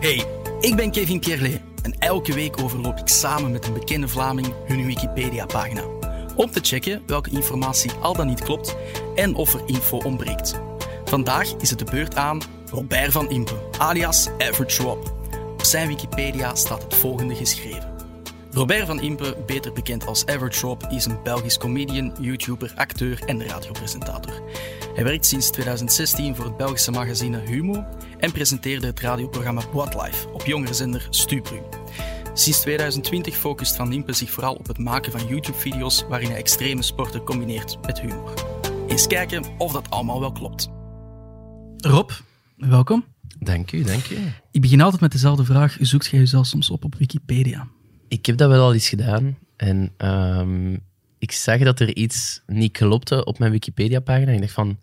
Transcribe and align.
Hey, 0.00 0.24
ik 0.60 0.76
ben 0.76 0.90
Kevin 0.90 1.20
Pierlet 1.20 1.60
en 1.82 1.94
elke 1.98 2.34
week 2.34 2.62
overloop 2.62 2.98
ik 2.98 3.08
samen 3.08 3.50
met 3.50 3.66
een 3.66 3.72
bekende 3.72 4.08
Vlaming 4.08 4.54
hun 4.66 4.86
Wikipedia-pagina. 4.86 5.82
Om 6.36 6.50
te 6.50 6.60
checken 6.62 7.02
welke 7.06 7.30
informatie 7.30 7.90
al 8.00 8.14
dan 8.14 8.26
niet 8.26 8.42
klopt 8.42 8.76
en 9.14 9.34
of 9.34 9.54
er 9.54 9.62
info 9.66 9.96
ontbreekt. 9.96 10.60
Vandaag 11.04 11.54
is 11.54 11.70
het 11.70 11.78
de 11.78 11.84
beurt 11.84 12.16
aan 12.16 12.40
Robert 12.70 13.12
van 13.12 13.30
Impe, 13.30 13.68
alias 13.78 14.28
Average 14.38 14.82
Rob. 14.82 15.06
Op 15.52 15.64
zijn 15.64 15.88
Wikipedia 15.88 16.54
staat 16.54 16.82
het 16.82 16.94
volgende 16.94 17.34
geschreven. 17.34 17.97
Robert 18.50 18.86
van 18.86 19.00
Impe, 19.00 19.36
beter 19.46 19.72
bekend 19.72 20.06
als 20.06 20.26
Average 20.26 20.66
Rob, 20.66 20.82
is 20.88 21.04
een 21.04 21.22
Belgisch 21.22 21.58
comedian, 21.58 22.12
YouTuber, 22.20 22.72
acteur 22.74 23.22
en 23.26 23.46
radiopresentator. 23.46 24.42
Hij 24.94 25.04
werkt 25.04 25.26
sinds 25.26 25.50
2016 25.50 26.36
voor 26.36 26.44
het 26.44 26.56
Belgische 26.56 26.90
magazine 26.90 27.38
Humo 27.38 27.84
en 28.18 28.32
presenteerde 28.32 28.86
het 28.86 29.00
radioprogramma 29.00 29.62
Life 29.72 30.28
op 30.28 30.46
jongerenzender 30.46 31.06
Stupru. 31.10 31.60
Sinds 32.34 32.60
2020 32.60 33.36
focust 33.36 33.76
Van 33.76 33.92
Impe 33.92 34.12
zich 34.12 34.30
vooral 34.30 34.54
op 34.54 34.66
het 34.66 34.78
maken 34.78 35.12
van 35.12 35.26
YouTube-video's 35.26 36.04
waarin 36.08 36.28
hij 36.28 36.38
extreme 36.38 36.82
sporten 36.82 37.24
combineert 37.24 37.78
met 37.86 38.00
humor. 38.00 38.34
Eens 38.88 39.06
kijken 39.06 39.44
of 39.58 39.72
dat 39.72 39.90
allemaal 39.90 40.20
wel 40.20 40.32
klopt. 40.32 40.68
Rob, 41.76 42.10
welkom. 42.56 43.04
Dank 43.38 43.72
u, 43.72 43.82
dank 43.82 44.10
u. 44.10 44.16
Ik 44.50 44.60
begin 44.60 44.80
altijd 44.80 45.00
met 45.00 45.12
dezelfde 45.12 45.44
vraag. 45.44 45.76
Zoekt 45.80 46.06
jij 46.06 46.20
jezelf 46.20 46.46
soms 46.46 46.70
op 46.70 46.84
op 46.84 46.94
Wikipedia? 46.94 47.68
Ik 48.08 48.26
heb 48.26 48.36
dat 48.36 48.48
wel 48.50 48.62
al 48.64 48.72
eens 48.72 48.88
gedaan. 48.88 49.38
En 49.56 49.92
ehm, 49.96 50.72
ik 51.18 51.32
zag 51.32 51.58
dat 51.58 51.80
er 51.80 51.96
iets 51.96 52.40
niet 52.46 52.72
klopte 52.72 53.24
op 53.24 53.38
mijn 53.38 53.50
Wikipedia-pagina. 53.52 54.32
Ik 54.32 54.40
dacht 54.40 54.52
van, 54.52 54.78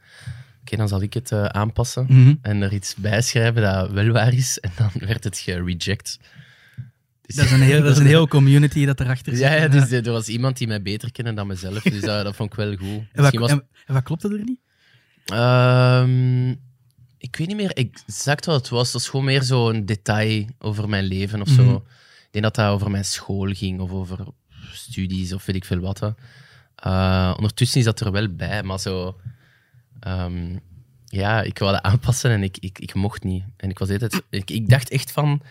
oké, 0.62 0.76
dan 0.76 0.88
zal 0.88 1.02
ik 1.02 1.14
het 1.14 1.32
uh, 1.32 1.46
aanpassen 1.46 2.06
Mhm. 2.10 2.34
en 2.42 2.62
er 2.62 2.74
iets 2.74 2.96
bij 2.96 3.22
schrijven 3.22 3.62
dat 3.62 3.92
wel 3.92 4.08
waar 4.08 4.34
is. 4.34 4.60
En 4.60 4.72
dan 4.78 4.90
werd 5.08 5.24
het 5.24 5.38
gereject. 5.38 6.20
Dus- 7.22 7.36
Dat 7.36 7.46
is 7.46 7.52
een 7.52 7.62
heel, 7.62 7.82
dat 7.82 7.92
is 7.92 7.98
een 7.98 8.06
heel 8.06 8.28
community 8.28 8.86
dat 8.86 9.00
erachter 9.00 9.32
zit. 9.36 9.42
Ja, 9.42 9.54
ja, 9.54 9.68
dus 9.68 9.92
er 9.92 10.12
was 10.12 10.28
iemand 10.28 10.58
die 10.58 10.68
mij 10.68 10.82
beter 10.82 11.12
kende 11.12 11.34
dan 11.34 11.48
mezelf. 11.48 11.82
Dus 11.84 12.02
dat, 12.02 12.24
dat 12.24 12.36
vond 12.36 12.52
ik 12.52 12.58
wel 12.58 12.76
goed. 12.76 12.80
En 12.88 13.06
wat, 13.14 13.16
Misschien 13.16 13.40
was, 13.40 13.52
en, 13.52 13.64
en 13.86 13.94
wat 13.94 14.04
klopte 14.04 14.28
er 14.30 14.44
niet? 14.44 14.60
Ehm, 15.26 16.50
ik 17.18 17.36
weet 17.36 17.48
niet 17.48 17.56
meer 17.56 17.72
exact 17.72 18.46
wat 18.46 18.56
het 18.56 18.70
was. 18.70 18.84
Het 18.84 18.94
was 18.94 19.10
gewoon 19.10 19.26
meer 19.26 19.44
zo'n 19.44 19.86
detail 19.86 20.46
over 20.60 20.90
mijn 20.90 21.04
leven 21.04 21.42
of 21.42 21.48
zo. 21.50 21.64
Mhm. 21.64 21.78
Denk 22.36 22.44
dat 22.44 22.56
dat 22.56 22.74
over 22.74 22.92
mijn 22.92 23.06
school 23.06 23.54
ging 23.54 23.80
of 23.80 23.92
over 23.92 24.26
studies 24.72 25.34
of 25.34 25.46
weet 25.46 25.56
ik 25.56 25.66
veel 25.66 25.80
wat. 25.80 26.14
Eh, 26.76 27.34
ondertussen 27.36 27.80
is 27.80 27.86
dat 27.86 28.00
er 28.00 28.12
wel 28.12 28.30
bij, 28.30 28.64
maar 28.64 28.80
zo... 28.80 29.20
ehm, 30.00 30.58
ja, 31.06 31.42
ik 31.42 31.58
dat 31.58 31.82
aanpassen 31.82 32.32
en 32.32 32.44
ik, 32.44 32.58
ik, 32.58 32.80
ik 32.80 32.94
mocht 32.94 33.24
niet. 33.24 33.44
En 33.58 33.70
ik 33.70 33.80
was 33.80 33.88
de 33.88 33.94
hele 33.94 34.08
tijd... 34.08 34.24
Ik, 34.30 34.50
ik 34.52 34.70
dacht 34.70 34.90
echt 34.90 35.12
van... 35.12 35.42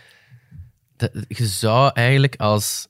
Dat, 0.95 1.11
je 1.27 1.45
zou 1.45 1.91
eigenlijk 1.93 2.35
als 2.35 2.87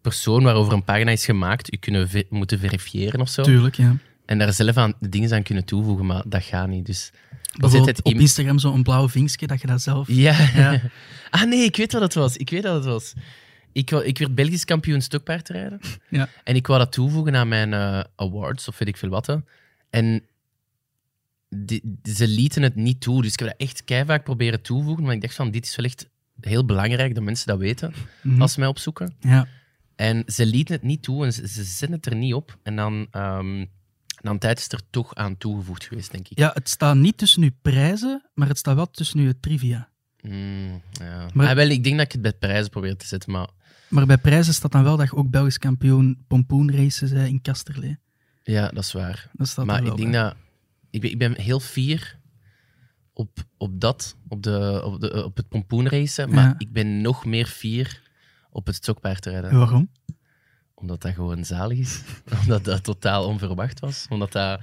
persoon 0.00 0.42
waarover 0.42 0.72
een 0.72 0.84
pagina 0.84 1.10
is 1.10 1.24
gemaakt, 1.24 1.70
je 1.70 1.76
kunnen 1.76 2.08
moeten 2.28 2.58
verifiëren 2.58 3.20
of 3.20 3.28
zo. 3.28 3.42
Tuurlijk, 3.42 3.74
ja. 3.74 3.96
En 4.26 4.38
daar 4.38 4.52
zelf 4.52 4.76
aan 4.76 4.94
dingen 5.00 5.32
aan 5.32 5.42
kunnen 5.42 5.64
toevoegen, 5.64 6.06
maar 6.06 6.22
dat 6.26 6.42
gaat 6.42 6.68
niet. 6.68 6.86
Dus 6.86 7.12
Het 7.58 8.02
op 8.02 8.12
Instagram 8.14 8.58
zo'n 8.58 8.82
blauw 8.82 9.08
vinkje, 9.08 9.46
dat 9.46 9.60
je 9.60 9.66
dat 9.66 9.82
zelf... 9.82 10.08
ja. 10.08 10.48
Ja. 10.54 10.80
ah 11.30 11.42
nee, 11.42 11.64
ik 11.64 11.76
weet 11.76 11.92
wat 11.92 12.02
het 12.02 12.14
was. 12.14 12.36
Ik 12.36 12.50
weet 12.50 12.62
wat 12.62 12.74
het 12.74 12.84
was. 12.84 13.12
Ik, 13.72 13.90
ik 13.90 14.18
werd 14.18 14.34
Belgisch 14.34 14.64
kampioen 14.64 15.00
stokpaardrijden. 15.00 15.80
Ja. 16.10 16.28
En 16.44 16.54
ik 16.56 16.66
wou 16.66 16.78
dat 16.78 16.92
toevoegen 16.92 17.36
aan 17.36 17.48
mijn 17.48 17.72
eh, 17.72 18.00
awards 18.16 18.68
of 18.68 18.78
weet 18.78 18.88
ik 18.88 18.96
veel 18.96 19.08
wat. 19.08 19.38
En 19.90 20.24
die- 21.48 21.98
ze 22.02 22.28
lieten 22.28 22.62
het 22.62 22.74
niet 22.74 23.00
toe. 23.00 23.22
Dus 23.22 23.32
ik 23.32 23.38
heb 23.38 23.48
dat 23.48 23.58
echt 23.68 23.84
keihard 23.84 24.24
proberen 24.24 24.62
toevoegen. 24.62 25.04
Maar 25.04 25.14
ik 25.14 25.20
dacht 25.20 25.34
van, 25.34 25.50
dit 25.50 25.64
is 25.66 25.76
wel 25.76 25.84
echt 25.86 26.08
heel 26.40 26.64
belangrijk 26.64 27.14
dat 27.14 27.24
mensen 27.24 27.46
dat 27.46 27.58
weten 27.58 27.94
Mhm. 28.22 28.42
als 28.42 28.52
ze 28.52 28.58
mij 28.60 28.68
opzoeken. 28.68 29.14
Ja. 29.20 29.46
En 29.96 30.22
ze 30.26 30.46
lieten 30.46 30.74
het 30.74 30.82
niet 30.82 31.02
toe 31.02 31.24
en 31.24 31.32
ze, 31.32 31.48
ze 31.48 31.64
zetten 31.64 31.92
het 31.96 32.06
er 32.06 32.14
niet 32.16 32.34
op. 32.34 32.58
En 32.62 32.76
dan, 32.76 33.06
ehm 33.10 33.64
dan 34.20 34.32
een 34.32 34.38
tijd 34.38 34.58
is 34.58 34.68
er 34.72 34.80
toch 34.90 35.14
aan 35.14 35.36
toegevoegd 35.36 35.84
geweest, 35.84 36.10
denk 36.12 36.28
ik. 36.28 36.38
ja, 36.38 36.50
het 36.54 36.68
staat 36.68 36.96
niet 36.96 37.18
tussen 37.18 37.42
uw 37.42 37.50
prijzen, 37.62 38.28
maar 38.34 38.48
het 38.48 38.58
staat 38.58 38.74
wel 38.74 38.90
tussen 38.90 39.18
uw 39.20 39.32
trivia. 39.40 39.88
Mm, 40.20 40.82
ja. 40.92 41.28
Maar- 41.34 41.48
Ah, 41.48 41.54
wel, 41.54 41.68
ik 41.68 41.84
denk 41.84 41.96
dat 41.96 42.06
ik 42.06 42.12
het 42.12 42.22
bij 42.22 42.32
prijzen 42.32 42.70
probeer 42.70 42.96
te 42.96 43.06
zetten, 43.06 43.32
maar 43.32 43.48
Maar 43.88 44.06
bij 44.06 44.18
prijzen 44.18 44.54
staat 44.54 44.72
dan 44.72 44.82
wel 44.82 44.96
dat 44.96 45.06
je 45.10 45.16
ook 45.16 45.30
Belgisch 45.30 45.58
kampioen 45.58 46.24
pompoenraces 46.26 47.10
bent 47.12 47.28
in 47.28 47.40
Kasterlee. 47.42 47.98
ja, 48.42 48.68
dat 48.68 48.84
is 48.84 48.92
waar. 48.92 49.30
Dat 49.32 49.48
staat 49.48 49.64
maar 49.66 49.84
ik 49.84 49.96
denk 49.96 50.10
bij. 50.10 50.22
dat... 50.22 50.34
Ik 50.90 51.00
ben, 51.00 51.10
ik 51.10 51.18
ben 51.18 51.40
heel 51.40 51.60
fier 51.60 52.18
op, 53.12 53.38
op 53.56 53.80
dat, 53.80 54.16
op, 54.28 54.42
de, 54.42 54.82
op, 54.84 55.00
de, 55.00 55.24
op 55.24 55.36
het 55.36 55.48
pompoenracen, 55.48 56.30
maar 56.30 56.44
Ja. 56.44 56.54
ik 56.58 56.72
ben 56.72 57.00
nog 57.00 57.24
meer 57.24 57.46
fier 57.46 58.02
op 58.50 58.66
het 58.66 58.74
stokpaardrijden. 58.74 59.58
Waarom? 59.58 59.90
Omdat 60.80 61.02
dat 61.02 61.14
gewoon 61.14 61.44
zalig 61.44 61.78
is. 61.78 62.00
Omdat 62.40 62.64
dat 62.64 62.84
totaal 62.84 63.26
onverwacht 63.26 63.80
was. 63.80 64.06
Omdat 64.08 64.32
dat 64.32 64.60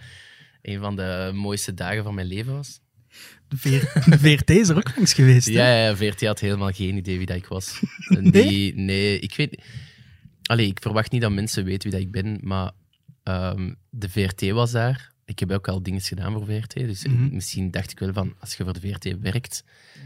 een 0.61 0.79
van 0.79 0.95
de 0.95 1.31
mooiste 1.33 1.73
dagen 1.73 2.03
van 2.03 2.15
mijn 2.15 2.27
leven 2.27 2.53
was. 2.53 2.79
De, 3.47 3.57
VRT 4.19 4.49
is 4.61 4.69
er 4.69 4.75
ook 4.77 4.95
langs 4.95 5.13
geweest. 5.13 5.47
hè? 5.47 5.53
Ja, 5.53 5.85
ja, 5.87 5.95
VRT 5.95 6.21
had 6.25 6.39
helemaal 6.39 6.71
geen 6.71 6.97
idee 6.97 7.17
wie 7.17 7.25
dat 7.25 7.35
ik 7.35 7.45
was. 7.47 7.79
Die, 8.31 8.75
nee, 8.75 9.19
ik 9.19 9.35
weet... 9.35 9.61
Allee, 10.43 10.67
ik 10.67 10.79
verwacht 10.81 11.11
niet 11.11 11.21
dat 11.21 11.31
mensen 11.31 11.63
weten 11.65 11.89
wie 11.89 11.99
dat 11.99 12.07
ik 12.07 12.11
ben, 12.23 12.37
maar 12.41 12.71
ehm, 13.23 13.73
de 13.89 14.09
VRT 14.09 14.49
was 14.49 14.71
daar. 14.71 15.13
Ik 15.25 15.39
heb 15.39 15.51
ook 15.51 15.67
al 15.67 15.83
dingen 15.83 16.01
gedaan 16.01 16.33
voor 16.33 16.45
VRT, 16.45 16.73
dus 16.73 17.05
Mhm. 17.05 17.33
misschien 17.33 17.71
dacht 17.71 17.91
ik 17.91 17.99
wel 17.99 18.13
van, 18.13 18.33
als 18.39 18.55
je 18.55 18.63
voor 18.63 18.73
de 18.73 18.79
VRT 18.79 19.19
werkt, 19.19 19.63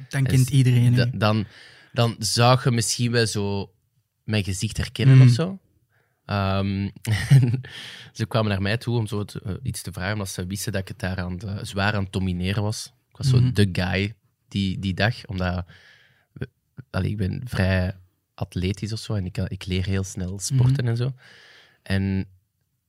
Dan 0.09 0.23
kent 0.23 0.49
iedereen 0.49 0.95
da- 0.95 1.09
dan, 1.13 1.45
dan 1.93 2.15
zou 2.19 2.59
je 2.63 2.71
misschien 2.71 3.11
wel 3.11 3.27
zo 3.27 3.71
mijn 4.23 4.43
gezicht 4.43 4.77
herkennen 4.77 5.17
Mhm. 5.17 5.27
of 5.27 5.33
zo. 5.33 5.59
En 6.29 6.91
ze 8.13 8.25
kwamen 8.27 8.49
naar 8.49 8.61
mij 8.61 8.77
toe 8.77 8.97
om 8.97 9.07
zo 9.07 9.23
te- 9.23 9.41
eh, 9.45 9.53
iets 9.63 9.81
te 9.81 9.91
vragen, 9.91 10.13
omdat 10.13 10.29
ze 10.29 10.45
wisten 10.47 10.71
dat 10.71 10.81
ik 10.81 10.87
het 10.87 10.99
daar 10.99 11.17
aan 11.17 11.37
de- 11.37 11.59
zwaar 11.61 11.93
aan 11.93 12.03
het 12.03 12.13
domineren 12.13 12.63
was. 12.63 12.93
Ik 13.09 13.17
was 13.17 13.31
Mhm. 13.31 13.45
zo 13.45 13.51
de 13.51 13.69
guy 13.71 14.13
die, 14.47 14.79
die 14.79 14.93
dag, 14.93 15.25
omdat 15.25 15.65
we- 16.33 16.49
allee, 16.89 17.09
ik 17.11 17.17
ben 17.17 17.41
vrij 17.45 17.95
atletisch 18.33 18.93
of 18.93 18.99
zo 18.99 19.13
en 19.13 19.25
ik, 19.25 19.31
kan- 19.33 19.49
ik 19.49 19.65
leer 19.65 19.85
heel 19.85 20.03
snel 20.03 20.39
sporten 20.39 20.87
en 20.87 20.97
zo. 20.97 21.13
En 21.83 22.25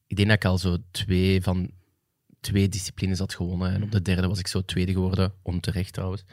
ik 0.07 0.17
denk 0.17 0.29
dat 0.29 0.37
ik 0.37 0.45
al 0.45 0.59
zo 0.59 0.77
twee 0.91 1.43
van 1.43 1.71
twee 2.41 2.69
disciplines 2.69 3.19
had 3.19 3.35
gewonnen. 3.35 3.73
En 3.75 3.83
op 3.83 3.93
de 3.93 4.03
derde 4.03 4.29
was 4.29 4.39
ik 4.39 4.47
zo 4.47 4.65
tweede 4.65 4.93
geworden, 4.93 5.33
onterecht 5.43 5.93
trouwens. 5.93 6.25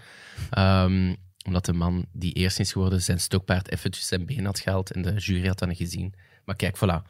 Ehm, 0.50 1.16
omdat 1.46 1.66
de 1.66 1.74
man 1.74 2.06
die 2.12 2.34
eerst 2.34 2.60
is 2.60 2.72
geworden 2.72 3.02
zijn 3.02 3.20
stokpaard 3.20 3.72
eventjes 3.72 4.08
zijn 4.08 4.26
been 4.26 4.46
had 4.46 4.60
gehaald 4.60 4.92
en 4.92 5.02
de 5.02 5.14
jury 5.14 5.48
had 5.48 5.60
dat 5.60 5.68
niet 5.70 5.78
gezien. 5.78 6.14
Maar 6.48 6.56
kijk, 6.56 6.76
voilà. 6.78 7.04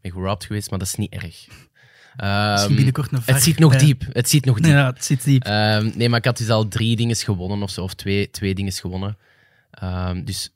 ben 0.00 0.12
gerobbed 0.12 0.44
geweest, 0.44 0.70
maar 0.70 0.78
dat 0.78 0.88
is 0.88 0.94
niet 0.94 1.12
erg. 1.12 1.46
Misschien 2.50 2.74
binnenkort 2.74 3.10
het 3.26 3.42
zit 3.42 3.58
nog 3.58 3.76
diep. 3.76 4.02
Het 4.12 4.28
zit 4.28 4.44
nog 4.44 4.60
diep. 4.60 4.72
Ja, 4.72 4.86
het 4.86 5.04
zit 5.04 5.24
diep. 5.24 5.44
Ehm, 5.44 5.90
nee, 5.94 6.08
maar 6.08 6.18
ik 6.18 6.24
had 6.24 6.36
dus 6.36 6.48
al 6.48 6.68
drie 6.68 6.96
dingen 6.96 7.16
gewonnen 7.16 7.62
of 7.62 7.70
zo, 7.70 7.82
of 7.82 7.94
twee, 7.94 8.30
twee 8.30 8.54
dingen 8.54 8.72
gewonnen. 8.72 9.18
Ehm, 9.70 10.24
dus 10.24 10.54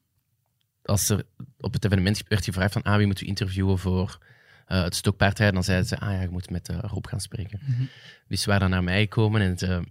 als 0.82 1.08
er 1.08 1.22
op 1.58 1.72
het 1.72 1.84
evenement 1.84 2.22
werd 2.28 2.44
gevraagd 2.44 2.72
van 2.72 2.82
ah, 2.82 2.96
wie 2.96 3.06
moet 3.06 3.20
u 3.20 3.26
interviewen 3.26 3.78
voor 3.78 4.18
eh, 4.66 4.82
het 4.82 4.94
stokpaardrijden, 4.94 5.54
dan 5.54 5.64
zeiden 5.64 5.86
ze, 5.86 5.98
ah 5.98 6.12
ja, 6.12 6.20
je 6.20 6.28
moet 6.28 6.50
met 6.50 6.68
eh, 6.68 6.78
Rob 6.80 7.06
gaan 7.06 7.20
spreken. 7.20 7.60
Mhm. 7.62 7.82
Dus 8.28 8.40
ze 8.42 8.46
waren 8.46 8.62
dan 8.62 8.70
naar 8.70 8.84
mij 8.84 9.00
gekomen 9.00 9.40
en 9.40 9.58
ze... 9.58 9.82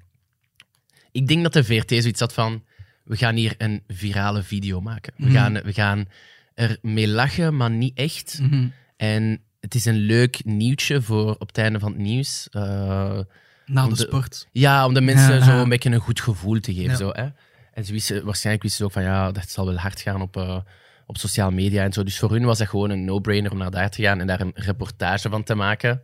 ik 1.12 1.28
denk 1.28 1.44
dat 1.44 1.54
de 1.54 1.64
VRT 1.64 1.90
zoiets 1.90 2.20
had 2.20 2.34
van, 2.34 2.64
we 3.04 3.18
gaan 3.18 3.36
hier 3.36 3.56
een 3.58 3.84
virale 3.88 4.44
video 4.44 4.82
maken. 4.82 5.14
We, 5.18 5.26
Mhm. 5.26 5.34
gaan, 5.34 5.54
we 5.54 5.74
gaan 5.74 6.06
er 6.54 6.78
mee 6.82 7.08
lachen, 7.08 7.56
maar 7.58 7.70
niet 7.72 7.98
echt. 7.98 8.40
Mhm. 8.42 8.68
En 8.98 9.42
het 9.60 9.76
is 9.76 9.86
een 9.86 9.98
leuk 9.98 10.46
nieuwtje 10.46 11.02
voor 11.02 11.36
op 11.40 11.48
het 11.48 11.58
einde 11.58 11.80
van 11.80 11.92
het 11.92 12.02
nieuws. 12.02 12.48
Eh, 12.52 13.20
Na 13.66 13.88
de 13.88 13.96
sport. 13.96 14.48
ja, 14.52 14.86
om 14.86 14.94
de 14.94 15.02
mensen 15.02 15.36
Ja, 15.36 15.44
zo 15.46 15.62
een 15.62 15.70
beetje 15.70 15.90
een 15.90 16.00
goed 16.00 16.22
gevoel 16.22 16.60
te 16.60 16.74
geven. 16.74 16.90
Ja. 16.92 16.96
Zo, 16.96 17.10
hè? 17.12 17.28
En 17.74 17.86
ze 17.86 17.92
wisten, 17.92 18.26
waarschijnlijk 18.26 18.64
wisten 18.64 18.80
ze 18.82 18.86
ook 18.88 19.04
van 19.04 19.04
ja, 19.14 19.32
dat 19.32 19.50
zal 19.50 19.66
wel 19.66 19.78
hard 19.78 20.02
gaan 20.02 20.22
op, 20.22 20.38
eh, 20.38 20.60
op 21.06 21.18
sociale 21.18 21.52
media 21.52 21.84
en 21.84 21.94
zo. 21.94 22.04
Dus 22.04 22.20
voor 22.20 22.32
hun 22.32 22.46
was 22.46 22.58
dat 22.58 22.68
gewoon 22.68 22.90
een 22.90 23.06
no-brainer 23.06 23.52
om 23.52 23.58
naar 23.58 23.72
daar 23.72 23.90
te 23.90 24.02
gaan 24.02 24.20
en 24.20 24.28
daar 24.28 24.42
een 24.42 24.52
reportage 24.56 25.30
van 25.30 25.44
te 25.44 25.56
maken. 25.56 26.02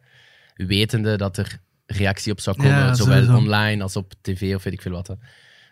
Wetende 0.56 1.18
dat 1.18 1.38
er 1.38 1.60
reactie 1.86 2.32
op 2.32 2.40
zou 2.40 2.56
komen, 2.58 2.72
Ja, 2.72 2.94
zowel 2.94 3.14
sowieso. 3.24 3.38
online 3.38 3.84
als 3.84 3.96
op 3.96 4.14
tv 4.22 4.56
of 4.56 4.64
weet 4.64 4.74
ik 4.74 4.82
veel 4.82 4.92
wat. 4.92 5.08
hè. 5.08 5.14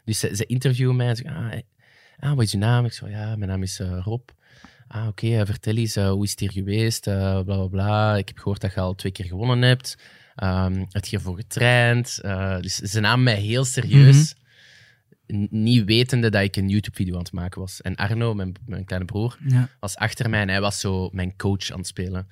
Dus 0.05 0.19
ze, 0.19 0.35
ze 0.35 0.45
interviewen 0.45 0.95
mij 0.95 1.07
en 1.07 1.15
ze 1.15 1.23
zeggen, 1.23 1.41
ah, 1.43 1.49
hey, 1.49 1.63
ah, 2.19 2.33
wat 2.35 2.43
is 2.43 2.51
je 2.51 2.57
naam? 2.57 2.85
Ik 2.85 2.93
zo, 2.93 3.07
ja, 3.07 3.35
mijn 3.35 3.49
naam 3.49 3.63
is 3.63 3.79
eh, 3.79 3.99
Rob. 4.03 4.29
Ah, 4.87 5.07
oké, 5.07 5.27
eh, 5.39 5.45
vertel 5.45 5.75
eens, 5.75 5.95
eh, 5.95 6.09
hoe 6.09 6.23
is 6.23 6.31
het 6.31 6.39
hier 6.39 6.51
geweest? 6.51 7.07
Eh, 7.07 7.15
bla, 7.15 7.41
bla, 7.43 7.67
bla. 7.67 8.15
Ik 8.17 8.27
heb 8.27 8.37
gehoord 8.37 8.61
dat 8.61 8.73
je 8.73 8.79
al 8.79 8.95
twee 8.95 9.11
keer 9.11 9.25
gewonnen 9.25 9.61
hebt. 9.61 9.97
Heb 10.91 11.03
je 11.03 11.09
hiervoor 11.09 11.35
getraind? 11.35 12.19
Dus 12.61 12.75
ze 12.75 12.99
namen 12.99 13.23
mij 13.23 13.35
heel 13.39 13.65
serieus. 13.65 14.35
N- 15.33 15.47
Niet 15.49 15.85
wetende 15.85 16.29
dat 16.29 16.43
ik 16.43 16.55
een 16.55 16.69
YouTube-video 16.69 17.13
aan 17.13 17.19
het 17.23 17.31
maken 17.31 17.61
was. 17.61 17.81
En 17.81 17.95
Arno, 17.95 18.33
mijn, 18.33 18.53
mijn 18.65 18.85
kleine 18.85 19.07
broer, 19.07 19.37
Ja. 19.47 19.69
was 19.79 19.95
achter 19.95 20.29
mij 20.29 20.41
en 20.41 20.49
hij 20.49 20.61
was 20.61 20.79
zo 20.79 21.09
mijn 21.11 21.35
coach 21.35 21.71
aan 21.71 21.77
het 21.77 21.87
spelen. 21.87 22.27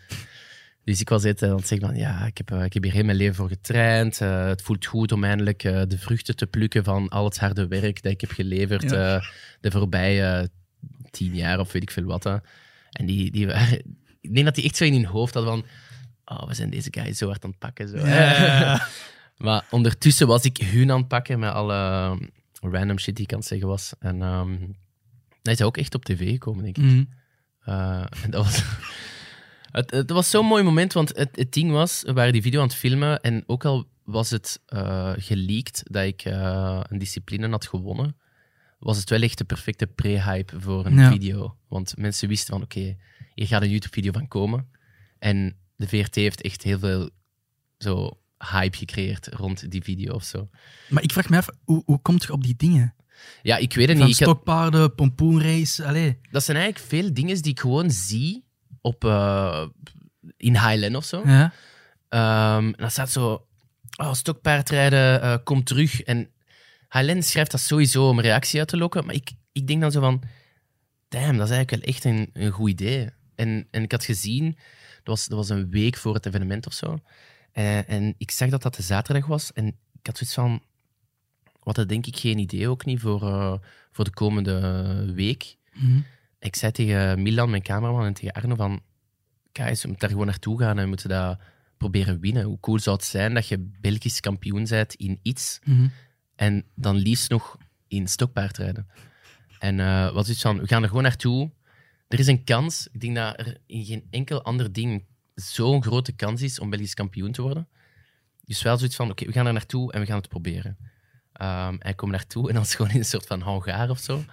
Dus 0.83 0.99
ik 1.01 1.09
was 1.09 1.23
het 1.23 1.43
aan 1.43 1.55
het 1.55 1.67
zeggen 1.67 1.87
van, 1.87 1.97
ja, 1.97 2.25
ik 2.25 2.37
heb, 2.37 2.51
ik 2.51 2.73
heb 2.73 2.83
hier 2.83 2.91
heel 2.91 3.03
mijn 3.03 3.17
leven 3.17 3.35
voor 3.35 3.47
getraind. 3.47 4.19
Het 4.19 4.61
voelt 4.61 4.85
goed 4.85 5.11
om 5.11 5.23
eindelijk 5.23 5.61
de 5.61 5.97
vruchten 5.97 6.35
te 6.35 6.47
plukken 6.47 6.83
van 6.83 7.09
al 7.09 7.25
het 7.25 7.37
harde 7.39 7.67
werk 7.67 8.01
dat 8.03 8.11
ik 8.11 8.21
heb 8.21 8.31
geleverd 8.31 8.89
Ja. 8.91 9.15
eh, 9.15 9.25
de 9.61 9.71
voorbije 9.71 10.49
tien 11.15 11.35
jaar 11.35 11.59
of 11.59 11.71
weet 11.71 11.81
ik 11.81 11.91
veel 11.91 12.03
wat. 12.03 12.23
hè. 12.23 12.37
En 12.91 13.05
die, 13.05 13.31
die 13.31 13.47
waren, 13.47 13.77
ik 14.21 14.33
denk 14.33 14.45
dat 14.45 14.55
die 14.55 14.63
echt 14.63 14.75
zo 14.75 14.83
in 14.83 14.93
hun 14.93 15.05
hoofd 15.05 15.33
hadden 15.33 15.53
van, 15.53 15.65
oh, 16.37 16.47
we 16.47 16.53
zijn 16.53 16.69
deze 16.69 16.89
guy 16.91 17.13
zo 17.13 17.27
hard 17.27 17.43
aan 17.43 17.49
het 17.49 17.59
pakken. 17.59 17.87
Zo. 17.87 17.97
Ja. 17.97 18.87
maar 19.37 19.65
ondertussen 19.69 20.27
was 20.27 20.43
ik 20.43 20.57
hun 20.57 20.91
aan 20.91 20.99
het 20.99 21.07
pakken 21.07 21.39
met 21.39 21.51
alle 21.51 21.73
eh, 21.73 22.71
random 22.71 22.99
shit 22.99 23.15
die 23.15 23.25
ik 23.25 23.31
aan 23.31 23.39
het 23.39 23.47
zeggen 23.47 23.67
was. 23.67 23.93
En 23.99 24.21
ehm 24.21 24.55
hij 25.45 25.53
is 25.53 25.61
ook 25.61 25.77
echt 25.77 25.95
op 25.95 26.05
tv 26.05 26.31
gekomen, 26.31 26.63
denk 26.63 26.77
ik. 26.77 26.83
Mhm. 26.83 27.03
Uh, 27.65 28.05
en 28.23 28.31
dat 28.31 28.43
was, 28.43 28.63
het, 29.71 29.91
het 29.91 30.09
was 30.09 30.29
zo'n 30.29 30.45
mooi 30.45 30.63
moment, 30.63 30.93
want 30.93 31.17
het, 31.17 31.35
het 31.35 31.53
ding 31.53 31.71
was, 31.71 32.03
we 32.05 32.13
waren 32.13 32.33
die 32.33 32.41
video 32.41 32.61
aan 32.61 32.67
het 32.67 32.75
filmen 32.75 33.21
en 33.21 33.43
ook 33.47 33.65
al 33.65 33.87
was 34.03 34.29
het 34.29 34.61
eh 34.65 35.13
geleakt 35.15 35.83
dat 35.91 36.05
ik 36.05 36.21
eh, 36.21 36.79
een 36.89 36.97
discipline 36.97 37.49
had 37.49 37.67
gewonnen, 37.67 38.17
was 38.79 38.97
het 38.97 39.09
wel 39.09 39.21
echt 39.21 39.37
de 39.37 39.43
perfecte 39.45 39.87
pre-hype 39.87 40.59
voor 40.59 40.85
een 40.85 40.95
Ja. 40.97 41.11
video. 41.11 41.57
Want 41.67 41.97
mensen 41.97 42.27
wisten 42.27 42.53
van, 42.53 42.61
oké, 42.63 42.95
hier 43.33 43.47
gaat 43.47 43.61
een 43.61 43.69
YouTube-video 43.69 44.11
van 44.11 44.27
komen. 44.27 44.67
En 45.19 45.57
de 45.75 45.87
VRT 45.87 46.15
heeft 46.15 46.41
echt 46.41 46.63
heel 46.63 46.79
veel 46.79 47.09
zo 47.77 48.19
hype 48.51 48.77
gecreëerd 48.77 49.27
rond 49.27 49.71
die 49.71 49.83
video 49.83 50.13
of 50.13 50.23
zo. 50.23 50.49
Maar 50.89 51.03
ik 51.03 51.11
vraag 51.11 51.29
me 51.29 51.37
af, 51.37 51.47
hoe, 51.63 51.81
hoe 51.85 52.01
komt 52.01 52.23
je 52.23 52.31
op 52.31 52.43
die 52.43 52.55
dingen? 52.57 52.95
Ja, 53.41 53.57
ik 53.57 53.73
weet 53.73 53.87
het 53.87 53.97
Van 53.97 54.07
niet. 54.07 54.19
Had- 54.19 54.27
stokpaarden, 54.29 54.95
pompoenrace, 54.95 55.85
allee. 55.85 56.19
dat 56.31 56.43
zijn 56.43 56.57
eigenlijk 56.57 56.87
veel 56.89 57.13
dingen 57.13 57.41
die 57.41 57.51
ik 57.51 57.59
gewoon 57.59 57.91
zie 57.91 58.45
op, 58.81 59.03
eh, 59.05 59.65
in 60.37 60.51
Highland 60.57 60.95
of 60.95 61.05
zo. 61.05 61.21
Ja. 61.25 61.53
Ehm, 62.09 62.65
en 62.65 62.73
dan 62.77 62.91
staat 62.91 63.11
zo, 63.11 63.47
oh, 63.97 64.13
stokpaardrijden, 64.13 65.21
eh 65.21 65.37
kom 65.43 65.63
terug. 65.63 66.01
En 66.01 66.29
Highland 66.89 67.25
schrijft 67.25 67.51
dat 67.51 67.59
sowieso 67.59 68.09
om 68.09 68.19
reactie 68.19 68.59
uit 68.59 68.67
te 68.67 68.77
lokken. 68.77 69.05
Maar 69.05 69.15
ik, 69.15 69.31
ik 69.51 69.67
denk 69.67 69.81
dan 69.81 69.91
zo 69.91 69.99
van, 69.99 70.21
damn, 71.07 71.37
dat 71.37 71.49
is 71.49 71.55
eigenlijk 71.55 71.69
wel 71.69 71.93
echt 71.93 72.03
een, 72.03 72.29
een 72.33 72.51
goed 72.51 72.69
idee. 72.69 73.09
En, 73.35 73.67
en 73.71 73.83
ik 73.83 73.91
had 73.91 74.05
gezien, 74.05 74.45
dat 75.03 75.03
was, 75.03 75.27
dat 75.27 75.37
was 75.37 75.49
een 75.49 75.69
week 75.69 75.97
voor 75.97 76.13
het 76.13 76.25
evenement 76.25 76.67
of 76.67 76.73
zo. 76.73 76.99
Eh, 77.51 77.89
en 77.89 78.15
ik 78.17 78.31
zag 78.31 78.49
dat 78.49 78.61
dat 78.61 78.75
de 78.75 78.81
zaterdag 78.81 79.25
was. 79.25 79.53
En 79.53 79.67
ik 79.67 80.05
had 80.05 80.17
zoiets 80.17 80.35
van, 80.35 80.63
wat 81.63 81.75
dat 81.75 81.89
denk 81.89 82.05
ik 82.05 82.17
geen 82.17 82.37
idee 82.37 82.69
ook 82.69 82.85
niet 82.85 82.99
voor, 82.99 83.21
eh, 83.21 83.53
voor 83.91 84.05
de 84.05 84.13
komende 84.13 85.11
week. 85.13 85.55
Mhm. 85.73 85.99
Ik 86.39 86.55
zei 86.55 86.71
tegen 86.71 87.21
Milan, 87.21 87.49
mijn 87.49 87.61
cameraman, 87.61 88.05
en 88.05 88.13
tegen 88.13 88.33
Arno 88.33 88.55
van... 88.55 88.81
Guys, 89.53 89.81
we 89.81 89.87
moeten 89.87 89.99
daar 89.99 90.09
gewoon 90.09 90.25
naartoe 90.25 90.59
gaan 90.59 90.77
en 90.77 90.83
we 90.83 90.89
moeten 90.89 91.09
dat 91.09 91.39
proberen 91.77 92.19
winnen. 92.19 92.43
Hoe 92.43 92.59
cool 92.59 92.79
zou 92.79 92.95
het 92.95 93.05
zijn 93.05 93.33
dat 93.33 93.47
je 93.47 93.71
Belgisch 93.81 94.19
kampioen 94.19 94.65
bent 94.69 94.93
in 94.93 95.19
iets 95.21 95.59
Mhm. 95.63 95.87
En 96.35 96.65
dan 96.75 96.95
liefst 96.95 97.29
nog 97.29 97.57
in 97.87 98.07
stokpaardrijden. 98.07 98.87
En 99.59 99.79
eh 99.79 100.11
wat 100.13 100.27
is 100.27 100.41
van, 100.41 100.59
we 100.59 100.67
gaan 100.67 100.81
er 100.81 100.87
gewoon 100.87 101.03
naartoe. 101.03 101.51
Er 102.07 102.19
is 102.19 102.27
een 102.27 102.43
kans, 102.43 102.87
ik 102.91 103.01
denk 103.01 103.15
dat 103.15 103.39
er 103.39 103.57
in 103.65 103.85
geen 103.85 104.07
enkel 104.09 104.43
ander 104.43 104.73
ding 104.73 105.05
zo'n 105.35 105.83
grote 105.83 106.11
kans 106.11 106.41
is 106.41 106.59
om 106.59 106.69
Belgisch 106.69 106.93
kampioen 106.93 107.31
te 107.31 107.41
worden. 107.41 107.67
Dus 108.45 108.61
wel 108.61 108.77
zoiets 108.77 108.95
van, 108.95 109.09
oké, 109.11 109.25
we 109.25 109.31
gaan 109.31 109.45
er 109.47 109.53
naartoe 109.53 109.91
en 109.91 109.99
we 109.99 110.05
gaan 110.05 110.17
het 110.17 110.29
proberen. 110.29 110.77
Ehm 111.33 111.75
en 111.79 111.89
ik 111.89 111.95
kom 111.95 112.09
naartoe 112.11 112.47
en 112.47 112.53
dan 112.53 112.61
is 112.63 112.67
het 112.67 112.77
gewoon 112.77 112.91
in 112.91 112.97
een 112.99 113.05
soort 113.05 113.25
van 113.27 113.41
hangaar 113.41 113.89
of 113.89 113.99
zo. 113.99 114.23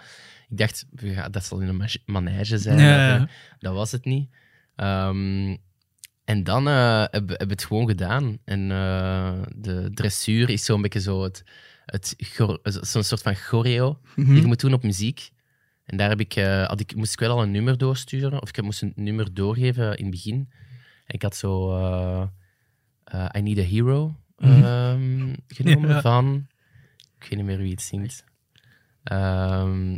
Ik 0.48 0.58
dacht, 0.58 0.86
dat 1.30 1.44
zal 1.44 1.60
in 1.60 1.68
een 1.68 1.76
ma- 1.76 1.86
manege 2.06 2.58
zijn. 2.58 2.76
Of, 2.78 3.22
eh, 3.28 3.34
Dat 3.58 3.74
was 3.74 3.92
het 3.92 4.04
niet. 4.04 4.30
Ehm, 4.76 5.56
en 6.24 6.44
dan 6.44 6.68
eh, 6.68 7.04
hebben 7.10 7.38
we 7.38 7.44
het 7.52 7.64
gewoon 7.64 7.88
gedaan. 7.88 8.38
En 8.44 8.68
de 9.56 9.90
dressuur 9.94 10.50
is 10.50 10.64
zo'n 10.64 10.82
beetje 10.82 11.00
zo 11.00 11.22
het, 11.22 11.44
het 11.86 12.14
zo'n 12.64 13.02
soort 13.02 13.22
van 13.22 13.34
choreo 13.34 14.00
Mhm. 14.16 14.32
die 14.32 14.40
je 14.40 14.46
moet 14.46 14.60
doen 14.60 14.72
op 14.72 14.82
muziek. 14.82 15.30
En 15.84 15.96
daar 15.96 16.08
heb 16.08 16.20
ik, 16.20 16.34
eh, 16.36 16.66
had 16.66 16.80
ik, 16.80 16.94
moest 16.94 17.12
ik 17.12 17.18
wel 17.18 17.30
al 17.30 17.42
een 17.42 17.50
nummer 17.50 17.78
doorsturen, 17.78 18.42
of 18.42 18.48
ik 18.48 18.62
moest 18.62 18.82
een 18.82 18.92
nummer 18.96 19.34
doorgeven 19.34 19.96
in 19.96 20.02
het 20.04 20.10
begin. 20.14 20.50
En 21.06 21.14
ik 21.14 21.22
had 21.22 21.36
zo 21.36 21.76
eh, 21.76 22.26
eh, 23.04 23.28
I 23.36 23.40
Need 23.42 23.58
a 23.58 23.62
Hero 23.62 24.16
ehm, 24.36 25.34
genomen 25.46 25.88
Ja. 25.88 26.00
van... 26.00 26.46
Ik 27.18 27.28
weet 27.28 27.38
niet 27.38 27.44
meer 27.46 27.58
wie 27.58 27.70
het 27.70 27.82
zingt. 27.82 28.24
Ehm, 29.02 29.96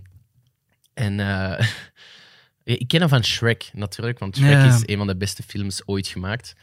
en 0.95 1.19
ik 2.65 2.89
ken 2.89 3.01
hem 3.01 3.09
van 3.09 3.25
Shrek, 3.25 3.71
natuurlijk, 3.75 4.19
want 4.19 4.37
Shrek 4.37 4.51
Ja. 4.51 4.75
is 4.75 4.83
een 4.87 4.97
van 4.97 5.07
de 5.07 5.17
beste 5.17 5.43
films 5.43 5.87
ooit 5.87 6.07
gemaakt. 6.07 6.55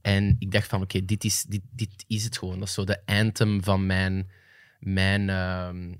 En 0.00 0.36
ik 0.38 0.50
dacht 0.52 0.68
van, 0.68 0.82
oké, 0.82 1.04
dit, 1.04 1.24
is, 1.24 1.42
dit, 1.42 1.60
dit 1.70 2.04
is 2.06 2.24
het 2.24 2.38
gewoon. 2.38 2.58
Dat 2.58 2.68
is 2.68 2.74
zo 2.74 2.84
de 2.84 3.00
anthem 3.06 3.62
van 3.62 3.86
mijn, 3.86 4.30
mijn, 4.84 5.28
ehm, 5.28 5.94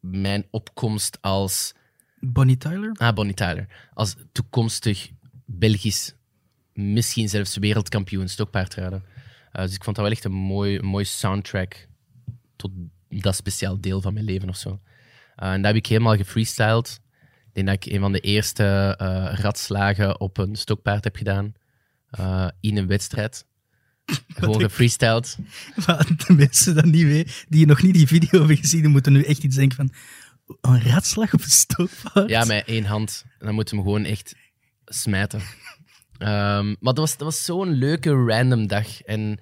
mijn 0.00 0.46
opkomst 0.50 1.18
als... 1.20 1.74
Bonnie 2.20 2.56
Tyler? 2.56 2.92
Ah, 2.96 3.14
Bonnie 3.14 3.34
Tyler. 3.34 3.66
Als 3.94 4.16
toekomstig 4.32 5.10
Belgisch, 5.44 6.14
misschien 6.72 7.28
zelfs 7.28 7.56
wereldkampioen 7.56 8.28
stokpaardrijden. 8.28 9.04
Eh, 9.52 9.62
dus 9.62 9.74
ik 9.74 9.84
vond 9.84 9.96
dat 9.96 10.04
wel 10.04 10.14
echt 10.14 10.24
een 10.24 10.32
mooi, 10.32 10.80
mooi 10.80 11.04
soundtrack 11.04 11.88
tot 12.56 12.70
dat 13.08 13.34
speciaal 13.34 13.80
deel 13.80 14.00
van 14.00 14.12
mijn 14.12 14.24
leven 14.24 14.48
of 14.48 14.56
zo. 14.56 14.80
Eh, 15.36 15.52
en 15.52 15.56
dat 15.56 15.66
heb 15.66 15.76
ik 15.76 15.86
helemaal 15.86 16.16
gefreestyled. 16.16 17.00
Ik 17.46 17.54
denk 17.54 17.66
dat 17.66 17.86
ik 17.86 17.92
een 17.92 18.00
van 18.00 18.12
de 18.12 18.20
eerste 18.20 18.94
eh, 18.98 19.32
radslagen 19.32 20.20
op 20.20 20.38
een 20.38 20.56
stokpaard 20.56 21.04
heb 21.04 21.16
gedaan 21.16 21.52
in 22.60 22.76
een 22.76 22.86
wedstrijd. 22.86 23.46
Gewoon 24.38 24.60
gefreestyled. 24.60 25.38
Maar 25.86 26.06
de 26.26 26.32
mensen 26.32 26.74
dat 26.74 26.84
niet 26.84 27.04
weten, 27.04 27.34
die 27.48 27.66
nog 27.66 27.82
niet 27.82 27.94
die 27.94 28.06
video 28.06 28.38
hebben 28.38 28.56
gezien, 28.56 28.80
die 28.80 28.90
moeten 28.90 29.12
nu 29.12 29.22
echt 29.22 29.42
iets 29.42 29.56
denken 29.56 29.76
van... 29.76 29.92
Een 30.60 30.82
ratslag 30.82 31.34
op 31.34 31.42
een 31.42 31.50
stokpaard? 31.50 32.28
Ja, 32.28 32.44
met 32.44 32.66
één 32.66 32.84
hand. 32.84 33.24
Dan 33.38 33.54
moeten 33.54 33.76
we 33.76 33.82
hem 33.82 33.90
gewoon 33.90 34.10
echt 34.10 34.34
smijten. 34.84 35.40
Ehm, 36.18 36.66
maar 36.66 36.94
dat 36.94 36.98
was, 36.98 37.16
dat 37.16 37.20
was 37.20 37.44
zo'n 37.44 37.72
leuke 37.72 38.10
random 38.10 38.66
dag. 38.66 39.02
En 39.02 39.40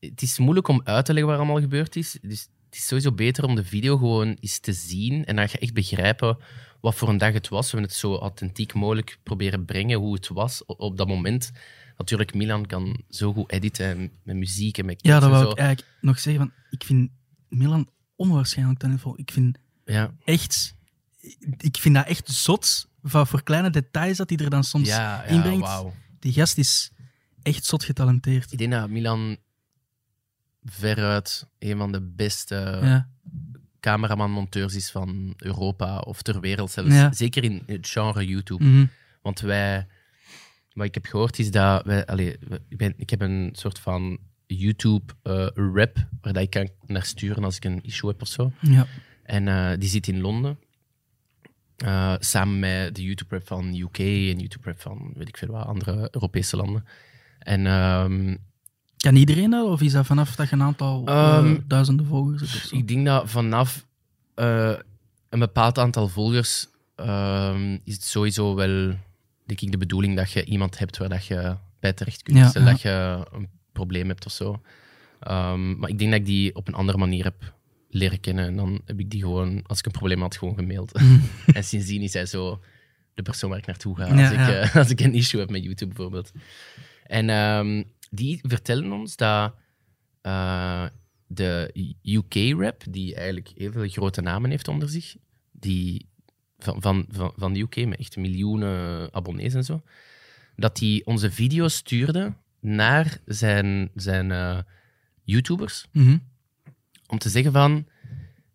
het 0.00 0.22
is 0.22 0.38
moeilijk 0.38 0.68
om 0.68 0.80
uit 0.84 1.04
te 1.04 1.12
leggen 1.12 1.30
wat 1.30 1.40
er 1.40 1.44
allemaal 1.44 1.68
gebeurd 1.68 1.96
is. 1.96 2.18
Dus 2.22 2.48
het 2.64 2.74
is 2.74 2.86
sowieso 2.86 3.12
beter 3.12 3.44
om 3.44 3.54
de 3.54 3.64
video 3.64 3.96
gewoon 3.96 4.36
eens 4.40 4.58
te 4.58 4.72
zien. 4.72 5.24
En 5.24 5.36
dan 5.36 5.48
ga 5.48 5.52
je 5.58 5.64
echt 5.64 5.74
begrijpen 5.74 6.38
wat 6.80 6.94
voor 6.94 7.08
een 7.08 7.18
dag 7.18 7.32
het 7.32 7.48
was. 7.48 7.64
We 7.64 7.70
hebben 7.70 7.90
het 7.90 7.98
zo 7.98 8.16
authentiek 8.16 8.74
mogelijk 8.74 9.18
proberen 9.22 9.64
brengen 9.64 9.98
hoe 9.98 10.14
het 10.14 10.28
was 10.28 10.64
op 10.64 10.96
dat 10.96 11.08
moment. 11.08 11.52
Natuurlijk, 11.96 12.34
Milan 12.34 12.66
kan 12.66 13.02
zo 13.08 13.32
goed 13.32 13.52
editen 13.52 13.86
en 13.86 14.10
met 14.22 14.36
muziek 14.36 14.78
en 14.78 14.86
met 14.86 15.02
Ja, 15.06 15.20
dat 15.20 15.40
zo. 15.42 15.50
ik 15.50 15.58
eigenlijk 15.58 15.88
nog 16.00 16.18
zeggen. 16.18 16.42
Van, 16.42 16.52
ik 16.70 16.84
vind 16.84 17.10
Milan 17.48 17.88
onwaarschijnlijk 18.16 18.78
talentvol. 18.78 19.18
Ik 19.18 19.30
vind 19.30 19.58
Ja, 19.84 20.14
echt... 20.24 20.74
Ik 21.56 21.76
vind 21.76 21.94
dat 21.94 22.06
echt 22.06 22.28
zot, 22.28 22.88
van 23.02 23.26
voor 23.26 23.42
kleine 23.42 23.70
details 23.70 24.16
dat 24.16 24.28
hij 24.30 24.38
er 24.38 24.50
dan 24.50 24.64
soms 24.64 24.88
ja, 24.88 24.96
ja 24.96 25.22
inbrengt. 25.22 25.60
wauw. 25.60 25.94
Die 26.18 26.32
gast 26.32 26.58
is 26.58 26.90
echt 27.42 27.64
zot 27.64 27.84
getalenteerd. 27.84 28.52
Ik 28.52 28.58
denk 28.58 28.72
dat 28.72 28.88
Milan 28.90 29.36
veruit 30.64 31.46
een 31.58 31.76
van 31.76 31.92
de 31.92 32.00
beste 32.02 32.78
Ja. 32.82 33.08
cameraman-monteurs 33.80 34.74
is 34.74 34.90
van 34.90 35.34
Europa 35.36 35.98
of 35.98 36.22
ter 36.22 36.40
wereld 36.40 36.70
zelfs. 36.70 36.94
Ja. 36.94 37.12
Zeker 37.12 37.44
in 37.44 37.62
het 37.66 37.88
genre 37.88 38.26
YouTube. 38.26 38.64
Mhm. 38.64 38.86
Want 39.22 39.40
wij, 39.40 39.86
wat 40.76 40.86
ik 40.86 40.94
heb 40.94 41.06
gehoord 41.06 41.38
is 41.38 41.50
dat 41.50 41.84
wij, 41.84 42.06
allee, 42.06 42.38
ik, 42.68 42.76
ben, 42.76 42.94
ik 42.96 43.10
heb 43.10 43.20
een 43.20 43.50
soort 43.52 43.78
van 43.78 44.18
YouTube-rap 44.46 46.06
waar 46.20 46.32
dat 46.32 46.42
ik 46.42 46.50
kan 46.50 46.68
naar 46.86 47.04
sturen 47.04 47.44
als 47.44 47.56
ik 47.56 47.64
een 47.64 47.82
issue 47.82 48.10
heb 48.10 48.22
of 48.22 48.28
zo. 48.28 48.52
ja. 48.60 48.86
En 49.22 49.48
eh, 49.48 49.78
die 49.78 49.88
zit 49.88 50.08
in 50.08 50.20
Londen. 50.20 50.58
Eh, 51.76 52.14
samen 52.18 52.58
met 52.58 52.94
de 52.94 53.02
YouTube-rap 53.02 53.46
van 53.46 53.74
UK 53.74 53.98
en 53.98 54.38
YouTube-rap 54.38 54.80
van 54.80 55.12
weet 55.14 55.28
ik 55.28 55.36
veel 55.36 55.48
wat 55.48 55.66
andere 55.66 56.08
Europese 56.10 56.56
landen. 56.56 56.84
En 57.38 57.66
ehm, 57.66 58.36
Kan 58.96 59.16
iedereen 59.16 59.50
dat? 59.50 59.66
Of 59.66 59.80
is 59.80 59.92
dat 59.92 60.06
vanaf 60.06 60.34
dat 60.34 60.48
je 60.48 60.54
een 60.54 60.62
aantal 60.62 61.06
eh, 61.06 61.36
Ehm, 61.36 61.58
duizenden 61.66 62.06
volgers 62.06 62.52
hebt? 62.52 62.72
Ik 62.72 62.88
denk 62.88 63.06
dat 63.06 63.30
vanaf 63.30 63.86
eh, 64.34 64.74
een 65.28 65.38
bepaald 65.38 65.78
aantal 65.78 66.08
volgers 66.08 66.68
ehm, 66.94 67.78
is 67.84 67.94
het 67.94 68.02
sowieso 68.02 68.54
wel 68.54 68.94
denk 69.46 69.60
ik, 69.60 69.70
de 69.70 69.78
bedoeling 69.78 70.16
dat 70.16 70.30
je 70.30 70.44
iemand 70.44 70.78
hebt 70.78 70.96
waar 70.96 71.08
dat 71.08 71.26
je 71.26 71.56
bij 71.80 71.92
terecht 71.92 72.22
kunt. 72.22 72.38
Ja, 72.38 72.48
Stel 72.48 72.64
dat 72.64 72.80
je 72.80 73.26
een 73.32 73.48
probleem 73.72 74.08
hebt 74.08 74.26
of 74.26 74.32
zo. 74.32 74.62
Ehm, 75.20 75.78
maar 75.78 75.90
ik 75.90 75.98
denk 75.98 76.10
dat 76.10 76.20
ik 76.20 76.26
die 76.26 76.54
op 76.54 76.68
een 76.68 76.74
andere 76.74 76.98
manier 76.98 77.24
heb 77.24 77.54
leren 77.88 78.20
kennen. 78.20 78.46
En 78.46 78.56
dan 78.56 78.80
heb 78.84 79.00
ik 79.00 79.10
die 79.10 79.20
gewoon, 79.20 79.62
als 79.66 79.78
ik 79.78 79.86
een 79.86 79.92
probleem 79.92 80.20
had, 80.20 80.36
gewoon 80.36 80.54
gemaild. 80.54 80.92
en 81.52 81.64
sindsdien 81.64 82.02
is 82.02 82.12
hij 82.12 82.26
zo 82.26 82.62
de 83.14 83.22
persoon 83.22 83.50
waar 83.50 83.58
ik 83.58 83.66
naartoe 83.66 83.96
ga 83.96 84.04
als, 84.04 84.20
Ja, 84.20 84.30
ik, 84.30 84.68
eh, 84.68 84.76
als 84.82 84.90
ik 84.90 85.00
een 85.00 85.14
issue 85.14 85.40
heb 85.40 85.50
met 85.50 85.62
YouTube 85.62 85.94
bijvoorbeeld. 85.94 86.32
En 87.06 87.30
ehm, 87.30 87.82
die 88.10 88.40
vertellen 88.42 88.92
ons 88.92 89.16
dat 89.16 89.54
eh, 90.20 90.86
de 91.26 91.72
UK-rap, 92.02 92.82
die 92.90 93.14
eigenlijk 93.14 93.52
heel 93.56 93.72
veel 93.72 93.88
grote 93.88 94.20
namen 94.20 94.50
heeft 94.50 94.68
onder 94.68 94.88
zich, 94.88 95.16
die 95.52 96.08
van, 96.58 96.82
van, 96.82 97.06
van, 97.10 97.32
van 97.36 97.52
de 97.52 97.60
UK 97.60 97.86
met 97.86 97.98
echt 97.98 98.16
miljoenen 98.16 99.08
abonnees 99.14 99.54
en 99.54 99.64
zo, 99.64 99.82
dat 100.56 100.78
hij 100.78 101.02
onze 101.04 101.30
video's 101.30 101.74
stuurde 101.74 102.34
naar 102.60 103.18
zijn, 103.24 103.90
zijn 103.94 104.30
eh, 104.30 104.58
YouTubers. 105.24 105.86
Mhm. 105.92 106.18
Om 107.06 107.18
te 107.18 107.28
zeggen 107.28 107.52
van, 107.52 107.86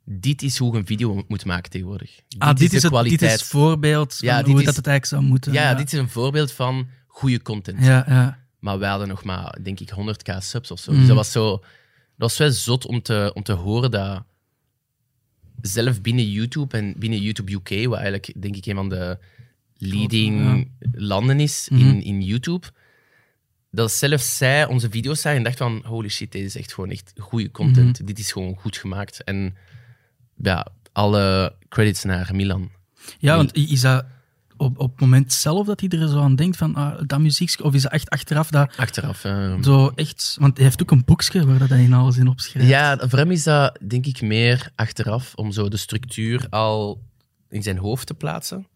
dit 0.05 0.41
is 0.41 0.58
hoe 0.58 0.72
je 0.74 0.79
een 0.79 0.86
video 0.86 1.24
moet 1.27 1.46
maken 1.46 1.72
tegenwoordig. 1.72 2.20
Ah, 2.38 2.55
dit, 2.55 2.74
is 2.74 2.84
het, 2.84 3.03
dit 3.03 3.22
is 3.22 3.43
voorbeeld 3.43 4.15
van 4.15 4.27
Ja, 4.27 4.38
dit 4.38 4.48
hoe 4.48 4.60
is- 4.60 4.65
dat 4.65 4.75
het 4.75 4.88
eigenlijk 4.88 5.05
zou 5.22 5.31
moeten. 5.31 5.53
ja, 5.53 5.74
dit 5.74 5.93
is 5.93 6.00
een 6.00 6.10
voorbeeld 6.10 6.51
van 6.51 6.88
goede 7.08 7.41
content. 7.41 7.84
Ja, 7.86 8.05
ja. 8.08 8.39
Maar 8.60 8.79
wij 8.79 8.89
hadden 8.89 9.08
nog 9.08 9.24
maar, 9.24 9.58
denk 9.63 9.79
ik, 9.79 9.89
100k 9.89 10.38
subs 10.39 10.72
of 10.72 10.79
zo. 10.79 10.91
Mm. 10.91 10.98
Dus 10.98 11.08
dat 11.08 11.15
was 11.15 11.31
zo... 11.31 11.50
Dat 12.17 12.29
was 12.29 12.38
wel 12.38 12.51
zot 12.51 12.86
om 12.86 13.01
te, 13.01 13.31
om 13.34 13.43
te 13.43 13.51
horen 13.53 13.91
dat 13.91 14.24
zelf 15.62 16.01
binnen 16.01 16.32
YouTube 16.32 16.77
en 16.77 16.94
binnen 16.98 17.22
YouTube 17.22 17.51
UK, 17.53 17.86
wat 17.88 17.98
eigenlijk, 17.98 18.34
denk 18.41 18.56
ik, 18.56 18.65
een 18.65 18.75
van 18.75 18.89
de 18.89 19.18
leading 19.77 20.68
landen 20.91 21.39
is 21.39 21.68
Mhm. 21.72 21.88
in, 21.88 22.03
in 22.03 22.22
YouTube, 22.22 22.68
dat 23.72 23.91
zelfs 23.91 24.38
zij 24.38 24.65
onze 24.65 24.89
video's 24.89 25.22
zagen 25.22 25.38
en 25.38 25.44
dacht 25.44 25.58
van, 25.58 25.82
holy 25.86 26.10
shit, 26.10 26.32
dit 26.32 26.44
is 26.46 26.56
echt 26.56 26.74
gewoon 26.74 26.89
echt 26.89 27.13
goede 27.18 27.51
content. 27.51 27.98
Mhm. 27.98 28.08
Dit 28.08 28.20
is 28.20 28.32
gewoon 28.32 28.56
goed 28.56 28.77
gemaakt. 28.77 29.24
En 29.24 29.56
ja, 30.44 30.68
alle 30.91 31.56
credits 31.70 32.03
naar 32.03 32.30
Milan. 32.36 32.72
ja, 33.20 33.36
want 33.36 33.56
is 33.56 33.82
dat 33.82 34.06
op, 34.62 34.80
op 34.80 34.91
het 34.91 35.00
moment 35.00 35.34
zelf 35.34 35.68
dat 35.68 35.80
hij 35.80 35.89
er 35.89 36.08
zo 36.08 36.20
aan 36.20 36.36
denkt 36.36 36.58
van 36.58 36.75
ah, 36.75 37.01
dat 37.06 37.20
muziek, 37.20 37.56
of 37.62 37.74
is 37.74 37.82
dat 37.82 37.91
echt 37.91 38.10
achteraf 38.10 38.50
dat 38.50 38.77
Achteraf. 38.77 39.20
zo 39.62 39.91
echt, 39.96 40.36
want 40.39 40.58
hij 40.58 40.65
heeft 40.65 40.82
ook 40.82 40.91
een 40.91 41.06
boekje 41.06 41.46
waar 41.46 41.60
dat 41.60 41.70
hij 41.70 41.84
in 41.84 41.94
alles 41.94 42.18
in 42.18 42.27
opschrijft. 42.27 42.70
Ja, 42.70 42.98
voor 42.98 43.20
hem 43.20 43.32
is 43.32 43.44
dat 43.44 43.77
denk 43.88 44.06
ik 44.06 44.22
meer 44.22 44.72
achteraf 44.75 45.36
om 45.36 45.51
zo 45.51 45.70
de 45.70 45.77
structuur 45.77 46.48
al 46.50 47.01
in 47.50 47.63
zijn 47.63 47.77
hoofd 47.77 48.08
te 48.08 48.13
plaatsen. 48.13 48.68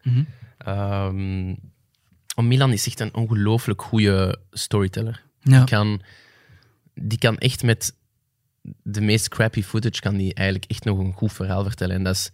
Want 2.35 2.47
Milan 2.47 2.71
is 2.71 2.87
echt 2.87 2.99
een 2.99 3.13
ongelooflijk 3.13 3.81
goede 3.81 4.39
storyteller. 4.51 5.23
Ja. 5.39 5.57
Die, 5.57 5.67
kan, 5.67 6.01
die 6.93 7.17
kan 7.17 7.37
echt 7.37 7.63
met 7.63 7.93
de 8.83 9.01
meest 9.01 9.27
crappy 9.27 9.63
footage 9.63 10.01
kan 10.01 10.17
die 10.17 10.33
eigenlijk 10.33 10.71
echt 10.71 10.83
nog 10.83 10.97
een 10.97 11.13
goed 11.13 11.33
verhaal 11.33 11.63
vertellen. 11.63 11.95
En 11.95 12.03
dat 12.03 12.15
is, 12.15 12.31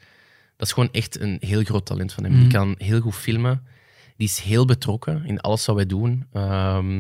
dat 0.62 0.68
is 0.70 0.74
gewoon 0.74 0.90
echt 0.92 1.20
een 1.20 1.38
heel 1.40 1.64
groot 1.64 1.86
talent 1.86 2.14
van 2.14 2.24
hem. 2.24 2.32
Mhm. 2.34 2.42
Die 2.42 2.52
kan 2.52 2.76
heel 2.78 3.00
goed 3.00 3.16
filmen. 3.16 3.64
Die 4.18 4.28
is 4.28 4.40
heel 4.40 4.66
betrokken 4.66 5.26
in 5.26 5.40
alles 5.40 5.66
wat 5.66 5.76
wij 5.76 5.86
doen. 5.86 6.26
Ehm, 6.34 7.00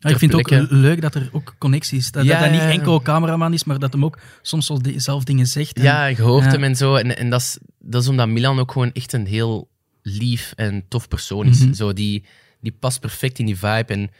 Ja, 0.00 0.10
ik 0.10 0.18
vind 0.18 0.32
het 0.32 0.40
ook 0.40 0.70
leuk 0.70 1.00
dat 1.00 1.14
er 1.14 1.28
ook 1.32 1.54
connectie 1.58 1.98
is. 1.98 2.10
Dat, 2.10 2.24
Ja, 2.24 2.30
dat 2.30 2.38
hij 2.38 2.50
niet 2.50 2.78
enkel 2.78 3.02
cameraman 3.02 3.52
is, 3.52 3.64
maar 3.64 3.78
dat 3.78 3.92
hem 3.92 4.04
ook 4.04 4.18
soms 4.42 4.70
zelf 4.96 5.24
dingen 5.24 5.46
zegt. 5.46 5.76
En- 5.76 5.82
Ja, 5.82 6.06
je 6.06 6.22
hoort 6.22 6.44
Ja. 6.44 6.50
hem 6.50 6.64
en 6.64 6.76
zo. 6.76 6.94
En, 6.94 7.16
en 7.16 7.30
dat, 7.30 7.40
is, 7.40 7.58
dat 7.78 8.02
is 8.02 8.08
omdat 8.08 8.28
Milan 8.28 8.58
ook 8.58 8.72
gewoon 8.72 8.92
echt 8.92 9.12
een 9.12 9.26
heel 9.26 9.68
lief 10.02 10.52
en 10.56 10.84
tof 10.88 11.08
persoon 11.08 11.46
is. 11.46 11.60
Mhm. 11.64 11.72
Zo, 11.74 11.92
die, 11.92 12.24
die 12.60 12.72
past 12.80 13.00
perfect 13.00 13.38
in 13.38 13.46
die 13.46 13.56
vibe. 13.58 13.92
En 13.92 14.10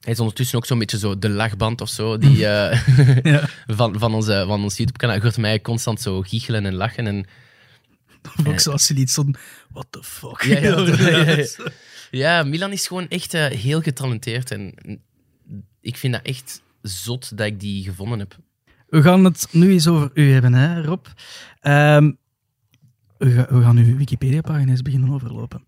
hij 0.00 0.12
is 0.12 0.20
ondertussen 0.20 0.58
ook 0.58 0.66
zo'n 0.66 0.78
beetje 0.78 0.98
zo 0.98 1.18
de 1.18 1.28
lachband 1.28 1.80
of 1.80 1.88
zo. 1.88 2.18
Die, 2.18 2.46
eh, 2.46 2.86
Ja. 3.32 3.48
van, 3.78 3.98
van, 3.98 4.14
onze, 4.14 4.44
van 4.46 4.62
ons 4.62 4.76
YouTube-kanaal. 4.76 5.16
Je 5.16 5.22
hoort 5.22 5.36
mij 5.36 5.60
constant 5.60 6.00
zo 6.00 6.20
giechelen 6.22 6.66
en 6.66 6.74
lachen. 6.74 7.06
En, 7.06 7.26
ook 8.46 8.60
zoals 8.60 8.88
hij 8.88 8.96
iets 8.96 9.14
van, 9.14 9.34
what 9.70 9.86
the 9.90 10.02
fuck. 10.02 10.42
Ja, 10.42 10.58
ja, 10.58 11.44
ja, 12.10 12.42
Milan 12.42 12.72
is 12.72 12.86
gewoon 12.86 13.08
echt 13.08 13.34
eh, 13.34 13.46
heel 13.46 13.80
getalenteerd. 13.80 14.50
En 14.50 14.74
ik 15.80 15.96
vind 15.96 16.12
dat 16.12 16.22
echt 16.22 16.62
zot 16.82 17.36
dat 17.36 17.46
ik 17.46 17.60
die 17.60 17.84
gevonden 17.84 18.18
heb. 18.18 18.38
We 18.88 19.02
gaan 19.02 19.24
het 19.24 19.48
nu 19.52 19.70
eens 19.70 19.86
over 19.88 20.10
u 20.14 20.32
hebben, 20.32 20.52
hè, 20.54 20.82
Rob. 20.82 21.06
Ehm, 21.60 22.12
we, 23.18 23.30
ga- 23.30 23.46
we 23.50 23.62
gaan 23.62 23.76
uw 23.76 23.96
Wikipedia-pagina 23.96 24.70
eens 24.70 24.82
beginnen 24.82 25.10
overlopen. 25.12 25.64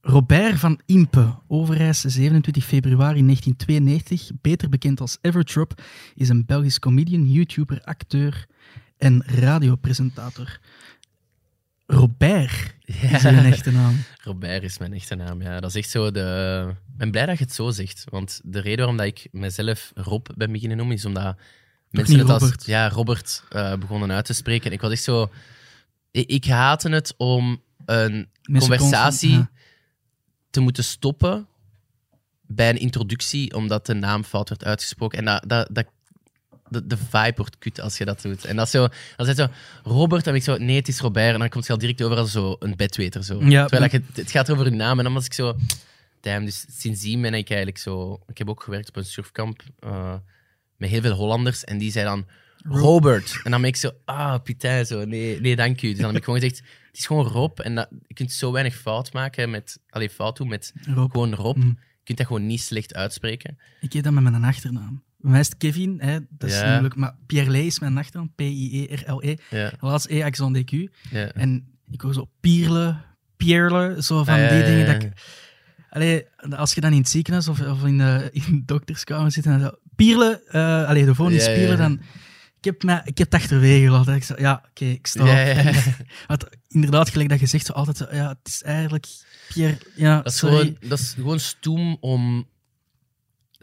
Robert 0.00 0.58
van 0.58 0.80
Impe, 0.86 1.34
Overijs, 1.48 2.00
27 2.00 2.64
februari 2.64 3.22
1992, 3.22 4.30
beter 4.40 4.68
bekend 4.68 5.00
als 5.00 5.18
Average 5.22 5.58
Rob, 5.58 5.70
is 6.14 6.28
een 6.28 6.44
Belgisch 6.46 6.78
comedian, 6.78 7.30
YouTuber, 7.32 7.80
acteur 7.84 8.46
en 8.98 9.22
radiopresentator. 9.26 10.58
Robert 11.86 12.74
is 12.84 13.24
uw 13.24 13.30
echte 13.30 13.70
naam. 13.70 14.04
Robert 14.24 14.62
is 14.62 14.78
mijn 14.78 14.92
echte 14.92 15.14
naam, 15.14 15.42
ja. 15.42 15.60
Dat 15.60 15.70
is 15.70 15.76
echt 15.76 15.90
zo 15.90 16.10
de... 16.10 16.66
Ik 16.70 16.96
ben 16.96 17.10
blij 17.10 17.26
dat 17.26 17.38
je 17.38 17.44
het 17.44 17.54
zo 17.54 17.70
zegt. 17.70 18.04
Want 18.08 18.40
de 18.44 18.60
reden 18.60 18.78
waarom 18.78 18.96
dat 18.96 19.06
ik 19.06 19.28
mezelf 19.32 19.92
Rob 19.94 20.26
ben 20.36 20.52
beginnen 20.52 20.76
noemen, 20.76 20.96
is 20.96 21.04
omdat 21.04 21.36
mensen 21.90 22.18
het 22.18 22.28
als 22.28 22.42
Robert? 22.42 22.66
ja, 22.66 22.88
Robert 22.88 23.42
eh, 23.50 23.76
begonnen 23.76 24.12
uit 24.12 24.24
te 24.24 24.32
spreken. 24.32 24.66
En 24.66 24.72
ik 24.72 24.80
was 24.80 24.92
echt 24.92 25.02
zo... 25.02 25.30
Ik, 26.10 26.28
ik 26.28 26.44
haatte 26.44 26.88
het 26.88 27.14
om 27.16 27.62
een 27.84 28.28
Mensen 28.42 28.70
conversatie 28.70 29.28
constant- 29.28 29.50
te 30.50 30.60
moeten 30.60 30.84
stoppen 30.84 31.46
bij 32.46 32.68
een 32.70 32.78
introductie, 32.78 33.54
omdat 33.54 33.86
de 33.86 33.94
naam 33.94 34.24
fout 34.24 34.48
werd 34.48 34.64
uitgesproken. 34.64 35.18
En 35.18 35.24
dat, 35.24 35.44
dat, 35.46 35.68
dat, 35.72 35.86
de, 36.68 36.86
de 36.86 36.96
vibe 36.96 37.32
wordt 37.36 37.58
kut 37.58 37.80
als 37.80 37.98
je 37.98 38.04
dat 38.04 38.22
doet. 38.22 38.44
En 38.44 38.56
dat 38.56 38.66
is 38.66 38.72
zo, 38.72 38.88
dan 39.16 39.26
zegt 39.26 39.38
zo, 39.38 39.48
Robert, 39.82 40.26
en 40.26 40.34
ik 40.34 40.42
zo, 40.42 40.56
nee, 40.56 40.76
het 40.76 40.88
is 40.88 41.00
Robert. 41.00 41.32
En 41.32 41.38
dan 41.38 41.48
komt 41.48 41.64
het 41.64 41.72
al 41.72 41.78
direct 41.78 42.02
over 42.02 42.16
als 42.16 42.32
zo 42.32 42.56
een 42.58 42.76
bedweter. 42.76 43.24
Zo. 43.24 43.40
Ja, 43.42 43.66
Terwijl 43.66 43.90
dat 43.90 44.02
je, 44.14 44.20
het 44.20 44.30
gaat 44.30 44.50
over 44.50 44.66
een 44.66 44.76
naam. 44.76 44.98
En 44.98 45.04
dan 45.04 45.14
was 45.14 45.26
ik 45.26 45.32
zo, 45.32 45.56
damn, 46.20 46.44
dus 46.44 46.64
sindsdien 46.68 47.20
ben 47.22 47.34
ik 47.34 47.48
eigenlijk 47.48 47.78
zo... 47.78 48.20
Ik 48.26 48.38
heb 48.38 48.48
ook 48.48 48.62
gewerkt 48.62 48.88
op 48.88 48.96
een 48.96 49.04
surfkamp 49.04 49.62
eh, 49.78 50.14
met 50.76 50.90
heel 50.90 51.00
veel 51.00 51.14
Hollanders. 51.14 51.64
En 51.64 51.78
die 51.78 51.92
zei 51.92 52.04
dan, 52.04 52.26
Robert. 52.68 53.40
En 53.44 53.50
dan 53.50 53.60
ben 53.60 53.70
ik 53.70 53.76
zo, 53.76 53.90
ah, 54.04 54.42
Pieter, 54.42 54.86
zo, 54.86 55.04
nee, 55.04 55.40
nee, 55.40 55.56
dank 55.56 55.82
u. 55.82 55.88
Dus 55.88 55.98
dan 55.98 56.06
heb 56.06 56.16
ik 56.16 56.24
gewoon 56.24 56.40
gezegd, 56.40 56.58
het 56.86 56.98
is 56.98 57.06
gewoon 57.06 57.26
Rob. 57.26 57.58
En 57.60 57.74
dat, 57.74 57.88
je 58.06 58.14
kunt 58.14 58.32
zo 58.32 58.52
weinig 58.52 58.76
fout 58.76 59.12
maken 59.12 59.50
met... 59.50 59.78
Allee, 59.90 60.10
fout 60.10 60.36
doen 60.36 60.48
met 60.48 60.72
Rob. 60.94 61.10
gewoon 61.10 61.34
Rob. 61.34 61.56
Mm. 61.56 61.78
Je 61.78 62.04
kunt 62.04 62.18
dat 62.18 62.26
gewoon 62.26 62.46
niet 62.46 62.60
slecht 62.60 62.94
uitspreken. 62.94 63.58
Ik 63.80 63.92
heet 63.92 64.04
dat 64.04 64.12
met 64.12 64.22
mijn 64.22 64.44
achternaam. 64.44 65.02
Bij 65.24 65.32
mij 65.32 65.40
is 65.40 65.48
het 65.48 65.56
Kevin, 65.56 65.96
hè, 66.00 66.18
dat 66.28 66.50
is 66.50 66.62
moeilijk, 66.62 66.96
maar 66.96 67.14
Pierre 67.26 67.66
is 67.66 67.78
mijn 67.78 67.98
achternaam, 67.98 68.32
P-I-E-R-L-E. 68.34 69.36
Laatst 69.80 70.06
E, 70.10 70.22
accent 70.24 70.56
DQ. 70.56 70.76
ja. 71.10 71.32
En 71.32 71.66
ik 71.90 72.00
hoor 72.00 72.14
zo 72.14 72.28
Pierle, 72.40 72.96
Pierle, 73.36 73.96
zo 74.02 74.24
van 74.24 74.34
Ah, 74.40 74.48
die 74.50 74.62
dingen. 74.64 74.86
Dat 74.86 75.02
ik, 75.02 75.12
allee, 75.90 76.24
als 76.56 76.74
je 76.74 76.80
dan 76.80 76.92
in 76.92 76.98
het 76.98 77.08
ziekenhuis 77.08 77.48
of, 77.48 77.60
of 77.60 77.84
in, 77.84 77.98
de, 77.98 78.28
in 78.32 78.62
dokterskamer 78.66 79.32
zit 79.32 79.46
en 79.46 79.60
zo, 79.60 79.70
Pierle, 79.96 80.42
eh 80.48 80.88
allee, 80.88 81.04
de 81.04 81.14
volgende 81.14 81.40
is 81.40 81.46
Pierle, 81.54 81.76
dan... 81.76 82.00
Ik 82.58 82.70
heb, 82.70 82.82
mij, 82.82 83.00
ik 83.04 83.18
heb 83.18 83.32
het 83.32 83.40
achterwege 83.42 83.84
gelaten. 83.84 84.14
Ik 84.14 84.24
zei, 84.24 84.40
ja, 84.40 84.62
oké, 84.70 84.84
ik 84.84 85.06
sta 85.06 85.24
Ja, 85.26 85.38
ja, 85.38 85.46
ja. 85.46 85.54
En, 85.62 85.74
want 86.26 86.44
inderdaad, 86.68 87.08
gelijk 87.10 87.28
dat 87.28 87.40
je 87.40 87.46
zegt, 87.46 87.66
zo 87.66 87.72
altijd 87.72 87.96
zo, 87.96 88.06
ja, 88.12 88.28
het 88.28 88.38
is 88.52 88.62
eigenlijk 88.62 89.06
Pierre, 89.48 89.78
ja, 89.94 90.16
Dat 90.16 90.32
is, 90.32 90.38
sorry. 90.38 90.56
gewoon, 90.58 90.76
dat 90.88 90.98
is 90.98 91.12
gewoon 91.12 91.40
stoem 91.40 91.96
om 92.00 92.46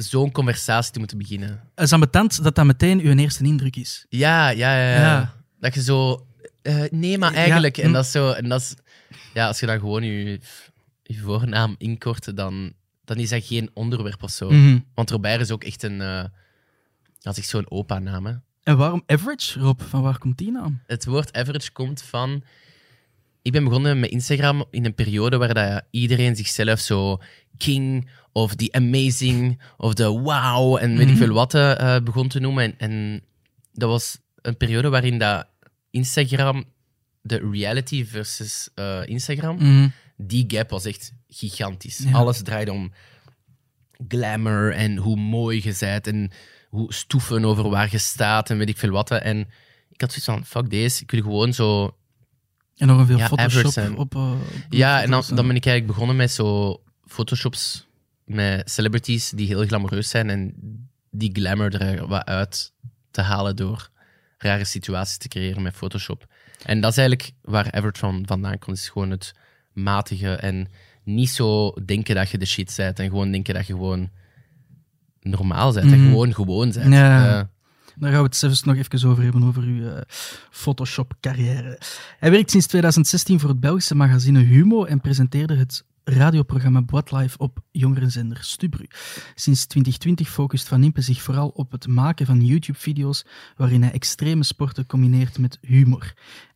zo'n 0.04 0.32
conversatie 0.32 0.92
te 0.92 1.00
moeten 1.00 1.18
beginnen. 1.18 1.50
Het 1.76 1.86
is 1.86 1.94
ambetant 1.94 2.44
dat 2.44 2.56
dat 2.56 2.66
meteen 2.66 3.00
uw 3.00 3.16
eerste 3.16 3.44
indruk 3.44 3.76
is. 3.76 4.06
Ja, 4.10 4.50
ja, 4.50 4.78
ja. 4.78 4.92
ja. 4.92 5.00
Ja. 5.00 5.34
Dat 5.60 5.74
je 5.74 5.82
zo... 5.84 6.26
eh, 6.62 6.84
nee, 6.90 7.18
maar 7.18 7.32
Ja, 7.32 7.38
eigenlijk... 7.38 7.78
En 7.78 7.88
hm. 7.88 7.94
dat 7.94 8.06
is 8.06 8.12
zo... 8.12 8.32
En 8.32 8.50
dat 8.50 8.62
is, 8.62 8.76
ja, 9.34 9.48
als 9.48 9.60
je 9.60 9.66
dan 9.66 9.80
gewoon 9.80 10.04
je, 10.04 10.40
je 11.04 11.18
voornaam 11.18 11.76
inkort, 11.78 12.36
dan, 12.36 12.74
dan 13.06 13.18
is 13.18 13.30
dat 13.30 13.46
geen 13.46 13.70
onderwerp 13.74 14.24
of 14.24 14.32
zo. 14.32 14.52
Mhm. 14.52 14.80
Want 14.94 15.10
Robert 15.10 15.42
is 15.42 15.52
ook 15.52 15.64
echt 15.64 15.84
een... 15.84 16.02
eh 16.02 16.24
dat 17.20 17.34
is 17.34 17.40
echt 17.40 17.50
zo'n 17.50 17.72
opa-naam, 17.72 18.26
hè. 18.26 18.34
En 18.64 18.78
waarom 18.78 19.04
average, 19.06 19.60
Rob? 19.60 19.82
Van 19.82 20.02
waar 20.02 20.18
komt 20.18 20.38
die 20.38 20.52
naam? 20.52 20.82
Het 20.88 21.06
woord 21.06 21.34
average 21.34 21.72
komt 21.72 22.02
van... 22.02 22.44
Ik 23.42 23.52
ben 23.52 23.64
begonnen 23.64 24.00
met 24.00 24.10
Instagram 24.10 24.66
in 24.70 24.86
een 24.86 24.96
periode 24.96 25.38
waar 25.38 25.54
dat 25.54 25.84
iedereen 25.92 26.36
zichzelf 26.36 26.80
zo 26.80 27.18
king 27.58 28.10
of 28.32 28.56
the 28.56 28.72
amazing 28.72 29.62
of 29.78 29.94
de 29.94 30.08
wow 30.08 30.78
en 30.82 30.92
weet 30.98 31.08
ik 31.08 31.14
Mhm. 31.14 31.24
veel 31.24 31.34
wat 31.34 31.54
eh, 31.54 31.96
eh, 31.96 32.04
begon 32.04 32.28
te 32.28 32.40
noemen. 32.40 32.64
En, 32.64 32.76
en 32.78 33.22
dat 33.74 33.90
was 33.90 34.18
een 34.42 34.58
periode 34.58 34.90
waarin 34.90 35.18
dat 35.18 35.48
Instagram, 35.90 36.64
de 37.22 37.50
reality 37.52 38.06
versus 38.06 38.70
eh, 38.76 39.00
Instagram, 39.06 39.56
Mhm. 39.56 39.88
die 40.18 40.46
gap 40.48 40.70
was 40.70 40.86
echt 40.86 41.14
gigantisch. 41.28 41.98
Ja. 41.98 42.12
Alles 42.12 42.42
draaide 42.42 42.72
om 42.72 42.92
glamour 44.08 44.74
en 44.74 44.98
hoe 44.98 45.16
mooi 45.18 45.62
je 45.64 45.76
bent 45.80 46.08
en 46.08 46.32
hoe 46.70 46.94
stoeven 46.94 47.46
over 47.46 47.70
waar 47.70 47.88
je 47.92 47.98
staat 47.98 48.50
en 48.50 48.58
weet 48.58 48.70
ik 48.70 48.78
veel 48.78 48.90
wat. 48.90 49.12
En 49.12 49.40
ik 49.90 50.02
had 50.02 50.10
zoiets 50.12 50.26
van, 50.26 50.46
fuck 50.46 50.70
deze, 50.70 51.02
ik 51.04 51.12
wil 51.12 51.22
gewoon 51.22 51.54
zo... 51.54 51.96
En 52.78 52.88
nog 52.88 53.00
een 53.00 53.06
veel 53.06 53.18
Ja, 53.18 53.28
Photoshop 53.28 53.98
op, 53.98 54.16
Ja, 54.70 55.02
en 55.04 55.10
dan, 55.12 55.24
dan 55.28 55.48
ben 55.48 55.56
ik 55.56 55.66
eigenlijk 55.66 55.88
begonnen 55.88 56.16
met 56.16 56.32
zo 56.32 56.78
photoshops 57.06 57.88
met 58.26 58.70
celebrities 58.70 59.30
die 59.30 59.48
heel 59.48 59.66
glamoureus 59.66 60.10
zijn 60.10 60.30
en 60.30 60.54
die 61.12 61.30
glamour 61.34 61.82
er 61.82 62.08
wat 62.08 62.26
uit 62.26 62.74
te 63.12 63.22
halen 63.22 63.56
door 63.56 63.90
rare 64.38 64.66
situaties 64.66 65.18
te 65.18 65.28
creëren 65.28 65.62
met 65.62 65.76
Photoshop. 65.76 66.26
En 66.66 66.82
dat 66.82 66.92
is 66.92 66.98
eigenlijk 66.98 67.32
waar 67.42 67.66
Everett 67.66 67.98
van 67.98 68.24
vandaan 68.26 68.60
komt, 68.60 68.78
is 68.78 68.90
gewoon 68.90 69.10
het 69.12 69.34
matige 69.74 70.36
en 70.36 70.68
niet 71.04 71.30
zo 71.30 71.74
denken 71.86 72.16
dat 72.16 72.30
je 72.30 72.38
de 72.38 72.46
shit 72.46 72.74
bent 72.78 73.00
en 73.00 73.10
gewoon 73.10 73.32
denken 73.32 73.54
dat 73.54 73.68
je 73.68 73.74
gewoon 73.74 74.10
normaal 75.22 75.74
bent 75.74 75.92
en 75.92 76.00
Mhm. 76.00 76.10
gewoon 76.10 76.34
gewoon 76.34 76.72
bent. 76.72 76.94
Ja. 76.94 77.40
Eh, 77.40 77.46
Daar 77.96 78.10
gaan 78.12 78.20
we 78.20 78.26
het 78.26 78.36
zelfs 78.36 78.64
nog 78.64 78.76
even 78.76 79.10
over 79.10 79.24
hebben, 79.24 79.44
over 79.44 79.64
uw 79.64 79.90
eh, 79.90 80.02
Photoshop-carrière. 80.50 81.80
Hij 82.20 82.32
werkt 82.32 82.52
sinds 82.52 82.68
2016 82.68 83.40
voor 83.40 83.50
het 83.50 83.60
Belgische 83.60 83.96
magazine 83.96 84.40
Humo 84.40 84.86
en 84.86 85.02
presenteerde 85.02 85.56
het 85.56 85.86
radioprogramma 86.04 86.82
Boat 86.82 87.12
Live 87.12 87.38
op 87.38 87.60
jongerenzender 87.72 88.44
Stubru. 88.44 88.86
Sinds 89.36 89.66
2020 89.66 90.30
focust 90.30 90.68
Van 90.68 90.84
Impe 90.84 91.02
zich 91.02 91.22
vooral 91.22 91.48
op 91.48 91.72
het 91.72 91.88
maken 91.88 92.26
van 92.26 92.46
YouTube-video's 92.46 93.26
waarin 93.56 93.82
hij 93.82 93.92
extreme 93.92 94.44
sporten 94.44 94.86
combineert 94.86 95.38
met 95.38 95.58
humor. 95.62 96.14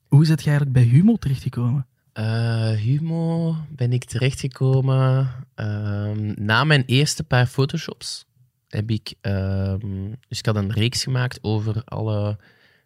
Hoe 0.08 0.22
is 0.22 0.30
het 0.30 0.48
eigenlijk 0.48 0.72
bij 0.72 0.84
Humo 0.84 1.16
terechtgekomen? 1.16 1.88
Uh, 2.14 2.70
Humo 2.70 3.56
ben 3.70 3.94
ik 3.94 4.04
terechtgekomen 4.04 5.30
ehm, 5.56 6.34
na 6.36 6.64
mijn 6.64 6.84
eerste 6.86 7.24
paar 7.24 7.46
photoshops. 7.46 8.26
Heb 8.68 8.90
ik, 8.90 9.14
ehm, 9.22 10.14
dus 10.28 10.40
ik 10.40 10.46
had 10.46 10.56
een 10.56 10.72
reeks 10.72 11.04
gemaakt 11.04 11.40
over 11.42 11.82
alle 11.84 12.38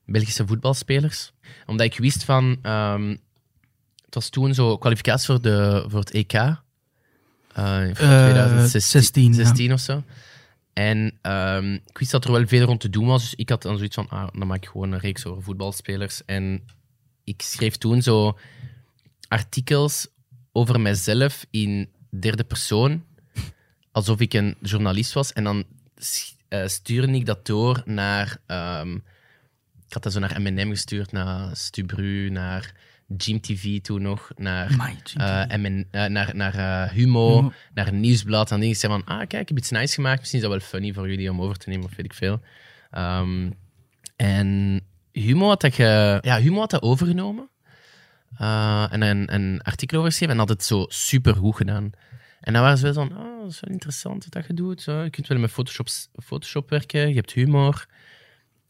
Belgische 0.05 0.47
voetbalspelers. 0.47 1.31
Omdat 1.65 1.85
ik 1.85 1.97
wist 1.97 2.23
van, 2.23 2.57
ehm, 2.61 3.15
het 4.09 4.17
was 4.17 4.29
toen 4.29 4.53
zo 4.53 4.77
kwalificatie 4.77 5.25
voor, 5.25 5.41
de, 5.41 5.85
voor 5.87 5.99
het 5.99 6.11
EK. 6.11 6.33
Uh, 6.33 6.57
Eh, 7.57 7.91
2016 7.95 9.33
16, 9.33 9.65
ja. 9.65 9.73
of 9.73 9.79
zo. 9.79 10.03
En 10.73 11.17
ehm, 11.21 11.73
ik 11.73 11.97
wist 11.97 12.11
dat 12.11 12.25
er 12.25 12.31
wel 12.31 12.47
veel 12.47 12.65
rond 12.65 12.79
te 12.79 12.89
doen 12.89 13.05
was. 13.07 13.21
Dus 13.21 13.35
ik 13.35 13.49
had 13.49 13.61
dan 13.61 13.75
zoiets 13.77 13.95
van, 13.95 14.09
ah, 14.09 14.27
dan 14.33 14.47
maak 14.47 14.63
ik 14.63 14.69
gewoon 14.69 14.91
een 14.91 14.99
reeks 14.99 15.25
over 15.25 15.43
voetbalspelers. 15.43 16.25
En 16.25 16.61
ik 17.23 17.41
schreef 17.41 17.75
toen 17.77 18.01
zo 18.01 18.37
artikels 19.27 20.07
over 20.51 20.79
mijzelf 20.79 21.45
in 21.49 21.89
derde 22.19 22.43
persoon. 22.43 23.03
Alsof 23.91 24.19
ik 24.19 24.33
een 24.33 24.55
journalist 24.61 25.13
was. 25.13 25.33
En 25.33 25.43
dan 25.43 25.63
eh, 26.47 26.67
stuurde 26.67 27.11
ik 27.11 27.25
dat 27.25 27.45
door 27.45 27.81
naar... 27.85 28.37
ehm, 28.45 28.95
ik 29.87 29.95
had 29.95 30.03
dat 30.03 30.13
zo 30.13 30.19
naar 30.19 30.41
M&M 30.41 30.69
gestuurd, 30.69 31.11
naar 31.11 31.55
Stubru, 31.55 32.29
naar 32.29 32.73
Gym 33.17 33.39
TV 33.41 33.81
toen 33.81 34.01
nog, 34.01 34.31
naar, 34.35 34.71
Amai, 34.71 34.95
Gym 35.03 35.21
eh. 35.21 35.57
MN 35.57 35.87
eh, 35.91 36.05
naar, 36.05 36.35
naar 36.35 36.53
eh, 36.55 36.91
Humo, 36.93 37.35
Humo. 37.35 37.51
naar 37.73 37.87
een 37.87 37.99
nieuwsblad. 37.99 38.51
En 38.51 38.59
dingen 38.59 38.75
zei 38.75 38.91
van, 38.93 39.03
ah, 39.03 39.17
kijk, 39.17 39.41
ik 39.41 39.47
heb 39.47 39.57
iets 39.57 39.69
nice 39.69 39.93
gemaakt. 39.93 40.19
Misschien 40.19 40.39
is 40.41 40.45
dat 40.47 40.57
wel 40.57 40.67
funny 40.67 40.93
voor 40.93 41.09
jullie 41.09 41.31
om 41.31 41.41
over 41.41 41.57
te 41.57 41.69
nemen, 41.69 41.85
of 41.85 41.95
weet 41.95 42.05
ik 42.05 42.13
veel. 42.13 42.41
Ehm, 42.91 43.51
en 44.15 44.81
Humo 45.11 45.47
had 45.47 45.61
dat, 45.61 45.73
ge- 45.75 46.17
ja, 46.21 46.39
Humo 46.39 46.59
had 46.59 46.69
dat 46.69 46.81
overgenomen. 46.81 47.49
En 48.37 49.01
een, 49.01 49.33
een 49.33 49.61
artikel 49.61 49.97
over 49.97 50.09
geschreven 50.09 50.33
en 50.33 50.39
had 50.39 50.49
het 50.49 50.63
zo 50.63 50.85
super 50.87 51.35
goed 51.35 51.55
gedaan. 51.55 51.89
En 52.39 52.53
dan 52.53 52.61
waren 52.61 52.77
ze 52.77 52.83
wel 52.83 52.93
van, 52.93 53.17
oh, 53.17 53.41
dat 53.41 53.51
is 53.51 53.59
wel 53.59 53.71
interessant 53.73 54.23
wat 54.23 54.33
dat 54.33 54.45
je 54.47 54.53
doet. 54.53 54.81
Zo. 54.81 55.03
Je 55.03 55.09
kunt 55.09 55.27
wel 55.27 55.37
met 55.39 55.51
Photoshop, 55.51 55.87
Photoshop 56.23 56.69
werken, 56.69 57.07
je 57.09 57.15
hebt 57.15 57.31
humor. 57.31 57.85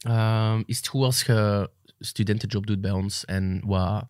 Ehm, 0.00 0.62
is 0.66 0.76
het 0.76 0.86
goed 0.86 1.02
als 1.02 1.22
je 1.22 1.70
studentenjob 1.98 2.66
doet 2.66 2.80
bij 2.80 2.90
ons 2.90 3.24
en 3.24 3.62
wat 3.64 4.06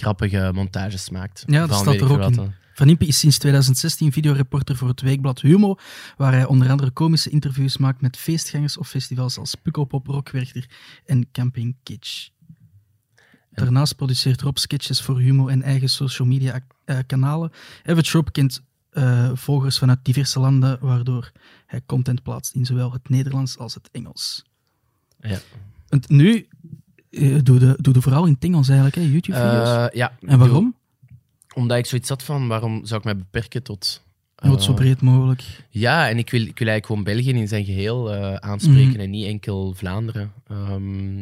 grappige 0.00 0.50
montages 0.54 1.10
maakt? 1.10 1.42
Ja, 1.46 1.66
dat 1.66 1.68
van 1.68 1.78
staat 1.78 2.08
er 2.08 2.22
ook 2.22 2.30
in. 2.30 2.52
Van 2.74 2.88
Impe 2.88 3.06
is 3.06 3.18
sinds 3.18 3.38
2016 3.38 4.12
videoreporter 4.12 4.76
voor 4.76 4.88
het 4.88 5.00
weekblad 5.00 5.40
Humo, 5.40 5.76
waar 6.16 6.32
hij 6.32 6.44
onder 6.44 6.70
andere 6.70 6.90
komische 6.90 7.30
interviews 7.30 7.76
maakt 7.76 8.00
met 8.00 8.16
feestgangers 8.16 8.76
of 8.76 8.88
festivals 8.88 9.38
als 9.38 9.54
Pukkelpop, 9.54 10.06
Rockwerchter 10.06 10.66
en 11.06 11.28
Camping 11.32 11.76
Kitsch. 11.82 12.28
Daarnaast 13.50 13.96
produceert 13.96 14.40
Rob 14.40 14.56
sketches 14.56 15.02
voor 15.02 15.20
Humo 15.20 15.48
en 15.48 15.62
eigen 15.62 15.88
social 15.88 16.28
media 16.28 16.60
eh, 16.84 16.98
kanalen. 17.06 17.52
Average 17.84 18.16
Rob 18.16 18.28
kent 18.32 18.62
eh, 18.90 19.30
volgers 19.34 19.78
vanuit 19.78 19.98
diverse 20.02 20.40
landen, 20.40 20.78
waardoor 20.80 21.32
hij 21.66 21.82
content 21.86 22.22
plaatst 22.22 22.54
in 22.54 22.66
zowel 22.66 22.92
het 22.92 23.08
Nederlands 23.08 23.58
als 23.58 23.74
het 23.74 23.88
Engels. 23.92 24.44
Ja. 25.20 25.38
En 25.88 26.02
nu 26.06 26.48
doe 27.42 27.60
je 27.60 27.76
doe 27.80 27.94
je 27.94 28.00
vooral 28.02 28.26
in 28.26 28.32
het 28.32 28.44
Engels 28.44 28.68
eigenlijk, 28.68 28.96
hè, 28.96 29.02
YouTube-video's. 29.02 29.68
Eh, 29.68 29.86
ja. 29.92 30.12
en 30.26 30.38
waarom? 30.38 30.74
Omdat 31.54 31.78
ik 31.78 31.86
zoiets 31.86 32.08
had 32.08 32.22
van, 32.22 32.48
waarom 32.48 32.84
zou 32.84 32.98
ik 32.98 33.04
mij 33.04 33.16
beperken 33.16 33.62
tot... 33.62 34.02
Wordt 34.36 34.62
zo 34.62 34.70
eh, 34.70 34.76
breed 34.76 35.00
mogelijk. 35.00 35.42
Ja, 35.70 36.08
en 36.08 36.18
ik 36.18 36.30
wil, 36.30 36.40
ik 36.40 36.58
wil 36.58 36.68
eigenlijk 36.68 36.86
gewoon 36.86 37.04
België 37.04 37.40
in 37.40 37.48
zijn 37.48 37.64
geheel 37.64 38.12
eh, 38.12 38.34
aanspreken 38.34 38.90
Mhm. 38.90 39.00
en 39.00 39.10
niet 39.10 39.26
enkel 39.26 39.74
Vlaanderen. 39.76 40.32
Ehm, 40.48 41.20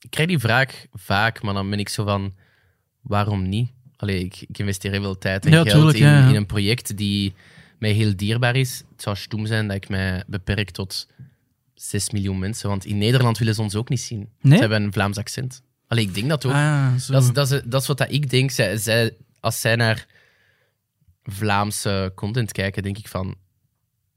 ik 0.00 0.10
krijg 0.10 0.28
die 0.28 0.38
vraag 0.38 0.84
vaak, 0.92 1.42
maar 1.42 1.54
dan 1.54 1.70
ben 1.70 1.78
ik 1.78 1.88
zo 1.88 2.04
van, 2.04 2.32
waarom 3.00 3.48
niet? 3.48 3.70
Allee, 3.96 4.24
ik, 4.24 4.44
ik 4.48 4.58
investeer 4.58 4.90
heel 4.90 5.02
veel 5.02 5.18
tijd 5.18 5.44
en 5.46 5.52
Ja, 5.52 5.62
geld 5.62 5.74
tuurlijk, 5.74 5.98
in, 5.98 6.04
ja, 6.04 6.18
ja. 6.18 6.28
in 6.28 6.34
een 6.34 6.46
project 6.46 6.96
die 6.96 7.34
mij 7.78 7.90
heel 7.90 8.16
dierbaar 8.16 8.56
is. 8.56 8.82
Het 8.92 9.02
zou 9.02 9.16
stom 9.16 9.46
zijn 9.46 9.66
dat 9.66 9.76
ik 9.76 9.88
mij 9.88 10.22
beperk 10.26 10.70
tot 10.70 11.08
6 11.76 12.10
miljoen 12.10 12.38
mensen, 12.38 12.68
want 12.68 12.84
in 12.84 12.98
Nederland 12.98 13.38
willen 13.38 13.54
ze 13.54 13.62
ons 13.62 13.74
ook 13.74 13.88
niet 13.88 14.00
zien. 14.00 14.28
Nee? 14.40 14.52
Ze 14.54 14.60
hebben 14.60 14.82
een 14.82 14.92
Vlaams 14.92 15.16
accent. 15.16 15.62
Allee, 15.88 16.04
ik 16.04 16.14
denk 16.14 16.28
dat 16.28 16.44
ook. 16.46 16.52
Ah. 16.52 16.90
Dat 17.08 17.22
is, 17.22 17.32
dat, 17.32 17.50
is, 17.52 17.60
dat 17.64 17.80
is 17.80 17.86
wat 17.86 17.98
dat 17.98 18.10
ik 18.12 18.30
denk. 18.30 18.50
Zij, 18.50 18.76
zij, 18.76 19.14
als 19.40 19.60
zij 19.60 19.76
naar 19.76 20.06
Vlaamse 21.22 22.12
content 22.14 22.52
kijken, 22.52 22.82
denk 22.82 22.98
ik 22.98 23.08
van... 23.08 23.34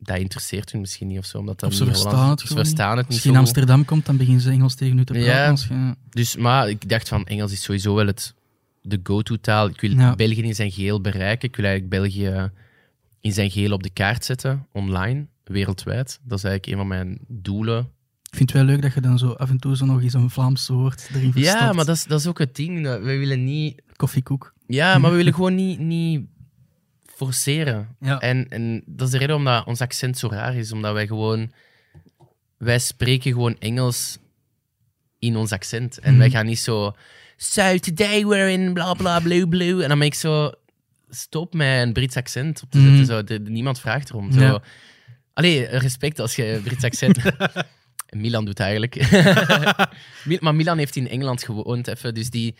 Dat 0.01 0.17
interesseert 0.17 0.71
hun 0.71 0.81
misschien 0.81 1.07
niet 1.07 1.17
of 1.17 1.25
zo. 1.25 1.37
Omdat 1.37 1.59
dat 1.59 1.69
Of 1.69 1.75
ze 1.75 1.85
verstaan 1.85 2.29
het 2.29 2.39
niet. 2.43 2.53
verstaan 2.53 2.97
het 2.97 3.07
Als 3.07 3.23
je 3.23 3.29
in. 3.29 3.35
Amsterdam 3.35 3.85
komt, 3.85 4.05
dan 4.05 4.17
beginnen 4.17 4.41
ze 4.41 4.49
Engels 4.49 4.75
tegen 4.75 4.97
u 4.99 5.03
te 5.05 5.13
praten. 5.13 5.75
Ja. 5.77 5.87
Je- 5.87 5.95
Dus, 6.09 6.35
maar 6.35 6.69
ik 6.69 6.89
dacht 6.89 7.07
van, 7.07 7.25
Engels 7.25 7.51
is 7.51 7.61
sowieso 7.63 7.95
wel 7.95 8.05
het, 8.07 8.33
de 8.81 8.99
go-to-taal. 9.03 9.67
Ik 9.67 9.81
wil 9.81 9.91
Ja. 9.91 10.15
België 10.15 10.41
in 10.41 10.55
zijn 10.55 10.71
geheel 10.71 11.01
bereiken. 11.01 11.49
Ik 11.49 11.55
wil 11.55 11.65
eigenlijk 11.65 12.01
België 12.01 12.51
in 13.21 13.31
zijn 13.33 13.51
geheel 13.51 13.71
op 13.71 13.83
de 13.83 13.89
kaart 13.89 14.25
zetten, 14.25 14.67
online, 14.71 15.27
wereldwijd. 15.49 16.19
Dat 16.23 16.37
is 16.37 16.43
eigenlijk 16.43 16.65
een 16.73 16.79
van 16.79 16.87
mijn 16.97 17.19
doelen. 17.27 17.79
Ik 18.31 18.35
vind 18.37 18.49
het 18.53 18.61
wel 18.61 18.67
leuk 18.69 18.81
dat 18.81 18.93
je 18.93 19.01
dan 19.01 19.17
zo 19.17 19.31
af 19.31 19.49
en 19.49 19.57
toe 19.57 19.75
zo 19.77 19.85
nog 19.85 20.01
eens 20.01 20.13
een 20.13 20.29
Vlaams 20.29 20.67
woord 20.67 21.09
erin 21.13 21.31
verstopt. 21.31 21.59
Ja, 21.59 21.73
maar 21.73 21.85
dat 21.85 21.95
is, 21.95 22.05
dat 22.05 22.19
is 22.19 22.27
ook 22.27 22.39
het 22.39 22.55
ding. 22.55 22.81
We 22.83 22.99
willen 23.17 23.43
niet... 23.43 23.81
Koffiekoek. 23.95 24.53
Ja, 24.67 24.97
maar 24.97 25.11
we 25.11 25.17
willen 25.17 25.33
gewoon 25.33 25.55
niet, 25.55 25.79
niet 25.79 26.25
forceren. 27.05 27.95
Ja. 27.99 28.19
En, 28.19 28.49
en 28.49 28.83
dat 28.85 29.05
is 29.07 29.11
de 29.13 29.17
reden 29.19 29.35
omdat 29.35 29.65
ons 29.65 29.81
accent 29.81 30.17
zo 30.17 30.27
raar 30.27 30.55
is. 30.55 30.71
Omdat 30.71 30.93
wij 30.93 31.07
gewoon... 31.07 31.51
Wij 32.57 32.79
spreken 32.79 33.31
gewoon 33.31 33.55
Engels 33.59 34.17
in 35.19 35.35
ons 35.35 35.51
accent. 35.51 35.97
En 35.99 36.09
Mhm. 36.11 36.19
wij 36.19 36.29
gaan 36.29 36.45
niet 36.45 36.59
zo... 36.59 36.91
So, 37.37 37.77
today 37.77 38.25
we're 38.25 38.51
in 38.51 38.73
bla 38.73 38.93
bla 38.93 39.19
blue 39.19 39.47
blue. 39.47 39.81
En 39.83 39.89
dan 39.89 39.97
ben 39.97 40.07
ik 40.07 40.13
zo... 40.13 40.51
Stop 41.09 41.53
met 41.53 41.81
een 41.87 41.93
Brits 41.93 42.15
accent 42.15 42.61
op 42.63 42.71
te 42.71 42.77
zetten. 42.79 42.95
Mhm. 42.97 43.05
Zo, 43.05 43.23
de- 43.23 43.49
niemand 43.51 43.79
vraagt 43.79 44.09
erom. 44.09 44.31
Zo. 44.31 44.39
Ja. 44.41 44.61
Allee, 45.39 45.65
respect 45.65 46.19
als 46.19 46.35
je 46.35 46.59
Brits 46.63 46.83
accent... 46.83 47.17
Milan 48.09 48.45
doet 48.45 48.59
eigenlijk. 48.59 48.95
Maar 50.39 50.55
Milan 50.55 50.77
heeft 50.77 50.95
in 50.95 51.09
Engeland 51.09 51.43
gewoond 51.43 51.87
even, 51.87 52.13
dus 52.13 52.29
die, 52.29 52.55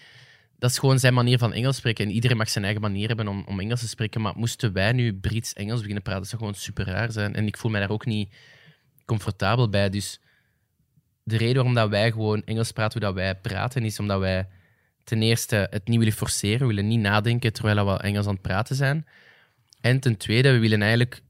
dat 0.58 0.70
is 0.70 0.78
gewoon 0.78 1.00
zijn 1.00 1.14
manier 1.14 1.38
van 1.38 1.54
Engels 1.54 1.76
spreken. 1.76 2.06
En 2.06 2.12
iedereen 2.12 2.38
mag 2.38 2.50
zijn 2.50 2.64
eigen 2.64 2.82
manier 2.82 3.08
hebben 3.08 3.28
om, 3.28 3.44
om 3.48 3.60
Engels 3.60 3.80
te 3.80 3.88
spreken. 3.88 4.22
Maar 4.22 4.34
moesten 4.36 4.74
wij 4.74 4.92
nu 4.92 5.14
Brits-Engels 5.14 5.80
beginnen 5.80 6.04
praten, 6.04 6.22
dat 6.22 6.30
zou 6.30 6.42
gewoon 6.42 6.58
super 6.58 6.86
raar 6.86 7.12
zijn. 7.12 7.36
En 7.36 7.48
ik 7.48 7.58
voel 7.58 7.72
mij 7.72 7.80
daar 7.80 7.90
ook 7.90 8.06
niet 8.06 8.34
comfortabel 9.06 9.70
bij. 9.70 9.90
Dus 9.90 10.20
de 11.24 11.38
reden 11.38 11.56
waarom 11.56 11.74
dat 11.74 11.90
wij 11.90 12.12
gewoon 12.12 12.44
Engels 12.44 12.72
praten 12.72 13.00
hoe 13.00 13.08
dat 13.08 13.18
wij 13.18 13.36
praten, 13.36 13.84
is 13.84 14.00
omdat 14.00 14.20
wij 14.20 14.48
ten 15.04 15.22
eerste 15.22 15.68
het 15.70 15.88
niet 15.88 15.98
willen 15.98 16.14
forceren. 16.14 16.60
We 16.60 16.74
willen 16.74 16.88
niet 16.88 17.00
nadenken 17.00 17.54
terwijl 17.54 17.86
we 17.86 18.02
Engels 18.02 18.26
aan 18.26 18.34
het 18.34 18.42
praten 18.42 18.76
zijn. 18.76 19.06
En 19.82 20.00
ten 20.00 20.18
tweede, 20.18 20.52
we 20.52 20.60
willen 20.60 20.82
eigenlijk, 20.82 21.22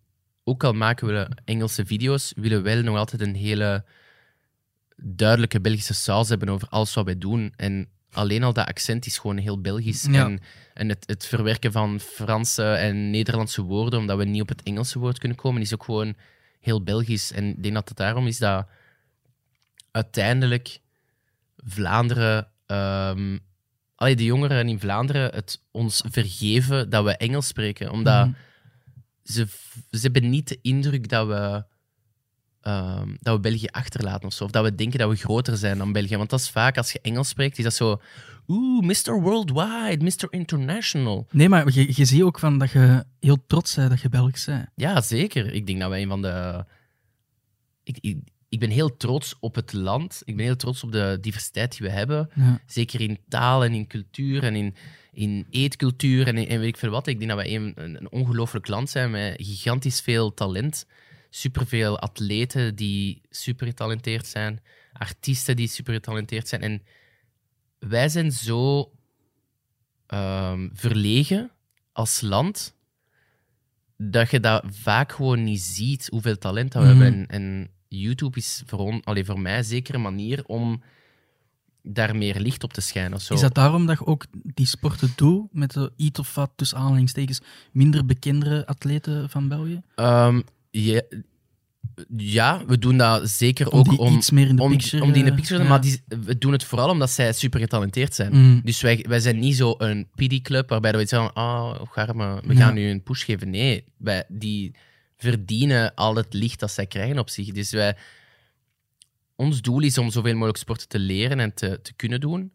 ook 0.49 0.63
al 0.63 0.73
maken 0.73 1.07
we 1.07 1.29
Engelse 1.45 1.85
video's, 1.85 2.33
we 2.35 2.41
willen 2.41 2.63
wel 2.63 2.81
nog 2.81 2.97
altijd 2.97 3.21
een 3.21 3.35
hele 3.35 3.83
duidelijke 4.95 5.62
Belgische 5.62 5.93
saus 5.93 6.29
hebben 6.29 6.49
over 6.49 6.67
alles 6.69 6.93
wat 6.93 7.05
wij 7.05 7.17
doen. 7.17 7.53
En 7.55 7.88
alleen 8.12 8.43
al 8.43 8.53
dat 8.53 8.67
accent 8.67 9.05
is 9.05 9.17
gewoon 9.17 9.38
heel 9.38 9.62
Belgisch. 9.62 10.07
Ja. 10.09 10.25
En, 10.25 10.39
en 10.73 10.89
het, 10.89 11.03
het 11.05 11.25
verwerken 11.25 11.71
van 11.71 11.99
Franse 11.99 12.63
en 12.63 13.09
Nederlandse 13.09 13.62
woorden, 13.62 13.99
omdat 13.99 14.17
we 14.17 14.25
niet 14.25 14.41
op 14.41 14.49
het 14.49 14.63
Engelse 14.63 14.99
woord 14.99 15.17
kunnen 15.17 15.38
komen, 15.38 15.62
is 15.62 15.73
ook 15.73 15.83
gewoon 15.83 16.15
heel 16.59 16.83
Belgisch. 16.83 17.31
En 17.31 17.45
ik 17.45 17.63
denk 17.63 17.75
dat 17.75 17.89
het 17.89 17.97
daarom 17.97 18.27
is 18.27 18.38
dat 18.38 18.67
uiteindelijk 19.91 20.79
Vlaanderen, 21.57 22.47
ehm 22.65 23.38
allee, 23.95 24.15
de 24.15 24.23
jongeren 24.23 24.69
in 24.69 24.79
Vlaanderen, 24.79 25.33
het 25.33 25.62
ons 25.71 26.03
vergeven 26.09 26.89
dat 26.89 27.03
we 27.03 27.17
Engels 27.17 27.47
spreken. 27.47 27.91
Omdat 27.91 28.25
Mhm. 28.25 28.35
Ze, 29.32 29.48
ze 29.92 30.00
hebben 30.02 30.30
niet 30.30 30.48
de 30.48 30.60
indruk 30.62 31.10
dat 31.10 31.28
we, 31.28 31.63
ehm, 32.62 33.15
dat 33.20 33.36
we 33.36 33.42
België 33.42 33.68
achterlaten 33.68 34.28
of 34.28 34.34
zo. 34.34 34.44
Of 34.44 34.52
dat 34.52 34.63
we 34.63 34.76
denken 34.76 35.00
dat 35.00 35.10
we 35.10 35.15
groter 35.15 35.58
zijn 35.58 35.78
dan 35.78 35.92
België. 35.92 36.18
Want 36.18 36.30
dat 36.30 36.39
is 36.39 36.50
vaak, 36.50 36.78
als 36.78 36.92
je 36.92 37.02
Engels 37.02 37.28
spreekt, 37.28 37.58
is 37.58 37.63
dat 37.63 37.74
zo... 37.74 38.02
Oeh, 38.48 38.86
Mr. 38.86 39.22
Worldwide, 39.22 40.04
Mr. 40.04 40.28
International. 40.30 41.28
Nee, 41.32 41.50
maar 41.50 41.74
je, 41.74 41.88
je 41.96 42.06
ziet 42.06 42.22
ook 42.22 42.39
van 42.39 42.58
dat 42.58 42.72
je 42.72 43.04
heel 43.20 43.46
trots 43.48 43.76
bent 43.76 43.89
dat 43.89 44.02
je 44.02 44.10
Belgisch 44.10 44.46
bent. 44.46 44.70
Ja, 44.76 45.02
zeker. 45.02 45.54
Ik 45.54 45.68
denk 45.68 45.80
dat 45.80 45.89
wij 45.89 46.02
een 46.02 46.08
van 46.08 46.22
de... 46.22 46.65
Ik, 47.84 47.98
ik, 48.02 48.18
ik 48.50 48.60
ben 48.60 48.70
heel 48.70 48.98
trots 48.98 49.36
op 49.39 49.56
het 49.56 49.74
land. 49.74 50.22
Ik 50.26 50.36
ben 50.36 50.46
heel 50.46 50.56
trots 50.56 50.84
op 50.84 50.92
de 50.92 51.18
diversiteit 51.22 51.78
die 51.78 51.88
we 51.88 51.94
hebben. 51.94 52.30
Ja. 52.36 52.62
Zeker 52.65 53.02
in 53.02 53.20
taal 53.28 53.63
en 53.63 53.74
in 53.74 53.88
cultuur 53.88 54.44
en 54.44 54.56
in, 54.56 54.76
in 55.12 55.48
eetcultuur 55.50 56.28
en, 56.28 56.38
en 56.38 56.60
weet 56.60 56.67
ik 56.67 56.78
veel 56.78 56.89
wat. 56.89 57.08
Ik 57.08 57.17
denk 57.19 57.32
dat 57.32 57.39
wij 57.39 57.56
een, 57.56 57.74
een, 57.76 58.12
ongelooflijk 58.12 58.67
land 58.67 58.89
zijn 58.89 59.12
met 59.12 59.34
gigantisch 59.38 60.02
veel 60.02 60.34
talent. 60.34 60.86
Superveel 61.30 62.00
atleten 62.00 62.76
die 62.76 63.22
super 63.30 63.67
getalenteerd 63.67 64.26
zijn. 64.28 64.60
artiesten 64.93 65.56
die 65.56 65.67
super 65.67 65.93
getalenteerd 65.93 66.48
zijn. 66.48 66.62
En 66.62 66.84
wij 67.80 68.10
zijn 68.10 68.32
zo 68.32 68.91
ehm, 70.08 70.69
verlegen 70.74 71.52
als 71.91 72.22
land 72.22 72.76
dat 73.98 74.32
je 74.32 74.39
dat 74.39 74.63
vaak 74.69 75.12
gewoon 75.12 75.43
niet 75.43 75.62
ziet, 75.62 76.08
hoeveel 76.12 76.38
talent 76.38 76.72
dat 76.72 76.84
we 76.84 76.89
Mhm. 76.89 77.02
hebben. 77.02 77.28
En, 77.28 77.41
en 77.43 77.69
YouTube 77.88 78.38
is 78.38 78.63
voor, 78.65 78.80
on, 78.80 79.04
allee, 79.04 79.26
voor 79.26 79.39
mij 79.39 79.63
zeker 79.63 79.95
een 79.95 80.02
manier 80.02 80.45
om 80.45 80.84
daar 81.93 82.15
meer 82.15 82.39
licht 82.39 82.63
op 82.63 82.73
te 82.73 82.82
schijnen. 82.82 83.13
Of 83.13 83.21
zo. 83.21 83.34
Is 83.34 83.41
dat 83.41 83.54
daarom 83.54 83.86
dat 83.86 83.99
je 83.99 84.06
ook 84.06 84.25
die 84.32 84.65
sporten 84.65 85.13
doet 85.15 85.47
met 85.52 85.71
de 85.71 85.91
iets 85.95 86.19
of 86.19 86.36
wat 86.36 86.52
tussen 86.56 86.78
aanhalingstekens 86.78 87.41
minder 87.71 88.06
bekendere 88.06 88.65
atleten 88.65 89.30
van 89.30 89.47
België? 89.47 89.82
Ehm, 89.95 90.41
ja, 90.71 91.02
ja, 92.17 92.65
we 92.65 92.78
doen 92.78 92.97
dat 92.97 93.30
zeker 93.30 93.69
Om 93.69 93.80
ook 93.80 93.99
om, 93.99 94.15
iets 94.15 94.32
meer 94.32 94.47
in 94.47 94.56
de 94.56 94.62
om, 94.62 94.71
picture... 94.71 95.04
om 95.04 95.12
die 95.12 95.19
in 95.19 95.25
de 95.25 95.32
eh, 95.32 95.38
picture 95.38 95.63
ja. 95.63 95.69
Maar 95.69 95.82
die, 95.82 96.02
we 96.08 96.38
doen 96.38 96.52
het 96.52 96.63
vooral 96.63 96.89
omdat 96.89 97.10
zij 97.10 97.34
super 97.34 97.60
getalenteerd 97.60 98.15
zijn. 98.15 98.32
Mm. 98.34 98.62
Dus 98.63 98.82
wij, 98.82 99.06
wij 99.08 99.19
zijn 99.19 99.39
niet 99.39 99.56
zo 99.56 99.75
een 99.78 100.08
pity-club 100.15 100.69
waarbij 100.69 100.91
we 100.91 101.06
zeggen: 101.06 101.36
oh, 101.36 101.75
garme, 101.91 102.41
we 102.45 102.54
Ja. 102.54 102.60
gaan 102.60 102.73
nu 102.73 102.89
een 102.89 103.04
push 103.04 103.25
geven. 103.25 103.49
Nee, 103.49 103.84
wij, 103.97 104.23
die 104.28 104.75
verdienen 105.17 105.93
al 105.95 106.15
het 106.15 106.34
licht 106.34 106.60
dat 106.60 106.71
zij 106.71 106.86
krijgen 106.86 107.19
op 107.19 107.30
zich. 107.30 107.52
Dus 107.52 107.71
wij, 107.71 107.95
ons 109.39 109.62
doel 109.62 109.82
is 109.82 109.97
om 109.97 110.10
zoveel 110.12 110.34
mogelijk 110.34 110.58
sporten 110.58 110.88
te 110.88 110.99
leren 110.99 111.39
en 111.39 111.54
te, 111.54 111.80
te 111.82 111.93
kunnen 111.93 112.19
doen. 112.19 112.52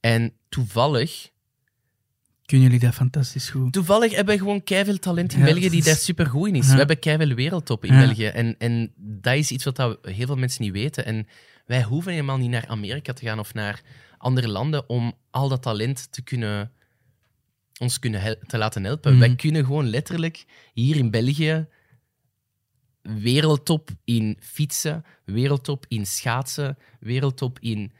En 0.00 0.32
toevallig, 0.48 1.30
Kunnen 2.46 2.66
jullie 2.66 2.84
dat 2.84 2.94
fantastisch 2.94 3.50
goed? 3.50 3.72
toevallig 3.72 4.14
hebben 4.14 4.34
we 4.34 4.40
gewoon 4.40 4.62
keiveel 4.64 4.98
talent 4.98 5.32
in 5.32 5.38
Ja, 5.38 5.44
België 5.44 5.68
die 5.68 5.78
is- 5.78 5.84
daar 5.84 5.96
super 5.96 6.26
goed 6.26 6.48
in 6.48 6.54
is. 6.54 6.66
Ja. 6.66 6.72
We 6.72 6.78
hebben 6.78 6.98
keiveel 6.98 7.34
wereldtop 7.34 7.84
in 7.84 7.94
Ja. 7.94 8.00
België. 8.06 8.26
En, 8.26 8.54
en 8.58 8.92
dat 8.96 9.34
is 9.34 9.50
iets 9.50 9.64
wat 9.64 9.76
dat 9.76 9.98
heel 10.02 10.26
veel 10.26 10.36
mensen 10.36 10.62
niet 10.62 10.72
weten. 10.72 11.04
En 11.04 11.26
wij 11.66 11.82
hoeven 11.82 12.12
helemaal 12.12 12.36
niet 12.38 12.50
naar 12.50 12.66
Amerika 12.66 13.12
te 13.12 13.24
gaan 13.24 13.38
of 13.38 13.54
naar 13.54 13.82
andere 14.18 14.48
landen 14.48 14.88
om 14.88 15.12
al 15.30 15.48
dat 15.48 15.62
talent 15.62 16.12
te 16.12 16.22
kunnen 16.22 16.72
ons 17.80 17.98
kunnen 17.98 18.38
te 18.46 18.58
laten 18.58 18.84
helpen. 18.84 19.10
Mhm. 19.10 19.20
Wij 19.20 19.34
kunnen 19.34 19.64
gewoon 19.64 19.88
letterlijk 19.88 20.44
hier 20.72 20.96
in 20.96 21.10
België 21.10 21.66
wereldtop 23.04 23.90
in 24.04 24.36
fietsen, 24.40 25.04
wereldtop 25.24 25.84
in 25.88 26.06
schaatsen, 26.06 26.78
wereldtop 27.00 27.58
in 27.60 27.92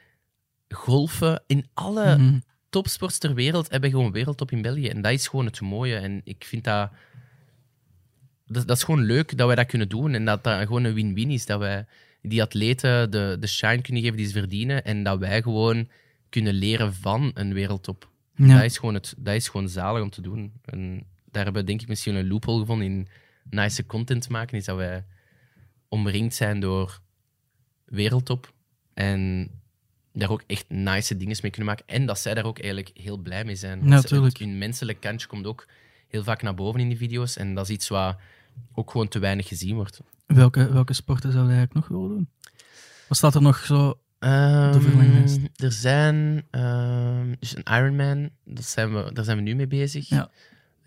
golfen. 0.69 1.43
In 1.47 1.67
alle 1.75 2.17
Mhm. 2.19 2.39
topsports 2.71 3.19
ter 3.19 3.35
wereld 3.35 3.71
hebben 3.71 3.91
gewoon 3.91 4.13
wereldtop 4.13 4.51
in 4.51 4.63
België. 4.63 4.89
En 4.89 5.03
dat 5.03 5.13
is 5.13 5.29
gewoon 5.29 5.45
het 5.47 5.61
mooie. 5.61 5.97
En 5.97 6.21
ik 6.25 6.45
vind 6.45 6.65
dat, 6.65 6.91
dat... 8.47 8.67
Dat 8.67 8.77
is 8.77 8.83
gewoon 8.83 9.05
leuk 9.05 9.37
dat 9.37 9.47
wij 9.47 9.57
dat 9.57 9.67
kunnen 9.67 9.89
doen. 9.89 10.15
En 10.15 10.25
dat 10.25 10.45
dat 10.45 10.67
gewoon 10.67 10.85
een 10.85 10.95
win-win 10.95 11.31
is. 11.31 11.47
Dat 11.47 11.59
wij 11.59 11.87
die 12.23 12.43
atleten 12.43 13.11
de, 13.11 13.37
de 13.41 13.47
shine 13.47 13.81
kunnen 13.83 14.03
geven 14.03 14.17
die 14.17 14.27
ze 14.27 14.33
verdienen. 14.33 14.85
En 14.85 15.03
dat 15.03 15.19
wij 15.19 15.43
gewoon 15.43 15.89
kunnen 16.29 16.55
leren 16.55 16.95
van 16.95 17.31
een 17.35 17.53
wereldtop. 17.53 18.09
Ja. 18.37 18.55
Dat, 18.55 18.65
is 18.65 18.79
gewoon 18.79 18.95
het, 18.95 19.15
dat 19.19 19.35
is 19.35 19.49
gewoon 19.49 19.69
zalig 19.69 20.03
om 20.03 20.11
te 20.11 20.21
doen. 20.21 20.53
En 20.65 21.07
daar 21.31 21.45
hebben 21.45 21.63
we 21.63 21.69
denk 21.69 21.83
ik 21.83 21.89
misschien 21.89 22.15
een 22.15 22.29
loophole 22.29 22.61
gevonden 22.61 22.87
in 22.87 23.09
nice 23.51 23.87
content 23.87 24.29
maken. 24.29 24.57
Is 24.59 24.65
dat 24.65 24.77
wij 24.77 25.05
omringd 25.89 26.35
zijn 26.35 26.61
door 26.61 27.01
wereldtop. 27.85 28.53
En 28.95 29.51
daar 30.13 30.31
ook 30.31 30.43
echt 30.47 30.65
nice 30.69 31.17
dingen 31.17 31.37
mee 31.43 31.51
kunnen 31.51 31.75
maken. 31.75 31.87
En 31.87 32.07
dat 32.07 32.19
zij 32.19 32.35
daar 32.35 32.45
ook 32.45 32.59
eigenlijk 32.59 32.99
heel 32.99 33.17
blij 33.17 33.45
mee 33.45 33.57
zijn. 33.57 33.79
Want 33.79 33.91
Ja, 33.91 34.01
ze- 34.01 34.07
tuurlijk. 34.07 34.39
Hun 34.39 34.59
menselijk 34.59 35.01
kantje 35.01 35.27
komt 35.27 35.47
ook 35.47 35.67
heel 36.09 36.23
vaak 36.25 36.43
naar 36.43 36.55
boven 36.55 36.81
in 36.81 36.89
die 36.89 36.99
video's. 36.99 37.37
En 37.37 37.55
dat 37.55 37.69
is 37.69 37.75
iets 37.75 37.89
wat 37.89 38.17
ook 38.75 38.91
gewoon 38.91 39.09
te 39.09 39.19
weinig 39.19 39.49
gezien 39.49 39.75
wordt. 39.75 40.01
Welke, 40.27 40.73
welke 40.73 40.93
sporten 40.93 41.33
zouden 41.33 41.53
we 41.53 41.59
eigenlijk 41.59 41.89
nog 41.89 41.99
willen 42.01 42.17
doen? 42.17 42.29
Wat 43.09 43.17
staat 43.17 43.35
er 43.35 43.43
nog 43.43 43.59
zo? 43.59 43.99
Verlanglijst. 44.19 45.39
er 45.57 45.73
zijn 45.73 46.47
ehm, 46.51 47.35
dus 47.39 47.57
een 47.57 47.63
Ironman, 47.77 48.31
dat 48.45 48.65
zijn 48.65 48.95
we, 48.95 49.13
daar 49.13 49.25
zijn 49.25 49.37
we 49.37 49.43
nu 49.43 49.55
mee 49.55 49.67
bezig. 49.67 50.09
Ja. 50.09 50.31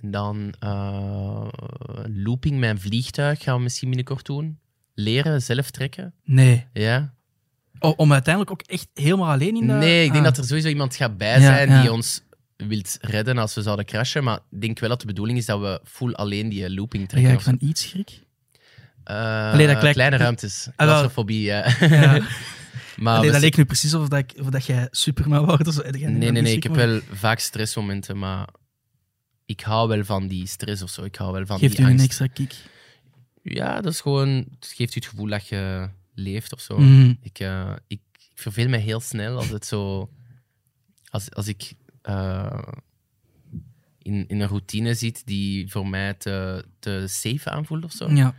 En 0.01 0.11
dan 0.11 0.53
eh, 0.59 1.47
looping 2.15 2.63
een 2.63 2.79
vliegtuig 2.79 3.43
gaan 3.43 3.55
we 3.57 3.61
misschien 3.63 3.87
binnenkort 3.87 4.25
doen. 4.25 4.59
Leren, 4.93 5.41
zelf 5.41 5.71
trekken. 5.71 6.13
Nee. 6.23 6.65
Ja. 6.73 7.13
O- 7.79 7.93
om 7.97 8.13
uiteindelijk 8.13 8.51
ook 8.53 8.61
echt 8.61 8.87
helemaal 8.93 9.31
alleen 9.31 9.55
in 9.55 9.67
de... 9.67 9.73
Nee, 9.73 10.03
ik 10.05 10.11
denk 10.11 10.25
Ah. 10.25 10.29
dat 10.29 10.37
er 10.37 10.43
sowieso 10.47 10.67
iemand 10.67 10.95
gaat 10.95 11.17
bij 11.17 11.39
Ja, 11.39 11.45
zijn 11.45 11.69
ja. 11.69 11.81
die 11.81 11.91
ons 11.91 12.21
wilt 12.57 12.97
redden 13.01 13.37
als 13.37 13.55
we 13.55 13.61
zouden 13.61 13.85
crashen. 13.85 14.23
Maar 14.23 14.39
ik 14.51 14.61
denk 14.61 14.79
wel 14.79 14.89
dat 14.89 14.99
de 14.99 15.05
bedoeling 15.05 15.37
is 15.37 15.45
dat 15.45 15.59
we 15.59 15.81
full 15.83 16.13
alleen 16.13 16.49
die 16.49 16.73
looping 16.73 17.01
Dan 17.09 17.19
trekken. 17.21 17.31
ga 17.41 17.51
ik 17.51 17.57
van 17.59 17.67
iets 17.69 17.81
schrik. 17.89 18.21
Eh, 19.03 19.51
Allee, 19.51 19.67
dat 19.67 19.91
Kleine 19.91 20.17
ruimtes. 20.17 20.67
Ah. 20.75 20.87
Claustrofobie, 20.87 21.41
ja. 21.41 21.65
Ja. 21.79 22.21
maar 22.97 23.17
Allee, 23.17 23.31
dat 23.31 23.41
leek 23.41 23.57
nu 23.57 23.65
precies 23.65 23.93
of, 23.93 24.07
dat 24.07 24.19
ik, 24.19 24.33
of 24.41 24.47
dat 24.49 24.65
jij 24.65 24.87
Superman 24.91 25.45
wordt. 25.45 25.67
of 25.67 25.73
zo. 25.73 25.81
Nee, 25.89 26.05
nee, 26.07 26.31
nee. 26.31 26.55
Ik 26.55 26.63
heb 26.63 26.75
wel 26.75 26.99
vaak 27.11 27.39
stressmomenten, 27.39 28.17
maar 28.17 28.47
ik 29.47 29.61
hou 29.61 29.87
wel 29.87 30.03
van 30.03 30.27
die 30.27 30.47
stress 30.47 30.81
of 30.81 30.89
zo. 30.89 31.03
Ik 31.03 31.15
hou 31.15 31.31
wel 31.31 31.45
van 31.45 31.59
Geeft 31.59 31.75
die 31.77 31.85
u 31.85 31.89
een 31.89 31.99
extra 31.99 32.27
kick. 32.27 32.55
Ja, 33.41 33.81
dat 33.81 33.93
is 33.93 34.01
gewoon... 34.01 34.29
Het 34.29 34.73
geeft 34.75 34.95
u 34.95 34.99
het 34.99 35.09
gevoel 35.09 35.27
dat 35.27 35.47
je 35.47 35.89
leeft 36.13 36.53
of 36.53 36.59
zo. 36.59 36.77
Mhm. 36.77 37.13
Ik, 37.21 37.39
eh, 37.39 37.73
ik, 37.87 37.99
ik 38.11 38.31
verveel 38.33 38.67
me 38.67 38.77
heel 38.77 38.99
snel 38.99 39.37
als 39.37 39.49
het 39.49 39.65
zo... 39.65 40.09
Als, 41.09 41.33
als 41.33 41.47
ik 41.47 41.73
eh, 42.01 42.63
in, 44.01 44.27
in 44.27 44.39
een 44.39 44.47
routine 44.47 44.93
zit 44.93 45.21
die 45.25 45.71
voor 45.71 45.87
mij 45.87 46.13
te, 46.13 46.65
te 46.79 47.05
safe 47.07 47.49
aanvoelt 47.49 47.83
of 47.83 47.91
zo. 47.91 48.11
Ja. 48.11 48.35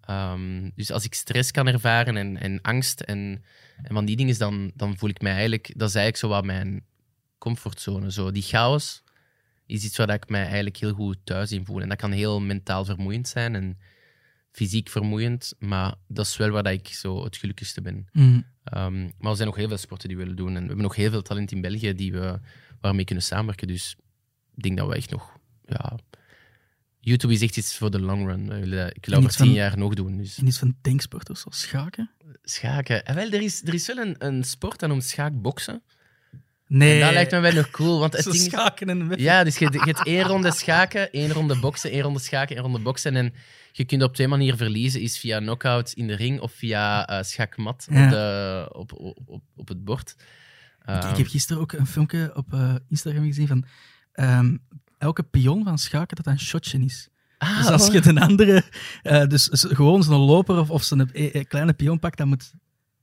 Ehm, 0.00 0.70
dus 0.74 0.90
als 0.90 1.04
ik 1.04 1.14
stress 1.14 1.50
kan 1.50 1.66
ervaren 1.66 2.16
en, 2.16 2.36
en 2.36 2.60
angst 2.60 3.00
en, 3.00 3.44
en 3.82 3.94
van 3.94 4.04
die 4.04 4.16
dingen, 4.16 4.38
dan, 4.38 4.70
dan 4.74 4.96
voel 4.96 5.10
ik 5.10 5.20
mij 5.20 5.32
eigenlijk... 5.32 5.72
Dat 5.76 5.88
is 5.88 5.94
eigenlijk 5.94 6.16
zo 6.16 6.28
wat 6.28 6.44
mijn 6.44 6.84
comfortzone. 7.38 8.12
Zo. 8.12 8.30
Die 8.30 8.42
chaos 8.42 9.02
is 9.76 9.84
iets 9.84 9.96
waar 9.96 10.10
ik 10.10 10.28
mij 10.28 10.44
eigenlijk 10.44 10.76
heel 10.76 10.92
goed 10.92 11.18
thuis 11.24 11.52
in 11.52 11.64
voel. 11.64 11.80
En 11.80 11.88
dat 11.88 11.98
kan 11.98 12.12
heel 12.12 12.40
mentaal 12.40 12.84
vermoeiend 12.84 13.28
zijn 13.28 13.54
en 13.54 13.78
fysiek 14.52 14.88
vermoeiend, 14.88 15.54
maar 15.58 15.94
dat 16.06 16.26
is 16.26 16.36
wel 16.36 16.50
waar 16.50 16.72
ik 16.72 16.88
zo 16.88 17.24
het 17.24 17.36
gelukkigste 17.36 17.80
ben. 17.80 18.08
Mhm. 18.12 18.40
Ehm, 18.64 19.02
maar 19.02 19.30
er 19.30 19.36
zijn 19.36 19.48
nog 19.48 19.56
heel 19.56 19.68
veel 19.68 19.76
sporten 19.76 20.08
die 20.08 20.16
we 20.16 20.22
willen 20.22 20.38
doen. 20.38 20.48
En 20.48 20.60
we 20.60 20.66
hebben 20.66 20.82
nog 20.82 20.94
heel 20.96 21.10
veel 21.10 21.22
talent 21.22 21.52
in 21.52 21.60
België 21.60 21.94
die 21.94 22.12
we, 22.12 22.40
waarmee 22.80 23.04
kunnen 23.04 23.24
samenwerken. 23.24 23.66
Dus 23.66 23.96
ik 24.54 24.62
denk 24.62 24.76
dat 24.76 24.88
we 24.88 24.94
echt 24.94 25.10
nog... 25.10 25.36
Ja, 25.66 25.98
YouTube 27.00 27.32
is 27.32 27.42
echt 27.42 27.56
iets 27.56 27.76
voor 27.76 27.90
de 27.90 28.00
long 28.00 28.26
run. 28.26 28.42
Ik 28.94 29.06
wil 29.06 29.20
dat 29.20 29.24
over 29.24 29.44
tien 29.44 29.52
jaar 29.52 29.78
nog 29.78 29.94
doen. 29.94 30.16
Dus 30.16 30.38
En 30.38 30.46
iets 30.46 30.58
van 30.58 30.76
denksport 30.80 31.30
of 31.30 31.38
zo, 31.38 31.48
schaken? 31.50 32.10
schaken. 32.42 33.04
En 33.04 33.14
wel, 33.14 33.30
er 33.30 33.42
is, 33.42 33.62
er 33.62 33.74
is 33.74 33.86
wel 33.86 33.98
een, 33.98 34.14
een 34.18 34.44
sport 34.44 34.80
dat 34.80 34.88
noemt 34.88 35.04
schaakboksen. 35.04 35.82
Nee. 36.68 36.94
En 36.94 37.00
dat 37.04 37.12
lijkt 37.12 37.30
me 37.32 37.40
wel 37.40 37.52
nog 37.52 37.70
cool. 37.70 37.98
Want 37.98 38.12
het 38.12 38.22
Zo 38.24 38.30
ding 38.30 38.42
is- 38.44 38.50
schaken 38.50 38.88
en... 38.88 39.12
Ja, 39.16 39.44
dus 39.44 39.58
je, 39.58 39.68
je 39.72 39.78
hebt 39.78 40.04
één 40.06 40.22
ronde 40.22 40.52
schaken, 40.52 41.10
één 41.12 41.32
ronde 41.32 41.58
boksen, 41.58 41.90
één 41.90 42.02
ronde 42.02 42.18
schaken, 42.18 42.54
één 42.56 42.64
ronde 42.64 42.78
boksen. 42.78 43.16
En 43.16 43.34
je 43.72 43.84
kunt 43.84 44.02
op 44.02 44.14
twee 44.14 44.28
manieren 44.28 44.58
verliezen. 44.58 45.00
Is 45.00 45.18
via 45.18 45.38
knock-out 45.38 45.92
in 45.92 46.06
de 46.06 46.14
ring 46.16 46.40
of 46.40 46.52
via 46.52 47.06
eh 47.06 47.22
schakmat 47.22 47.86
Ja. 47.90 48.04
op, 48.04 48.10
de, 48.10 48.68
op, 48.72 48.92
op, 48.92 49.18
op, 49.26 49.42
op 49.56 49.68
het 49.68 49.84
bord. 49.84 50.14
Ik, 50.18 50.24
Ehm, 50.94 51.08
ik 51.10 51.16
heb 51.16 51.26
gisteren 51.26 51.62
ook 51.62 51.72
een 51.72 51.86
filmpje 51.86 52.30
op 52.34 52.52
eh, 52.52 52.74
Instagram 52.88 53.24
gezien 53.24 53.46
van 53.46 53.64
ehm, 54.12 54.56
elke 54.98 55.22
pion 55.22 55.64
van 55.64 55.78
schaken 55.78 56.16
dat 56.16 56.26
een 56.26 56.40
shotje 56.40 56.78
is. 56.84 57.08
ah, 57.38 57.56
Dus 57.58 57.66
als 57.66 57.86
je 57.86 58.06
een 58.06 58.18
andere, 58.18 58.62
eh, 59.02 59.26
dus 59.26 59.44
z- 59.44 59.66
gewoon 59.68 60.02
zo'n 60.02 60.20
loper 60.20 60.58
of, 60.58 60.70
of 60.70 60.82
zo'n 60.82 61.10
eh, 61.12 61.34
eh, 61.34 61.44
kleine 61.44 61.72
pion 61.72 61.98
pakt, 61.98 62.18
dan 62.18 62.28
moet... 62.28 62.52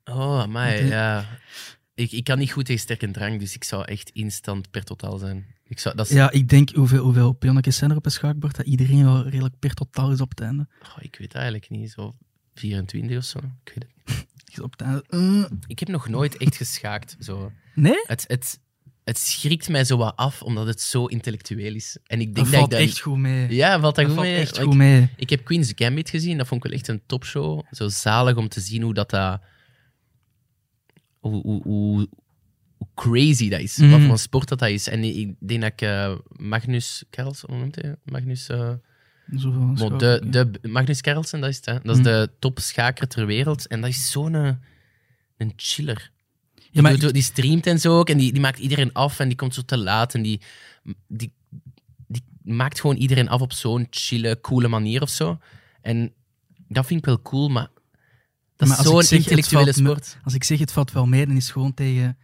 Oh, 0.05 0.39
amai, 0.41 0.85
ja. 0.85 1.25
Ik, 1.95 2.11
ik 2.11 2.23
kan 2.23 2.37
niet 2.37 2.51
goed 2.51 2.65
tegen 2.65 2.81
sterke 2.81 3.11
drank, 3.11 3.39
dus 3.39 3.55
ik 3.55 3.63
zou 3.63 3.85
echt 3.85 4.09
instant 4.09 4.71
per 4.71 4.83
totaal 4.83 5.17
zijn. 5.17 5.45
Ik 5.67 5.79
zou, 5.79 5.95
dat 5.95 6.09
is, 6.09 6.15
Ja, 6.15 6.31
ik 6.31 6.49
denk 6.49 6.69
hoeveel, 6.69 7.03
hoeveel 7.03 7.33
pionnetjes 7.33 7.77
zijn 7.77 7.91
er 7.91 7.97
op 7.97 8.05
een 8.05 8.11
schaakbord, 8.11 8.55
dat 8.55 8.65
iedereen 8.65 9.03
wel 9.03 9.23
redelijk 9.27 9.59
per 9.59 9.73
totaal 9.73 10.11
is 10.11 10.21
op 10.21 10.29
het 10.29 10.39
einde. 10.41 10.67
oh, 10.81 10.97
ik 10.99 11.15
weet 11.19 11.33
eigenlijk 11.33 11.69
niet, 11.69 11.91
zo 11.91 12.15
24 12.53 13.17
of 13.17 13.23
zo. 13.23 13.37
Ik, 13.37 13.73
weet 13.75 13.85
het. 14.05 14.25
Is 14.51 14.59
op 14.59 14.71
het 14.71 14.81
einde 14.81 15.03
eh, 15.09 15.57
ik 15.67 15.79
heb 15.79 15.87
nog 15.87 16.07
nooit 16.07 16.37
echt 16.37 16.55
geschaakt. 16.55 17.15
Zo. 17.19 17.51
nee? 17.75 18.03
Het, 18.07 18.23
het, 18.27 18.59
het 19.03 19.17
schrikt 19.17 19.69
mij 19.69 19.83
zo 19.83 19.97
wat 19.97 20.15
af, 20.15 20.41
omdat 20.41 20.67
het 20.67 20.81
zo 20.81 21.05
intellectueel 21.05 21.73
is. 21.75 21.97
En 22.05 22.19
ik 22.21 22.35
denk 22.35 22.47
dat, 22.47 22.55
valt 22.55 22.71
ik 22.73 22.79
dat... 22.79 22.87
echt 22.87 22.99
goed 22.99 23.17
mee. 23.17 23.53
Ja, 23.55 23.79
valt 23.79 23.95
dat, 23.95 23.95
dat 23.95 24.05
goed 24.05 24.13
valt 24.13 24.27
mee? 24.27 24.37
echt 24.37 24.57
Ik- 24.57 24.63
goed 24.63 24.75
mee. 24.75 25.09
Ik 25.15 25.29
heb 25.29 25.43
Queen's 25.45 25.71
Gambit 25.75 26.09
gezien, 26.09 26.37
dat 26.37 26.47
vond 26.47 26.63
ik 26.63 26.69
wel 26.69 26.79
echt 26.79 26.87
een 26.87 27.01
topshow. 27.05 27.61
Zo 27.71 27.87
zalig 27.87 28.35
om 28.35 28.47
te 28.49 28.59
zien 28.59 28.81
hoe 28.81 28.93
dat... 28.93 29.09
dat 29.09 29.41
hoe, 31.29 31.41
hoe, 31.41 31.61
hoe, 31.63 32.07
hoe 32.77 32.87
crazy 32.95 33.49
dat 33.49 33.59
is. 33.59 33.77
Mhm. 33.77 33.89
Wat 33.89 34.01
voor 34.01 34.09
een 34.11 34.17
sport 34.17 34.47
dat, 34.47 34.59
dat 34.59 34.69
is. 34.69 34.87
En 34.87 35.03
ik 35.03 35.33
denk 35.39 35.61
dat 35.61 35.71
ik 35.71 35.81
eh, 35.81 36.15
Magnus 36.27 37.03
Carlsen, 37.09 37.49
hoe 37.49 37.59
noemt 37.59 37.75
hij? 37.75 37.95
Magnus... 38.03 38.49
eh, 38.49 38.73
Bon, 39.27 39.77
schaken, 39.77 40.31
de, 40.31 40.49
de, 40.61 40.67
Magnus 40.67 41.01
Carlsen, 41.01 41.39
dat 41.41 41.49
is 41.49 41.55
het. 41.55 41.65
Hè? 41.65 41.73
Dat 41.73 41.95
is 41.97 42.01
Mhm. 42.01 42.03
de 42.03 42.29
topschaker 42.39 43.07
ter 43.07 43.25
wereld. 43.25 43.67
En 43.67 43.81
dat 43.81 43.89
is 43.89 44.11
zo'n 44.11 44.33
een, 44.33 44.59
een 45.37 45.53
chiller. 45.55 46.11
Ja, 46.71 46.81
maar 46.81 46.97
die, 46.99 47.21
streamt 47.21 47.67
en 47.67 47.79
zo 47.79 47.99
ook. 47.99 48.09
En 48.09 48.17
die, 48.17 48.31
die 48.31 48.41
maakt 48.41 48.59
iedereen 48.59 48.93
af. 48.93 49.19
En 49.19 49.27
die 49.27 49.37
komt 49.37 49.53
zo 49.53 49.61
te 49.61 49.77
laat. 49.77 50.13
En 50.13 50.21
die, 50.21 50.41
die, 51.07 51.31
die 52.07 52.23
maakt 52.43 52.79
gewoon 52.79 52.95
iedereen 52.95 53.29
af 53.29 53.41
op 53.41 53.53
zo'n 53.53 53.87
chille, 53.89 54.41
coole 54.41 54.67
manier 54.67 55.01
of 55.01 55.09
zo. 55.09 55.39
En 55.81 56.13
dat 56.67 56.85
vind 56.85 56.99
ik 56.99 57.05
wel 57.05 57.21
cool. 57.21 57.49
Maar 57.49 57.67
Dat 58.57 58.67
Maar 58.67 58.79
is 58.79 58.85
als 58.85 58.87
ik 58.87 58.91
zo'n 58.93 59.01
zeg, 59.03 59.09
het 59.19 59.27
intellectuele 59.27 59.65
me- 59.83 59.89
sport. 59.89 60.17
Als 60.23 60.33
ik 60.33 60.43
zeg 60.43 60.59
het 60.59 60.71
valt 60.71 60.91
wel 60.91 61.05
mee, 61.05 61.25
dan 61.27 61.35
is 61.35 61.43
het 61.43 61.51
gewoon 61.53 61.73
tegen, 61.73 62.17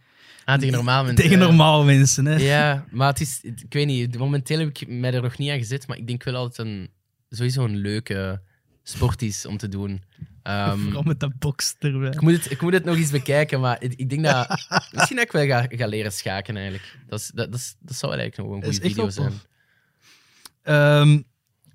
Ah, 0.44 0.58
tegen 0.58 0.74
normaal 0.74 1.04
mensen. 1.04 1.24
tegen 1.24 1.38
ja. 1.40 1.46
normaal 1.46 1.84
mensen. 1.84 2.24
Hè? 2.24 2.36
Ja, 2.36 2.84
maar 2.90 3.08
het 3.08 3.20
is, 3.20 3.40
ik 3.42 3.72
weet 3.72 3.86
niet, 3.86 4.18
momenteel 4.18 4.58
heb 4.58 4.68
ik 4.68 4.88
mij 4.88 5.12
er 5.14 5.22
nog 5.22 5.38
niet 5.38 5.50
aan 5.50 5.58
gezet, 5.58 5.86
maar 5.86 5.96
ik 5.96 6.06
denk 6.06 6.24
wel 6.24 6.34
dat 6.34 6.56
het 6.56 6.66
een, 6.66 6.90
sowieso 7.30 7.64
een 7.64 7.76
leuke 7.76 8.40
sport 8.82 9.22
is 9.22 9.46
om 9.46 9.56
te 9.56 9.68
doen. 9.68 10.02
Vooral 10.82 11.02
met 11.02 11.20
dat 11.20 11.38
box 11.38 11.74
erbij. 11.78 12.08
ik, 12.10 12.20
moet 12.20 12.32
het, 12.32 12.50
ik 12.50 12.60
moet 12.62 12.72
het 12.72 12.84
nog 12.84 12.96
eens 12.96 13.10
bekijken, 13.10 13.60
maar 13.60 13.82
ik, 13.82 13.92
ik 13.96 14.08
denk 14.10 14.24
dat... 14.24 14.48
Misschien 14.92 15.16
dat 15.16 15.24
ik 15.26 15.32
wel 15.32 15.46
ga, 15.46 15.66
ga 15.68 15.86
leren 15.86 16.12
schaken, 16.12 16.54
eigenlijk. 16.56 16.98
Dat, 17.08 17.20
is, 17.20 17.30
dat, 17.34 17.52
dat, 17.52 17.60
is, 17.60 17.74
dat 17.80 17.96
zou 17.96 18.12
eigenlijk 18.14 18.48
nog 18.48 18.56
een 18.56 18.62
goede 18.64 18.88
video 18.88 19.10
zijn. 19.10 19.28
tof. 19.28 19.46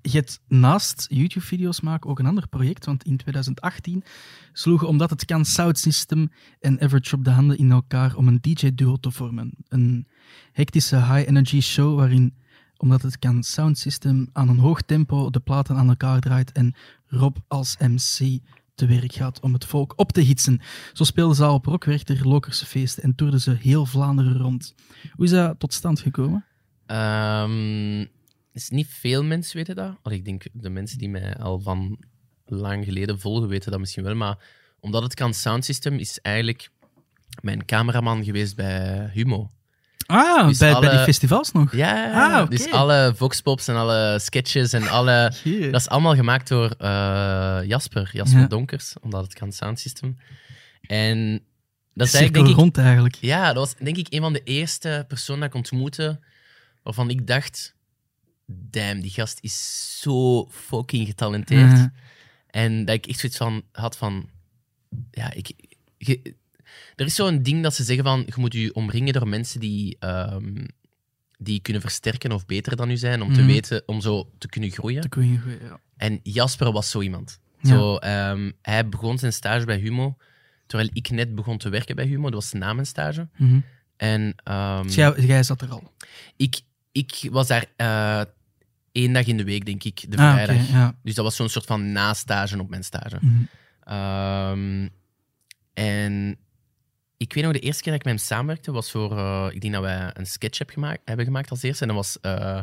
Je 0.02 0.16
hebt 0.16 0.40
naast 0.48 1.06
YouTube-video's 1.08 1.80
maken 1.80 2.10
ook 2.10 2.18
een 2.18 2.26
ander 2.26 2.48
project, 2.48 2.84
want 2.84 3.04
in 3.04 3.16
2018 3.16 4.04
sloegen 4.52 4.88
omdat 4.88 5.10
het 5.10 5.24
kan 5.24 5.44
Sound 5.44 5.78
System 5.78 6.30
en 6.60 6.80
Average 6.80 7.14
op 7.14 7.24
de 7.24 7.30
handen 7.30 7.58
in 7.58 7.70
elkaar 7.70 8.16
om 8.16 8.28
een 8.28 8.40
DJ-duo 8.40 8.96
te 8.96 9.10
vormen. 9.10 9.54
Een 9.68 10.06
hectische 10.52 10.96
high-energy 10.96 11.60
show 11.60 11.96
waarin, 11.96 12.34
omdat 12.76 13.02
het 13.02 13.18
kan 13.18 13.42
Sound 13.42 13.78
System 13.78 14.28
aan 14.32 14.48
een 14.48 14.58
hoog 14.58 14.82
tempo 14.82 15.30
de 15.30 15.40
platen 15.40 15.76
aan 15.76 15.88
elkaar 15.88 16.20
draait 16.20 16.52
en 16.52 16.74
Rob 17.06 17.36
als 17.48 17.76
MC 17.76 18.40
te 18.74 18.86
werk 18.86 19.12
gaat 19.12 19.40
om 19.40 19.52
het 19.52 19.64
volk 19.64 19.92
op 19.96 20.12
te 20.12 20.20
hitsen. 20.20 20.60
Zo 20.92 21.04
speelden 21.04 21.36
ze 21.36 21.44
al 21.44 21.54
op 21.54 21.64
Rockwerchter, 21.64 22.28
Lokerse 22.28 22.66
feesten 22.66 23.02
en 23.02 23.14
toerden 23.14 23.40
ze 23.40 23.56
heel 23.60 23.86
Vlaanderen 23.86 24.36
rond. 24.36 24.74
Hoe 25.12 25.24
is 25.24 25.30
dat 25.30 25.58
tot 25.58 25.74
stand 25.74 26.00
gekomen? 26.00 26.44
Ehm, 26.86 28.04
is 28.58 28.68
niet 28.68 28.86
veel 28.90 29.24
mensen 29.24 29.56
weten 29.56 29.74
dat. 29.76 29.96
Allee, 30.02 30.18
ik 30.18 30.24
denk 30.24 30.44
de 30.52 30.70
mensen 30.70 30.98
die 30.98 31.08
mij 31.08 31.36
al 31.36 31.60
van 31.60 31.98
lang 32.44 32.84
geleden 32.84 33.20
volgen 33.20 33.48
weten 33.48 33.70
dat 33.70 33.80
misschien 33.80 34.04
wel. 34.04 34.14
Maar 34.14 34.36
omdat 34.80 35.02
het 35.02 35.14
kan 35.14 35.34
sound 35.34 35.64
system, 35.64 35.98
is 35.98 36.18
eigenlijk 36.20 36.70
mijn 37.42 37.64
cameraman 37.64 38.24
geweest 38.24 38.56
bij 38.56 39.10
Humo. 39.12 39.50
Ah, 40.06 40.46
Dus 40.46 40.58
bij, 40.58 40.80
bij 40.80 40.90
die 40.90 40.98
festivals 40.98 41.52
nog? 41.52 41.72
Ja, 41.72 42.12
Ah, 42.40 42.50
dus 42.50 42.70
alle 42.70 43.12
voxpops 43.16 43.68
en 43.68 43.76
alle 43.76 44.18
sketches 44.20 44.72
en 44.72 44.88
alle... 44.88 45.32
Dat 45.70 45.80
is 45.80 45.88
allemaal 45.88 46.14
gemaakt 46.14 46.48
door 46.48 46.70
eh, 46.78 47.58
Jasper, 47.64 48.10
Jasper 48.12 48.40
Ja. 48.40 48.46
Donkers, 48.46 48.94
omdat 49.00 49.22
het 49.22 49.34
kan 49.34 49.52
sound 49.52 49.80
system. 49.80 50.16
En 50.80 51.42
dat 51.94 52.06
is 52.06 52.14
eigenlijk, 52.14 52.34
denk 52.34 52.56
ik, 52.56 52.62
rond 52.62 52.78
eigenlijk. 52.78 53.14
ja, 53.14 53.46
dat 53.46 53.56
was 53.56 53.74
denk 53.74 53.96
ik 53.96 54.06
een 54.10 54.20
van 54.20 54.32
de 54.32 54.42
eerste 54.42 55.04
personen 55.08 55.40
dat 55.40 55.48
ik 55.48 55.54
ontmoette 55.54 56.20
waarvan 56.82 57.10
ik 57.10 57.26
dacht: 57.26 57.74
damn, 58.50 59.00
die 59.00 59.10
gast 59.10 59.38
is 59.40 59.98
zo 60.00 60.46
fucking 60.50 61.06
getalenteerd. 61.06 61.70
Ja. 61.70 61.92
En 62.46 62.84
dat 62.84 62.94
ik 62.94 63.06
echt 63.06 63.18
zoiets 63.18 63.38
van 63.38 63.62
had 63.72 63.96
van: 63.96 64.28
ja, 65.10 65.32
ik. 65.32 65.50
je- 65.98 66.34
er 66.96 67.06
is 67.06 67.14
zo'n 67.14 67.42
ding 67.42 67.62
dat 67.62 67.74
ze 67.74 67.84
zeggen 67.84 68.04
van: 68.04 68.22
je 68.26 68.32
moet 68.36 68.52
je 68.52 68.74
omringen 68.74 69.12
door 69.12 69.28
mensen 69.28 69.60
die. 69.60 69.96
ehm, 69.98 70.64
die 71.40 71.60
kunnen 71.60 71.82
versterken 71.82 72.32
of 72.32 72.46
beter 72.46 72.76
dan 72.76 72.90
u 72.90 72.96
zijn, 72.96 73.22
om 73.22 73.32
te 73.32 73.38
Mhm. 73.40 73.48
weten, 73.48 73.82
om 73.86 74.00
zo 74.00 74.30
te 74.38 74.48
kunnen 74.48 74.70
groeien. 74.70 75.00
Dat 75.00 75.10
kun 75.10 75.32
je 75.32 75.38
goed, 75.38 75.58
ja. 75.60 75.80
En 75.96 76.20
Jasper 76.22 76.72
was 76.72 76.90
zo 76.90 77.00
iemand. 77.00 77.40
Ja. 77.60 77.68
Zo, 77.68 77.96
ehm, 77.96 78.50
hij 78.62 78.88
begon 78.88 79.18
zijn 79.18 79.32
stage 79.32 79.64
bij 79.64 79.76
Humo, 79.78 80.16
terwijl 80.66 80.90
ik 80.92 81.10
net 81.10 81.34
begon 81.34 81.58
te 81.58 81.68
werken 81.68 81.96
bij 81.96 82.06
Humo. 82.06 82.22
Dat 82.30 82.32
was 82.42 82.52
na 82.52 82.72
mijn 82.72 82.86
stage. 82.86 83.28
Mhm. 83.36 83.60
En 83.96 84.34
ehm, 84.44 84.82
Dus 84.82 84.94
jij, 84.94 85.14
jij 85.20 85.42
zat 85.42 85.62
er 85.62 85.70
al. 85.70 85.92
ik, 86.36 86.60
ik 86.92 87.28
was 87.30 87.46
daar 87.46 87.64
eh, 87.76 88.22
één 88.98 89.12
dag 89.12 89.24
in 89.26 89.36
de 89.36 89.44
week, 89.44 89.64
denk 89.64 89.84
ik, 89.84 90.04
de 90.10 90.16
Ah, 90.16 90.32
vrijdag. 90.32 90.68
ja. 90.68 90.94
Dus 91.02 91.14
dat 91.14 91.24
was 91.24 91.36
zo'n 91.36 91.48
soort 91.48 91.64
van 91.66 91.92
na-stage 91.92 92.60
op 92.60 92.68
mijn 92.70 92.84
stage. 92.84 93.18
Mhm. 93.20 93.42
Ehm, 93.82 94.88
en 95.74 96.36
ik 97.16 97.32
weet 97.32 97.44
nog, 97.44 97.52
de 97.52 97.58
eerste 97.60 97.82
keer 97.82 97.92
dat 97.92 98.00
ik 98.00 98.06
met 98.06 98.16
hem 98.16 98.24
samenwerkte 98.26 98.72
was 98.72 98.90
voor... 98.90 99.18
eh, 99.18 99.46
ik 99.50 99.60
denk 99.60 99.72
dat 99.72 99.82
wij 99.82 100.10
een 100.14 100.26
sketch 100.26 100.58
heb 100.58 100.70
gemaakt, 100.70 101.00
hebben 101.04 101.24
gemaakt 101.24 101.50
als 101.50 101.62
eerste. 101.62 101.82
En 101.82 101.94
dat 101.94 101.96
was 101.96 102.20
eh, 102.20 102.58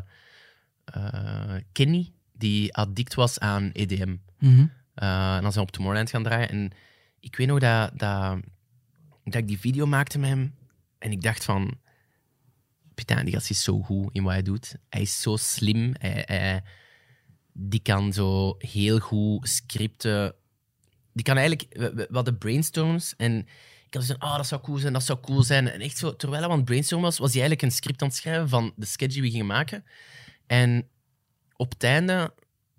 eh, 0.86 1.56
Kenny, 1.72 2.12
die 2.34 2.74
addict 2.76 3.14
was 3.14 3.40
aan 3.40 3.70
EDM. 3.74 4.16
Mhm. 4.40 4.66
En 4.96 5.42
dan 5.42 5.52
zijn 5.52 5.54
we 5.54 5.60
op 5.60 5.72
Tomorrowland 5.72 6.10
gaan 6.10 6.24
draaien. 6.24 6.50
En 6.50 6.72
ik 7.20 7.36
weet 7.36 7.48
nog 7.48 7.60
dat, 7.60 7.92
dat, 8.00 8.40
dat 9.24 9.36
ik 9.36 9.48
die 9.48 9.60
video 9.60 9.86
maakte 9.86 10.20
met 10.20 10.30
hem. 10.30 10.56
En 11.00 11.12
ik 11.12 11.22
dacht 11.22 11.44
van... 11.44 11.84
Putain, 12.96 13.26
die 13.26 13.34
gast 13.34 13.50
is 13.50 13.64
zo 13.64 13.82
goed 13.82 14.10
in 14.14 14.24
wat 14.24 14.32
hij 14.34 14.42
doet. 14.42 14.76
Hij 14.90 15.02
is 15.02 15.22
zo 15.22 15.36
slim. 15.36 15.94
Hij, 15.98 16.24
hij- 16.26 16.64
die 17.54 17.80
kan 17.80 18.14
zo 18.14 18.56
heel 18.58 19.00
goed 19.00 19.50
scripten. 19.50 20.36
Die 21.14 21.24
kan 21.24 21.38
eigenlijk... 21.38 21.66
We 21.78 22.08
hadden 22.12 22.38
brainstorms 22.38 23.14
en... 23.18 23.48
Ik 23.88 23.94
had 23.94 24.04
zo 24.04 24.16
van, 24.20 24.30
ah, 24.30 24.36
dat 24.38 24.48
zou 24.48 24.62
cool 24.62 24.78
zijn, 24.78 24.94
dat 24.94 25.04
zou 25.04 25.20
cool 25.20 25.44
zijn. 25.44 25.70
En 25.70 25.80
echt 25.82 25.98
zo, 25.98 26.16
terwijl 26.16 26.42
hij 26.42 26.52
aan 26.52 26.58
het 26.58 26.66
brainstormen 26.66 27.06
was, 27.08 27.18
was 27.18 27.32
hij 27.34 27.42
eigenlijk 27.42 27.72
een 27.72 27.78
script 27.78 28.02
aan 28.02 28.08
het 28.08 28.18
schrijven 28.18 28.50
van 28.50 28.74
de 28.76 28.86
sketch 28.86 29.14
die 29.14 29.22
we 29.22 29.30
gingen 29.30 29.46
maken. 29.46 29.84
En 30.48 30.88
op 31.56 31.70
het 31.72 31.84
einde 31.84 32.34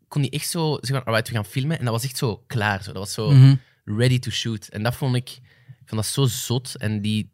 kon 0.09 0.20
hij 0.20 0.31
echt 0.31 0.48
zo 0.48 0.79
zeggen, 0.81 1.07
alright, 1.07 1.29
we 1.29 1.35
gaan 1.35 1.44
filmen. 1.44 1.79
En 1.79 1.85
dat 1.85 1.94
was 1.94 2.05
echt 2.05 2.16
zo 2.16 2.37
klaar. 2.46 2.83
Zo. 2.83 2.92
Dat 2.92 3.02
was 3.02 3.12
zo 3.12 3.31
Mhm. 3.31 3.55
ready 3.85 4.18
to 4.18 4.31
shoot. 4.31 4.66
En 4.68 4.83
dat 4.83 4.94
vond 4.96 5.14
ik, 5.16 5.29
ik 5.31 5.88
vond 5.88 6.02
dat 6.02 6.07
zo 6.07 6.24
zot. 6.26 6.74
En 6.76 7.00
die, 7.00 7.31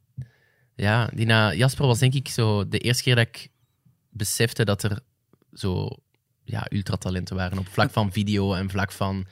ja, 0.83 1.11
die 1.15 1.27
na 1.27 1.55
Jasper 1.55 1.87
was 1.87 1.99
denk 1.99 2.15
ik 2.15 2.29
zo 2.29 2.69
de 2.69 2.79
eerste 2.79 3.03
keer 3.03 3.15
dat 3.15 3.27
ik 3.27 3.49
besefte 4.11 4.65
dat 4.65 4.83
er 4.83 5.01
zo 5.53 5.89
ja, 6.45 6.67
ultratalenten 6.71 7.37
waren 7.37 7.59
op 7.59 7.69
vlak 7.69 7.91
van 7.91 8.13
video 8.13 8.55
en 8.55 8.71
vlak 8.71 8.93
van 8.93 9.27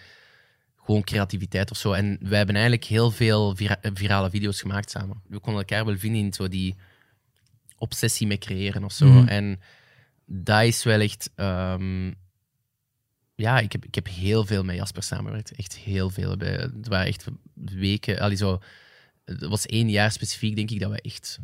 gewoon 0.76 1.02
creativiteit 1.04 1.70
of 1.70 1.76
zo. 1.76 1.92
En 1.92 2.18
wij 2.20 2.36
hebben 2.36 2.54
eigenlijk 2.54 2.84
heel 2.84 3.10
veel 3.10 3.56
vira- 3.56 3.80
virale 3.94 4.30
video's 4.30 4.60
gemaakt 4.60 4.90
samen. 4.90 5.22
We 5.28 5.38
konden 5.38 5.60
elkaar 5.62 5.84
wel 5.84 5.96
vinden 5.98 6.20
in 6.20 6.32
zo 6.32 6.48
die 6.48 6.76
obsessie 7.78 8.26
met 8.26 8.38
creëren 8.38 8.84
of 8.84 8.92
zo. 8.92 9.06
Mhm. 9.06 9.28
En 9.28 9.60
dat 10.26 10.62
is 10.62 10.82
wel 10.84 11.00
echt. 11.00 11.30
ehm, 11.34 12.12
ja, 13.34 13.58
ik 13.58 13.72
heb, 13.72 13.84
ik 13.84 13.94
heb 13.94 14.06
heel 14.08 14.44
veel 14.46 14.64
met 14.64 14.76
Jasper 14.76 15.02
samengewerkt. 15.02 15.52
Echt 15.56 15.76
heel 15.76 16.10
veel. 16.10 16.30
Het 16.38 16.88
waren 16.88 17.06
echt 17.06 17.24
weken. 17.54 18.18
allee, 18.20 18.36
zo, 18.36 18.60
het 19.38 19.44
was 19.48 19.66
één 19.66 19.90
jaar 19.90 20.12
specifiek, 20.12 20.56
denk 20.56 20.70
ik, 20.70 20.80
dat 20.80 20.90
we 20.90 21.00
echt 21.00 21.38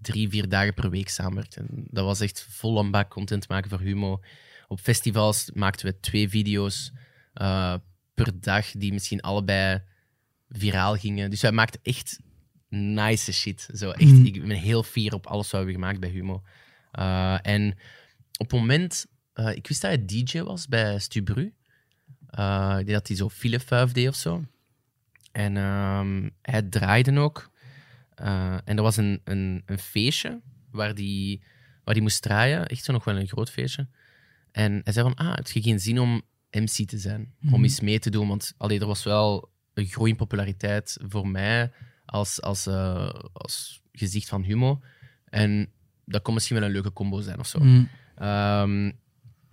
drie, 0.00 0.28
vier 0.28 0.48
dagen 0.48 0.74
per 0.74 0.90
week 0.90 1.08
samenwerkten. 1.08 1.66
En 1.68 1.84
Dat 1.90 2.04
was 2.04 2.20
echt 2.20 2.46
vol 2.50 2.78
een 2.78 2.90
bak 2.90 3.10
content 3.10 3.48
maken 3.48 3.70
voor 3.70 3.80
Humo. 3.80 4.20
Op 4.68 4.80
festivals 4.80 5.50
maakten 5.54 5.86
we 5.86 6.00
twee 6.00 6.28
video's 6.28 6.92
eh, 7.34 7.74
per 8.14 8.40
dag, 8.40 8.70
die 8.70 8.92
misschien 8.92 9.20
allebei 9.20 9.82
viraal 10.48 10.96
gingen. 10.96 11.30
Dus 11.30 11.40
wij 11.40 11.52
maakten 11.52 11.80
echt 11.82 12.18
nice 12.68 13.32
shit. 13.32 13.68
Zo, 13.74 13.90
echt, 13.90 14.10
Mhm. 14.10 14.24
Ik 14.24 14.40
ben 14.46 14.50
heel 14.56 14.82
fier 14.82 15.14
op 15.14 15.26
alles 15.26 15.42
wat 15.50 15.50
we 15.50 15.56
hebben 15.56 15.74
gemaakt 15.74 16.00
bij 16.00 16.10
Humo. 16.10 16.42
Eh, 16.90 17.38
en 17.42 17.70
op 18.36 18.50
het 18.50 18.60
moment... 18.60 19.06
eh, 19.32 19.54
ik 19.54 19.66
wist 19.68 19.80
dat 19.80 19.90
hij 19.90 20.04
DJ 20.04 20.40
was 20.40 20.68
bij 20.68 20.98
Stubru. 20.98 21.52
Ik 22.30 22.86
denk 22.86 22.88
dat 22.90 23.06
hij 23.08 23.16
zo 23.16 23.28
Philip 23.28 23.62
5 23.66 23.92
deed 23.92 24.08
of 24.08 24.14
zo. 24.14 24.44
En 25.34 25.56
ehm, 25.56 26.28
hij 26.42 26.62
draaide 26.62 27.18
ook. 27.18 27.50
Eh, 28.14 28.54
en 28.64 28.76
er 28.76 28.82
was 28.82 28.96
een, 28.96 29.20
een, 29.24 29.62
een 29.66 29.78
feestje 29.78 30.40
waar 30.70 30.94
die, 30.94 31.42
waar 31.84 31.94
die 31.94 32.02
moest 32.02 32.22
draaien. 32.22 32.66
Echt 32.66 32.84
zo 32.84 32.92
nog 32.92 33.04
wel 33.04 33.16
een 33.18 33.26
groot 33.28 33.50
feestje. 33.50 33.86
En 34.52 34.80
hij 34.84 34.92
zei 34.92 35.12
van, 35.14 35.26
ah, 35.26 35.34
heb 35.34 35.46
je 35.46 35.62
geen 35.62 35.80
zin 35.80 35.98
om 36.00 36.22
MC 36.50 36.86
te 36.88 36.98
zijn? 36.98 37.20
Om 37.42 37.48
Mhm. 37.50 37.62
eens 37.62 37.80
mee 37.80 37.98
te 37.98 38.10
doen? 38.10 38.28
Want 38.28 38.54
allee, 38.56 38.80
er 38.80 38.86
was 38.86 39.04
wel 39.04 39.50
een 39.74 39.86
groei 39.86 40.10
in 40.10 40.16
populariteit 40.16 40.98
voor 41.08 41.28
mij 41.28 41.70
als, 42.04 42.42
als, 42.42 42.66
eh, 42.66 43.08
als 43.32 43.82
gezicht 43.92 44.28
van 44.28 44.42
Humo. 44.42 44.80
En 45.24 45.70
dat 46.04 46.22
kon 46.22 46.34
misschien 46.34 46.56
wel 46.56 46.64
een 46.66 46.72
leuke 46.72 46.92
combo 46.92 47.20
zijn 47.20 47.38
of 47.38 47.46
zo. 47.46 47.58
Mhm. 47.58 47.84
Ehm, 48.16 48.90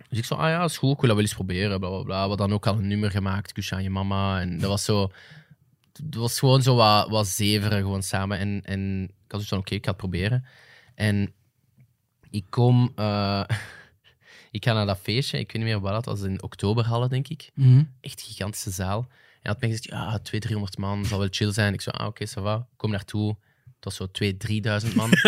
dus 0.08 0.18
ik 0.18 0.24
zo, 0.24 0.34
ah 0.34 0.48
ja, 0.48 0.64
is 0.64 0.76
goed, 0.78 0.92
ik 0.92 0.98
wil 0.98 1.06
dat 1.08 1.16
wel 1.16 1.24
eens 1.26 1.34
proberen, 1.34 1.78
bla 1.80 1.88
bla 1.88 2.02
bla. 2.02 2.14
We 2.14 2.28
hadden 2.28 2.36
dan 2.36 2.52
ook 2.52 2.66
al 2.66 2.78
een 2.78 2.88
nummer 2.88 3.10
gemaakt, 3.10 3.52
Kusje 3.52 3.74
aan 3.74 3.82
je 3.82 3.90
mama. 3.90 4.40
En 4.40 4.58
dat 4.58 4.68
was 4.70 4.84
zo, 4.84 5.10
het 5.92 6.14
was 6.14 6.38
gewoon 6.38 6.62
zo 6.62 6.74
wat, 6.74 7.08
wat 7.08 7.26
zeveren, 7.28 7.80
gewoon 7.80 8.02
samen. 8.02 8.38
En, 8.38 8.62
en 8.64 9.02
ik 9.02 9.30
had 9.30 9.40
dus 9.40 9.48
van, 9.48 9.58
oké, 9.58 9.74
ik 9.74 9.84
ga 9.84 9.90
het 9.90 10.00
proberen. 10.00 10.44
En 10.94 11.32
ik 12.30 12.44
kom, 12.48 12.92
eh, 12.96 13.44
ik 14.50 14.64
ga 14.64 14.72
naar 14.72 14.86
dat 14.86 14.98
feestje, 15.02 15.38
ik 15.38 15.52
weet 15.52 15.62
niet 15.62 15.72
meer 15.72 15.80
wat 15.80 15.92
dat 15.92 16.04
was, 16.04 16.28
in 16.28 16.42
oktoberhallen, 16.42 17.08
denk 17.08 17.28
ik. 17.28 17.50
Mhm. 17.54 17.82
Echt 18.00 18.20
een 18.20 18.26
gigantische 18.26 18.70
zaal. 18.70 18.98
En 18.98 19.48
hij 19.48 19.52
had 19.52 19.60
mij 19.60 19.70
gezegd, 19.70 19.88
ja, 19.88 20.18
200, 20.18 20.42
300 20.42 20.78
man, 20.78 21.04
zal 21.04 21.18
wel 21.18 21.28
chill 21.30 21.52
zijn. 21.52 21.72
Ik 21.72 21.80
zo, 21.80 21.90
ah, 21.90 22.06
oké, 22.06 22.28
ça 22.28 22.42
va. 22.42 22.66
Kom 22.76 22.90
naartoe, 22.90 23.36
het 23.64 23.84
was 23.84 23.96
zo 23.96 24.06
2.000, 24.06 24.36
3.000 24.88 24.94
man. 24.94 25.10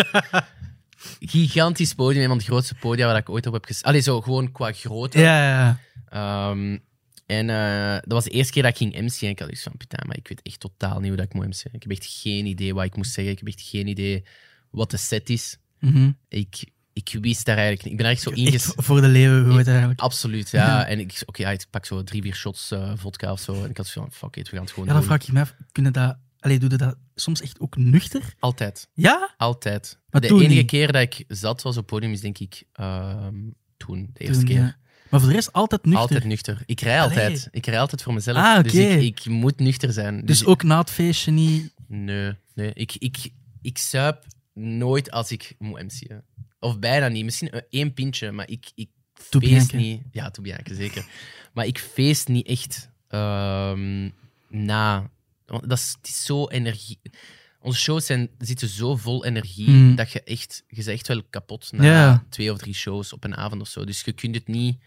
Gigantisch 1.19 1.93
podium, 1.93 2.21
een 2.23 2.29
van 2.29 2.37
de 2.37 2.43
grootste 2.43 2.75
podia 2.75 3.05
waar 3.05 3.17
ik 3.17 3.29
ooit 3.29 3.47
op 3.47 3.53
heb 3.53 3.65
gestaan. 3.65 3.89
Allee, 3.89 4.01
zo 4.01 4.21
gewoon 4.21 4.51
qua 4.51 4.71
grootte. 4.71 5.19
Ja, 5.19 5.43
ja, 5.43 5.79
ja. 6.11 6.79
En 7.25 7.49
eh, 7.49 7.91
dat 7.93 8.11
was 8.11 8.23
de 8.23 8.29
eerste 8.29 8.53
keer 8.53 8.61
dat 8.63 8.71
ik 8.71 8.77
ging 8.77 8.93
MC. 8.95 9.21
En 9.21 9.29
ik 9.29 9.39
had 9.39 9.51
iets 9.51 9.63
van, 9.63 9.77
putain, 9.77 10.07
maar 10.07 10.17
ik 10.17 10.27
weet 10.27 10.41
echt 10.41 10.59
totaal 10.59 10.99
niet 10.99 11.07
hoe 11.07 11.17
dat 11.17 11.25
ik 11.25 11.33
moet 11.33 11.45
MC. 11.45 11.73
Ik 11.73 11.83
heb 11.83 11.91
echt 11.91 12.05
geen 12.05 12.45
idee 12.45 12.73
wat 12.73 12.85
ik 12.85 12.95
moest 12.95 13.11
zeggen. 13.13 13.33
Ik 13.33 13.39
heb 13.39 13.47
echt 13.47 13.61
geen 13.61 13.87
idee 13.87 14.23
wat 14.71 14.91
de 14.91 14.97
set 14.97 15.29
is. 15.29 15.57
Mhm. 15.79 16.11
Ik, 16.29 16.63
ik 16.93 17.17
wist 17.21 17.45
daar 17.45 17.57
eigenlijk 17.57 17.83
niet. 17.83 17.93
Ik 17.93 17.99
ben 17.99 18.09
echt 18.15 18.21
zo 18.21 18.29
inges... 18.29 18.73
voor 18.75 19.01
de 19.01 19.07
leeuwen 19.07 19.65
eigenlijk. 19.65 19.99
Absoluut, 19.99 20.49
ja. 20.49 20.85
En 20.87 20.99
ik, 20.99 21.21
oké, 21.25 21.41
ja, 21.41 21.49
ik 21.49 21.65
pak 21.69 21.85
zo 21.85 22.03
drie, 22.03 22.21
vier 22.21 22.35
shots 22.35 22.71
eh, 22.71 22.91
vodka 22.95 23.31
of 23.31 23.39
zo. 23.39 23.63
En 23.63 23.69
ik 23.69 23.77
had 23.77 23.87
zo 23.87 24.01
van, 24.01 24.11
fuck 24.11 24.35
it, 24.35 24.49
we 24.49 24.55
gaan 24.55 24.63
het 24.65 24.73
gewoon 24.73 24.87
Ja, 24.87 24.93
dan 24.93 25.01
doen. 25.01 25.09
vraag 25.11 25.27
ik 25.27 25.33
me 25.33 25.39
af, 25.41 25.55
kunnen 25.71 25.93
dat... 25.93 26.17
Allee, 26.39 26.59
doe 26.59 26.69
je 26.69 26.77
dat 26.77 26.97
soms 27.15 27.41
echt 27.41 27.59
ook 27.59 27.77
nuchter? 27.77 28.33
Altijd, 28.39 28.87
Ja? 28.93 29.33
altijd. 29.37 29.99
Maar 30.09 30.21
de 30.21 30.27
enige 30.27 30.47
niet. 30.53 30.65
keer 30.65 30.91
dat 30.91 31.01
ik 31.01 31.23
zat 31.27 31.61
was 31.61 31.77
op 31.77 31.85
podium 31.87 32.11
is 32.11 32.21
denk 32.21 32.37
ik 32.39 32.63
ehm, 32.73 33.35
toen, 33.77 34.09
de 34.13 34.19
eerste 34.19 34.37
Toen, 34.43 34.45
keer. 34.53 34.59
ja. 34.61 34.77
Maar 35.09 35.19
voor 35.19 35.29
de 35.29 35.35
rest 35.35 35.53
altijd 35.53 35.83
nuchter. 35.83 36.01
Altijd 36.01 36.23
nuchter. 36.23 36.61
Ik 36.65 36.81
rij 36.81 37.01
Allee. 37.01 37.09
altijd. 37.17 37.47
Ik 37.51 37.65
rij 37.65 37.79
altijd 37.79 38.01
voor 38.01 38.13
mezelf. 38.13 38.37
Ah, 38.37 38.63
Dus 38.63 38.71
oké. 38.73 38.81
ik, 38.81 39.01
ik 39.19 39.25
moet 39.25 39.59
nuchter 39.59 39.93
zijn. 39.93 40.25
Dus 40.25 40.45
ook 40.45 40.63
na 40.63 40.77
het 40.77 40.89
feestje 40.89 41.31
niet... 41.31 41.73
Nee, 41.87 42.33
nee. 42.53 42.71
Ik, 42.73 42.95
ik, 42.99 43.29
ik 43.61 43.77
suip 43.77 44.25
nooit 44.53 45.11
als 45.11 45.31
ik 45.31 45.55
moet 45.59 45.83
MC'en. 45.83 46.23
Of 46.59 46.79
bijna 46.79 47.07
niet. 47.07 47.23
Misschien 47.23 47.49
eh, 47.49 47.61
één 47.69 47.93
pintje, 47.93 48.31
maar 48.31 48.49
ik, 48.49 48.71
ik 48.75 48.89
To 49.29 49.39
feest 49.39 49.73
niet. 49.73 50.01
Ja, 50.11 50.29
to 50.31 50.41
Bianca, 50.41 50.73
zeker. 50.73 51.05
Maar 51.53 51.65
ik 51.65 51.79
feest 51.79 52.27
niet 52.27 52.47
echt 52.47 52.89
ehm, 53.07 54.09
na. 54.49 55.09
Want 55.45 55.69
dat 55.69 55.77
is, 55.77 55.95
het 55.97 56.07
is 56.07 56.25
zo 56.25 56.47
energie. 56.47 56.99
Onze 57.59 57.79
shows 57.79 58.05
zijn, 58.05 58.29
zitten 58.37 58.67
zo 58.67 58.95
vol 58.95 59.25
energie 59.25 59.69
Mm. 59.69 59.95
dat 59.95 60.11
je 60.11 60.23
echt, 60.23 60.63
je 60.67 60.75
bent 60.75 60.87
echt 60.87 61.07
wel 61.07 61.23
kapot 61.29 61.71
na 61.71 62.25
twee 62.29 62.51
of 62.51 62.57
drie 62.57 62.73
shows 62.73 63.13
op 63.13 63.23
een 63.23 63.35
avond 63.35 63.61
of 63.61 63.67
zo. 63.67 63.83
Dus 63.85 64.01
je 64.01 64.11
kunt 64.13 64.35
het 64.35 64.47
niet. 64.47 64.77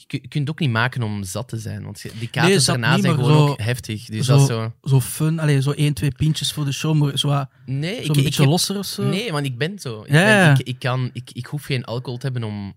Je 0.00 0.06
kun- 0.06 0.18
je 0.22 0.28
kunt 0.28 0.42
het 0.48 0.50
ook 0.50 0.58
niet 0.60 0.70
maken 0.70 1.02
om 1.02 1.24
zat 1.24 1.48
te 1.48 1.58
zijn. 1.58 1.84
Want 1.84 2.02
die 2.18 2.28
kaarten 2.28 2.64
daarna 2.64 2.94
niet, 2.94 3.04
zijn 3.04 3.14
gewoon 3.14 3.30
zo- 3.30 3.48
ook 3.48 3.60
heftig. 3.60 4.04
Dus 4.04 4.26
zo- 4.26 4.36
dat 4.38 4.46
zo. 4.46 4.72
Zo 4.82 5.00
fun, 5.00 5.38
allee, 5.38 5.62
zo 5.62 5.70
één, 5.70 5.94
twee 5.94 6.10
pintjes 6.12 6.52
voor 6.52 6.64
de 6.64 6.72
show, 6.72 6.94
maar 6.96 7.18
zo, 7.18 7.44
Nee, 7.66 7.94
zo 7.94 8.00
ik, 8.00 8.08
een 8.08 8.14
ik 8.16 8.22
beetje 8.24 8.42
heb- 8.42 8.50
losser 8.50 8.78
of 8.78 8.86
zo. 8.86 9.02
Nee, 9.08 9.32
want 9.32 9.46
ik 9.46 9.58
ben 9.58 9.78
zo. 9.78 10.00
Ik, 10.02 10.10
Ja, 10.12 10.24
ben- 10.52 10.60
ik, 10.60 10.66
ik, 10.66 10.78
kan, 10.78 11.10
ik, 11.12 11.30
ik 11.32 11.46
hoef 11.46 11.64
geen 11.64 11.84
alcohol 11.84 12.18
te 12.18 12.24
hebben 12.26 12.44
om 12.44 12.74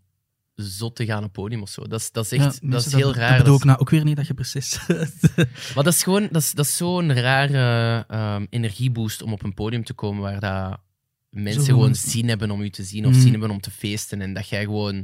zot 0.56 0.96
te 0.96 1.06
gaan 1.06 1.18
op 1.18 1.24
het 1.24 1.32
podium 1.32 1.62
of 1.62 1.70
zo. 1.70 1.88
Dat 1.88 2.00
is, 2.00 2.12
dat 2.12 2.24
is 2.26 2.30
Ja, 2.40 2.46
echt 2.46 2.72
dat 2.72 2.86
is 2.86 2.94
heel 2.94 3.08
dat, 3.08 3.16
raar. 3.16 3.30
Dat 3.30 3.38
bedoel 3.38 3.56
ik 3.58 3.64
nou 3.64 3.80
ook 3.80 3.90
weer 3.90 4.04
niet, 4.04 4.16
dat 4.16 4.28
je 4.28 4.34
precies... 4.34 4.80
maar 5.76 5.84
dat 5.84 5.94
is 5.94 6.04
gewoon 6.04 6.28
dat 6.32 6.42
is, 6.42 6.52
dat 6.52 6.66
is 6.66 6.78
zo'n 6.78 7.14
rare 7.14 8.06
ehm, 8.08 8.46
energieboost 8.50 9.22
om 9.22 9.34
op 9.34 9.44
een 9.44 9.54
podium 9.54 9.84
te 9.84 9.94
komen 9.94 10.22
waar 10.22 10.40
dat 10.40 10.80
mensen 11.30 11.64
Zo 11.64 11.74
gewoon- 11.74 11.96
zin 11.96 12.28
hebben 12.28 12.52
om 12.52 12.62
u 12.62 12.70
te 12.70 12.84
zien 12.84 13.06
of 13.06 13.14
Mm. 13.14 13.22
zin 13.22 13.32
hebben 13.32 13.50
om 13.52 13.62
te 13.62 13.72
feesten. 13.72 14.22
En 14.22 14.34
dat 14.34 14.50
jij 14.50 14.64
gewoon... 14.64 15.04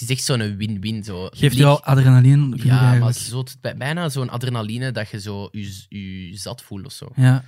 Het 0.00 0.08
is 0.10 0.16
echt 0.16 0.24
zo'n 0.24 0.56
win-win. 0.56 1.04
Zo. 1.04 1.28
Geeft 1.30 1.56
je 1.56 1.66
adrenaline 1.66 2.56
Ja, 2.64 2.94
maar 2.94 3.12
zo, 3.12 3.44
bij- 3.60 3.76
bijna 3.76 4.08
zo'n 4.08 4.28
adrenaline 4.30 4.92
dat 4.92 5.10
je 5.10 5.20
zo 5.20 5.48
je, 5.52 5.86
je 6.28 6.36
zat 6.36 6.62
voelt 6.62 6.84
of 6.86 6.92
zo. 6.92 7.08
Ja. 7.16 7.44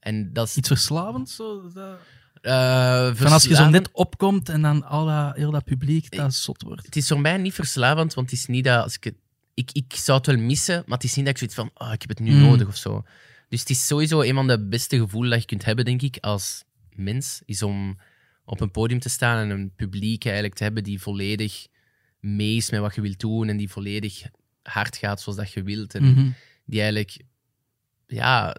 En 0.00 0.32
dat 0.32 0.48
is... 0.48 0.56
Iets 0.56 0.68
verslavend, 0.68 1.30
zo. 1.30 1.70
Dat... 1.72 1.98
eh, 2.40 3.14
Van 3.14 3.32
als 3.32 3.44
je 3.44 3.54
zo 3.54 3.68
net 3.68 3.88
opkomt 3.92 4.48
en 4.48 4.62
dan 4.62 4.84
al 4.84 5.06
dat, 5.06 5.36
heel 5.36 5.50
dat 5.50 5.64
publiek 5.64 6.16
dat 6.16 6.34
zot 6.34 6.62
wordt. 6.62 6.86
Het 6.86 6.96
is 6.96 7.08
voor 7.08 7.20
mij 7.20 7.36
niet 7.36 7.54
verslavend, 7.54 8.14
want 8.14 8.30
het 8.30 8.38
is 8.38 8.46
niet 8.46 8.64
dat 8.64 8.82
als 8.84 8.94
ik 8.94 9.04
het... 9.04 9.14
Ik, 9.54 9.70
ik 9.72 9.92
zou 9.94 10.18
het 10.18 10.26
wel 10.26 10.36
missen, 10.38 10.82
maar 10.86 10.96
het 10.98 11.06
is 11.06 11.14
niet 11.14 11.24
dat 11.24 11.34
ik 11.34 11.38
zoiets 11.38 11.56
van, 11.56 11.70
oh, 11.74 11.92
ik 11.92 12.00
heb 12.00 12.10
het 12.10 12.20
nu 12.20 12.30
Mm. 12.32 12.40
nodig 12.40 12.68
of 12.68 12.76
zo. 12.76 13.02
Dus 13.48 13.60
het 13.60 13.70
is 13.70 13.86
sowieso 13.86 14.20
een 14.22 14.34
van 14.34 14.46
de 14.46 14.66
beste 14.68 14.98
gevoelens 14.98 15.32
dat 15.32 15.40
je 15.40 15.46
kunt 15.48 15.64
hebben, 15.64 15.84
denk 15.84 16.02
ik, 16.02 16.16
als 16.20 16.64
mens, 16.94 17.42
is 17.44 17.62
om 17.62 17.98
op 18.44 18.60
een 18.60 18.70
podium 18.70 19.00
te 19.00 19.08
staan 19.08 19.38
en 19.42 19.50
een 19.50 19.72
publiek 19.76 20.24
eigenlijk 20.24 20.54
te 20.54 20.62
hebben 20.62 20.82
die 20.84 21.00
volledig 21.00 21.66
mee 22.20 22.56
is 22.56 22.70
met 22.70 22.80
wat 22.80 22.94
je 22.94 23.00
wilt 23.00 23.20
doen 23.20 23.48
en 23.48 23.56
die 23.56 23.70
volledig 23.70 24.22
hard 24.62 24.96
gaat 24.96 25.20
zoals 25.20 25.38
dat 25.38 25.52
je 25.52 25.62
wilt. 25.62 25.94
En 25.94 26.04
Mhm. 26.04 26.30
die 26.64 26.80
eigenlijk, 26.80 27.20
ja, 28.06 28.56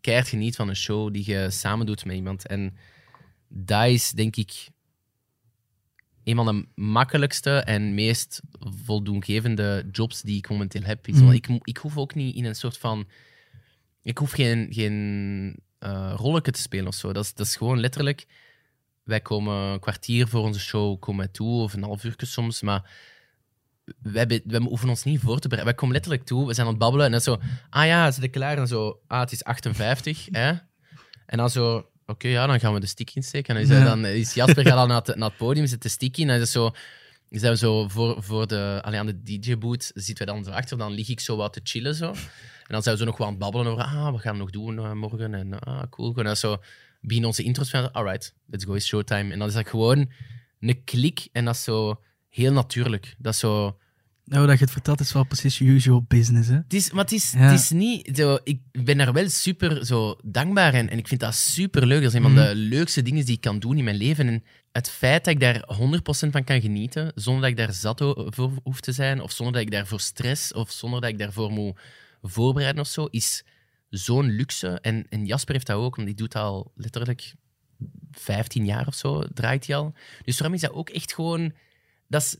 keihard 0.00 0.28
geniet 0.28 0.56
van 0.56 0.68
een 0.68 0.76
show 0.76 1.12
die 1.12 1.30
je 1.30 1.50
samen 1.50 1.86
doet 1.86 2.04
met 2.04 2.16
iemand. 2.16 2.46
En 2.46 2.76
dat 3.48 3.86
is, 3.86 4.10
denk 4.10 4.36
ik, 4.36 4.68
een 6.24 6.36
van 6.36 6.46
de 6.46 6.80
makkelijkste 6.82 7.50
en 7.50 7.94
meest 7.94 8.40
voldoengevende 8.84 9.88
jobs 9.92 10.22
die 10.22 10.36
ik 10.36 10.48
momenteel 10.48 10.82
heb. 10.82 11.06
Mhm. 11.06 11.30
ik, 11.32 11.48
ik 11.62 11.76
hoef 11.76 11.96
ook 11.96 12.14
niet 12.14 12.36
in 12.36 12.44
een 12.44 12.54
soort 12.54 12.78
van... 12.78 13.08
Ik 14.02 14.18
hoef 14.18 14.30
geen, 14.30 14.66
geen 14.70 15.56
eh 15.78 16.14
rolletje 16.16 16.52
te 16.52 16.60
spelen 16.60 16.86
of 16.86 16.94
zo. 16.94 17.12
Dat 17.12 17.24
is, 17.24 17.34
dat 17.34 17.46
is 17.46 17.56
gewoon 17.56 17.80
letterlijk... 17.80 18.26
Wij 19.04 19.20
komen 19.20 19.54
een 19.56 19.80
kwartier 19.80 20.28
voor 20.28 20.42
onze 20.42 20.60
show 20.60 21.00
komen 21.00 21.30
toe, 21.30 21.62
of 21.62 21.72
een 21.72 21.82
half 21.82 22.04
uur 22.04 22.14
soms, 22.16 22.62
maar 22.62 22.90
wij, 24.02 24.26
be- 24.26 24.42
wij 24.44 24.60
hoeven 24.60 24.88
ons 24.88 25.04
niet 25.04 25.20
voor 25.20 25.38
te 25.38 25.48
bereiden. 25.48 25.64
Wij 25.64 25.74
komen 25.74 25.94
letterlijk 25.94 26.24
toe, 26.24 26.46
we 26.46 26.54
zijn 26.54 26.66
aan 26.66 26.72
het 26.72 26.82
babbelen 26.82 27.06
en 27.06 27.12
dan 27.12 27.20
zo... 27.20 27.40
Ah 27.70 27.86
ja, 27.86 28.10
zit 28.10 28.22
ik 28.22 28.30
klaar? 28.30 28.58
En 28.58 28.66
zo... 28.66 29.00
Ah, 29.06 29.20
het 29.20 29.32
is 29.32 29.44
58, 29.44 30.28
hè? 30.30 30.52
En 31.26 31.38
dan 31.38 31.50
zo... 31.50 31.88
Oké, 32.06 32.28
ja, 32.28 32.46
dan 32.46 32.60
gaan 32.60 32.74
we 32.74 32.80
de 32.80 32.86
stick 32.86 33.14
insteken. 33.14 33.56
En 33.56 33.62
dan 33.62 33.70
is, 33.70 33.78
hij 33.78 33.88
dan 33.88 34.06
is 34.06 34.34
Jasper 34.34 34.66
gaat 34.66 34.76
dan 34.76 34.88
naar 34.88 35.02
het, 35.02 35.16
naar 35.16 35.28
het 35.28 35.38
podium, 35.38 35.66
zet 35.66 35.82
de 35.82 35.88
stick 35.88 36.16
in. 36.16 36.28
En 36.28 36.34
dan 36.34 36.42
is 36.42 36.52
zo... 36.52 36.70
Zijn 37.30 37.52
we 37.52 37.58
zo 37.58 37.88
voor, 37.88 38.22
voor 38.22 38.46
de, 38.46 38.80
allee, 38.82 38.98
aan 38.98 39.06
de 39.06 39.22
DJ-boot 39.22 39.90
zitten 39.94 40.26
we 40.26 40.32
dan 40.32 40.44
zo 40.44 40.50
achter. 40.50 40.78
Dan 40.78 40.92
lig 40.92 41.08
ik 41.08 41.20
zo 41.20 41.36
wat 41.36 41.52
te 41.52 41.60
chillen. 41.62 41.94
Zo. 41.94 42.06
En 42.10 42.16
dan 42.68 42.82
zijn 42.82 42.94
we 42.94 43.00
zo 43.00 43.06
nog 43.06 43.16
wel 43.16 43.26
aan 43.26 43.32
het 43.32 43.42
babbelen 43.42 43.66
over... 43.66 43.84
Ah, 43.84 44.10
wat 44.10 44.20
gaan 44.20 44.32
we 44.32 44.38
nog 44.38 44.50
doen 44.50 44.78
eh, 44.78 44.92
morgen? 44.92 45.34
En 45.34 45.58
ah, 45.58 45.82
cool. 45.90 46.16
En 46.16 46.24
dan 46.24 46.36
zo 46.36 46.58
beginnen 47.06 47.28
onze 47.30 47.42
intro's 47.42 47.70
van... 47.70 47.92
Alright, 47.92 48.34
let's 48.46 48.64
go, 48.64 48.74
it's 48.74 48.86
showtime. 48.86 49.32
En 49.32 49.38
dan 49.38 49.48
is 49.48 49.54
dat 49.54 49.68
gewoon 49.68 50.10
een 50.60 50.84
klik. 50.84 51.28
En 51.32 51.44
dat 51.44 51.54
is 51.54 51.62
zo 51.62 52.00
heel 52.28 52.52
natuurlijk. 52.52 53.14
Dat 53.18 53.32
is 53.32 53.38
zo... 53.38 53.78
Nou, 54.24 54.46
dat 54.46 54.58
je 54.58 54.64
het 54.64 54.72
vertelt 54.72 55.00
is 55.00 55.12
wel 55.12 55.24
precies 55.24 55.60
usual 55.60 56.02
business, 56.08 56.48
hè? 56.48 56.54
Het 56.54 56.74
is, 56.74 56.90
maar 56.90 57.02
het 57.02 57.12
is, 57.12 57.30
Ja. 57.32 57.38
het 57.38 57.60
is 57.60 57.70
niet... 57.70 58.16
Zo, 58.16 58.38
ik 58.44 58.60
ben 58.72 58.96
daar 58.96 59.12
wel 59.12 59.28
super 59.28 59.86
zo, 59.86 60.16
dankbaar 60.24 60.74
en, 60.74 60.90
en 60.90 60.98
ik 60.98 61.08
vind 61.08 61.20
dat 61.20 61.34
super 61.34 61.86
leuk. 61.86 62.00
Dat 62.02 62.08
is 62.08 62.14
een 62.16 62.22
van 62.22 62.32
Mhm. 62.32 62.42
de 62.44 62.54
leukste 62.54 63.02
dingen 63.02 63.24
die 63.24 63.34
ik 63.34 63.40
kan 63.40 63.58
doen 63.58 63.78
in 63.78 63.84
mijn 63.84 63.96
leven. 63.96 64.26
En 64.26 64.44
het 64.72 64.90
feit 64.90 65.24
dat 65.24 65.34
ik 65.34 65.40
daar 65.40 65.62
100% 65.66 66.32
van 66.32 66.44
kan 66.44 66.60
genieten, 66.60 67.12
zonder 67.14 67.42
dat 67.42 67.50
ik 67.50 67.56
daar 67.56 67.72
zat 67.72 68.00
voor 68.34 68.50
hoef 68.62 68.80
te 68.80 68.92
zijn, 68.92 69.20
of 69.20 69.32
zonder 69.32 69.54
dat 69.54 69.62
ik 69.62 69.70
daarvoor 69.70 70.00
stress, 70.00 70.52
of 70.52 70.70
zonder 70.70 71.00
dat 71.00 71.10
ik 71.10 71.18
daarvoor 71.18 71.50
moet 71.50 71.78
voorbereiden 72.22 72.82
of 72.82 72.88
zo, 72.88 73.04
is 73.10 73.44
zo'n 73.96 74.30
luxe. 74.30 74.78
En, 74.80 75.06
en 75.08 75.26
Jasper 75.26 75.54
heeft 75.54 75.66
dat 75.66 75.76
ook, 75.76 75.96
want 75.96 76.08
die 76.08 76.16
doet 76.16 76.34
al 76.34 76.72
letterlijk 76.74 77.34
15 78.10 78.64
jaar 78.64 78.86
of 78.86 78.94
zo, 78.94 79.22
draait 79.34 79.66
hij 79.66 79.76
al. 79.76 79.94
Dus 80.24 80.36
voor 80.36 80.46
hem 80.46 80.54
is 80.54 80.60
dat 80.60 80.72
ook 80.72 80.88
echt 80.88 81.14
gewoon... 81.14 81.52
Dat 82.08 82.22
is, 82.22 82.36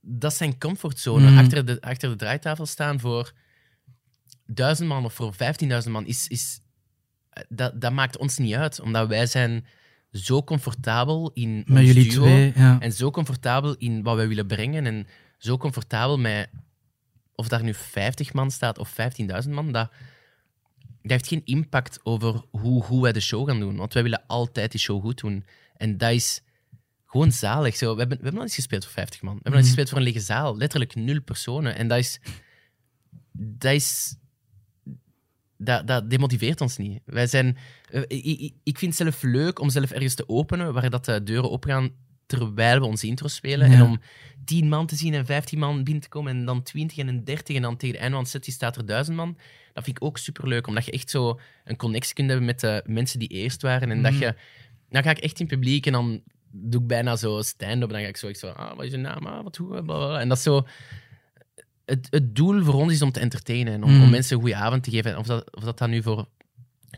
dat 0.00 0.30
is 0.30 0.36
zijn 0.36 0.58
comfortzone. 0.58 1.30
Mhm. 1.30 1.38
Achter, 1.38 1.64
de, 1.64 1.80
achter 1.80 2.10
de 2.10 2.16
draaitafel 2.16 2.66
staan 2.66 3.00
voor 3.00 3.32
duizend 4.46 4.88
man 4.88 5.04
of 5.04 5.14
voor 5.14 5.34
15.000 5.84 5.90
man 5.90 6.06
is... 6.06 6.28
is 6.28 6.60
dat, 7.48 7.80
dat 7.80 7.92
maakt 7.92 8.16
ons 8.16 8.38
niet 8.38 8.54
uit, 8.54 8.80
omdat 8.80 9.08
wij 9.08 9.26
zijn 9.26 9.66
zo 10.12 10.42
comfortabel 10.42 11.30
in 11.34 11.64
Met 11.66 11.86
jullie 11.86 12.10
duo 12.10 12.22
twee, 12.22 12.52
ja. 12.54 12.80
en 12.80 12.92
zo 12.92 13.10
comfortabel 13.10 13.76
in 13.76 14.02
wat 14.02 14.16
wij 14.16 14.28
willen 14.28 14.46
brengen 14.46 14.86
en 14.86 15.06
zo 15.38 15.56
comfortabel 15.56 16.18
met 16.18 16.50
of 17.34 17.48
daar 17.48 17.62
nu 17.62 17.74
50 17.74 18.32
man 18.32 18.50
staat 18.50 18.78
of 18.78 18.96
15.000 19.44 19.50
man, 19.50 19.72
dat, 19.72 19.90
dat 21.02 21.10
heeft 21.10 21.26
geen 21.28 21.44
impact 21.44 22.00
over 22.02 22.42
hoe, 22.50 22.84
hoe 22.84 23.02
wij 23.02 23.12
de 23.12 23.20
show 23.20 23.48
gaan 23.48 23.60
doen. 23.60 23.76
Want 23.76 23.92
wij 23.94 24.02
willen 24.02 24.24
altijd 24.26 24.70
die 24.70 24.80
show 24.80 25.02
goed 25.02 25.18
doen. 25.20 25.44
En 25.76 25.98
dat 25.98 26.10
is 26.12 26.42
gewoon 27.06 27.32
zalig. 27.32 27.76
Zo, 27.76 27.92
we, 27.92 27.98
hebben, 27.98 28.16
we 28.18 28.22
hebben 28.22 28.40
al 28.40 28.46
eens 28.46 28.54
gespeeld 28.56 28.84
voor 28.84 28.92
50 28.92 29.22
man. 29.22 29.34
We 29.34 29.40
hebben 29.42 29.60
al 29.60 29.66
eens 29.66 29.68
Mhm. 29.68 29.76
gespeeld 29.80 29.88
voor 29.88 30.06
een 30.06 30.14
lege 30.14 30.26
zaal. 30.34 30.56
Letterlijk 30.56 30.94
nul 30.94 31.20
personen. 31.22 31.76
En 31.76 31.88
dat 31.88 31.98
is... 31.98 32.20
Dat 33.32 33.72
is... 33.72 34.16
Dat, 35.60 35.86
dat 35.86 36.10
demotiveert 36.10 36.60
ons 36.60 36.76
niet. 36.76 37.00
Wij 37.04 37.26
zijn... 37.26 37.56
eh, 37.90 38.02
Ik, 38.06 38.24
ik, 38.24 38.54
ik 38.62 38.78
vind 38.78 38.98
het 38.98 39.02
zelf 39.08 39.22
leuk 39.22 39.58
om 39.60 39.70
zelf 39.70 39.90
ergens 39.90 40.14
te 40.14 40.28
openen 40.28 40.72
waar 40.72 40.90
dat 40.90 41.04
de 41.04 41.22
deuren 41.22 41.50
opgaan 41.50 41.90
terwijl 42.28 42.78
we 42.80 42.86
onze 42.86 43.06
intro 43.06 43.28
spelen. 43.28 43.70
Ja. 43.70 43.76
En 43.76 43.82
om 43.82 44.00
10 44.44 44.68
man 44.68 44.86
te 44.86 44.96
zien 44.96 45.14
en 45.14 45.26
15 45.26 45.58
man 45.58 45.84
binnen 45.84 46.02
te 46.02 46.08
komen 46.08 46.36
en 46.36 46.44
dan 46.44 46.62
20 46.62 46.98
en 46.98 47.24
30 47.24 47.56
en 47.56 47.62
dan 47.62 47.76
tegen 47.76 47.94
het 47.94 48.02
einde 48.04 48.16
van 48.16 48.24
het 48.24 48.44
set 48.44 48.54
staat 48.54 48.76
er 48.76 48.86
1000 48.86 49.16
man. 49.16 49.36
Dat 49.72 49.84
vind 49.84 49.96
ik 49.96 50.04
ook 50.04 50.18
superleuk, 50.18 50.66
omdat 50.66 50.84
je 50.84 50.90
echt 50.90 51.10
zo 51.10 51.40
een 51.64 51.76
connectie 51.76 52.14
kunt 52.14 52.28
hebben 52.28 52.46
met 52.46 52.60
de 52.60 52.82
mensen 52.86 53.18
die 53.18 53.28
eerst 53.28 53.62
waren. 53.62 53.90
En 53.90 54.02
dat 54.02 54.12
Mhm. 54.12 54.20
je... 54.22 54.34
Dan 54.90 55.02
ga 55.02 55.10
ik 55.10 55.18
echt 55.18 55.40
in 55.40 55.46
publiek 55.46 55.86
en 55.86 55.92
dan 55.92 56.22
doe 56.50 56.80
ik 56.80 56.86
bijna 56.86 57.16
zo 57.16 57.42
stand-up. 57.42 57.82
En 57.88 57.88
dan 57.94 58.00
ga 58.02 58.08
ik 58.08 58.16
zo, 58.16 58.28
echt 58.28 58.38
zo 58.38 58.48
ah, 58.48 58.76
wat 58.76 58.84
is 58.84 58.90
je 58.90 58.96
naam? 58.96 59.26
Ah, 59.26 59.42
wat 59.42 59.56
hoe? 59.56 59.68
Blablabla. 59.68 60.20
En 60.20 60.28
dat 60.28 60.36
is 60.36 60.42
zo... 60.42 60.66
Het, 61.84 62.06
het 62.10 62.36
doel 62.36 62.62
voor 62.64 62.74
ons 62.74 62.92
is 62.92 63.02
om 63.02 63.12
te 63.12 63.20
entertainen 63.20 63.72
en 63.72 63.82
om, 63.84 64.02
om 64.02 64.10
mensen 64.10 64.34
een 64.36 64.42
goede 64.42 64.56
avond 64.56 64.82
te 64.82 64.90
geven. 64.90 65.10
En 65.10 65.18
Of 65.18 65.26
dat, 65.26 65.54
of 65.56 65.62
dat 65.64 65.78
dan 65.78 65.90
nu 65.90 66.02
voor 66.02 66.28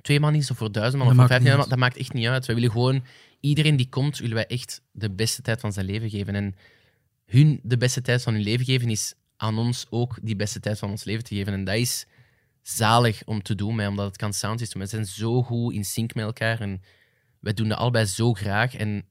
twee 0.03 0.21
man 0.21 0.35
is 0.35 0.51
of 0.51 0.57
voor 0.57 0.73
duizend 0.73 1.03
man 1.03 1.11
of 1.11 1.17
voor 1.17 1.27
vijftien 1.27 1.57
man, 1.57 1.69
dat 1.69 1.79
maakt 1.79 1.97
echt 1.97 2.13
niet 2.13 2.27
uit. 2.27 2.47
We 2.47 2.55
willen 2.55 2.71
gewoon... 2.71 3.05
Iedereen 3.41 3.77
die 3.77 3.89
komt, 3.89 4.19
willen 4.19 4.35
wij 4.35 4.47
echt 4.47 4.83
de 4.93 5.11
beste 5.11 5.43
tijd 5.43 5.61
van 5.61 5.73
zijn 5.73 5.87
leven 5.87 6.11
geven. 6.11 6.35
En 6.35 6.55
hun 7.27 7.61
de 7.63 7.77
beste 7.77 8.01
tijd 8.01 8.23
van 8.23 8.33
hun 8.33 8.43
leven 8.43 8.65
geven 8.65 8.91
is 8.91 9.15
aan 9.37 9.59
ons 9.59 9.87
ook 9.91 10.19
die 10.23 10.37
beste 10.37 10.61
tijd 10.61 10.79
van 10.79 10.91
ons 10.91 11.05
leven 11.05 11.25
te 11.25 11.35
geven. 11.35 11.53
En 11.53 11.65
dat 11.65 11.75
is 11.75 12.07
zalig 12.63 13.23
om 13.25 13.43
te 13.43 13.55
doen, 13.55 13.79
hè, 13.79 13.89
omdat 13.89 14.07
het 14.07 14.17
kan 14.17 14.33
sound 14.33 14.59
system. 14.59 14.81
We 14.81 14.87
zijn 14.87 15.07
zo 15.07 15.43
goed 15.43 15.75
in 15.75 15.85
sync 15.85 16.15
met 16.15 16.25
elkaar 16.25 16.61
en 16.61 16.83
wij 17.41 17.55
doen 17.55 17.69
dat 17.69 17.79
allebei 17.79 18.05
zo 18.05 18.33
graag. 18.33 18.75
En 18.75 19.05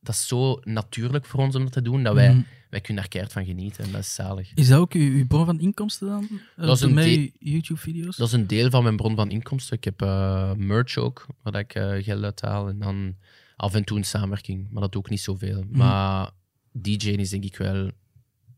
dat 0.00 0.14
is 0.14 0.26
zo 0.26 0.60
natuurlijk 0.64 1.26
voor 1.26 1.40
ons 1.40 1.54
om 1.54 1.62
dat 1.62 1.72
te 1.72 1.82
doen, 1.82 2.02
dat 2.02 2.14
wij, 2.14 2.30
Mhm. 2.30 2.42
Wij 2.68 2.80
kunnen 2.80 3.02
daar 3.02 3.10
keihard 3.10 3.34
van 3.34 3.44
genieten. 3.44 3.84
En 3.84 3.92
dat 3.92 4.00
is 4.00 4.14
zalig. 4.14 4.50
Is 4.54 4.68
dat 4.68 4.78
ook 4.78 4.92
uw, 4.92 5.10
uw 5.10 5.26
bron 5.26 5.46
van 5.46 5.60
inkomsten 5.60 6.08
dan? 6.08 6.28
Dat 6.56 6.76
is 6.76 6.82
een 6.82 7.32
YouTube-video's? 7.38 8.16
Dat 8.16 8.26
is 8.26 8.32
een 8.32 8.46
deel 8.46 8.70
van 8.70 8.82
mijn 8.82 8.96
bron 8.96 9.16
van 9.16 9.30
inkomsten. 9.30 9.76
Ik 9.76 9.84
heb 9.84 10.02
eh, 10.02 10.52
merch 10.52 10.96
ook, 10.96 11.26
waar 11.42 11.54
ik 11.54 11.74
eh, 11.74 12.04
geld 12.04 12.24
uit 12.24 12.40
haal. 12.40 12.68
En 12.68 12.78
dan 12.78 13.14
Af 13.60 13.74
en 13.74 13.84
toe 13.84 13.98
een 13.98 14.04
samenwerking, 14.04 14.66
maar 14.70 14.82
dat 14.82 14.96
ook 14.96 15.10
niet 15.10 15.20
zoveel. 15.20 15.62
Mhm. 15.62 15.76
Maar 15.78 16.30
DJ 16.72 17.08
is 17.08 17.30
denk 17.30 17.44
ik 17.44 17.56
wel 17.56 17.90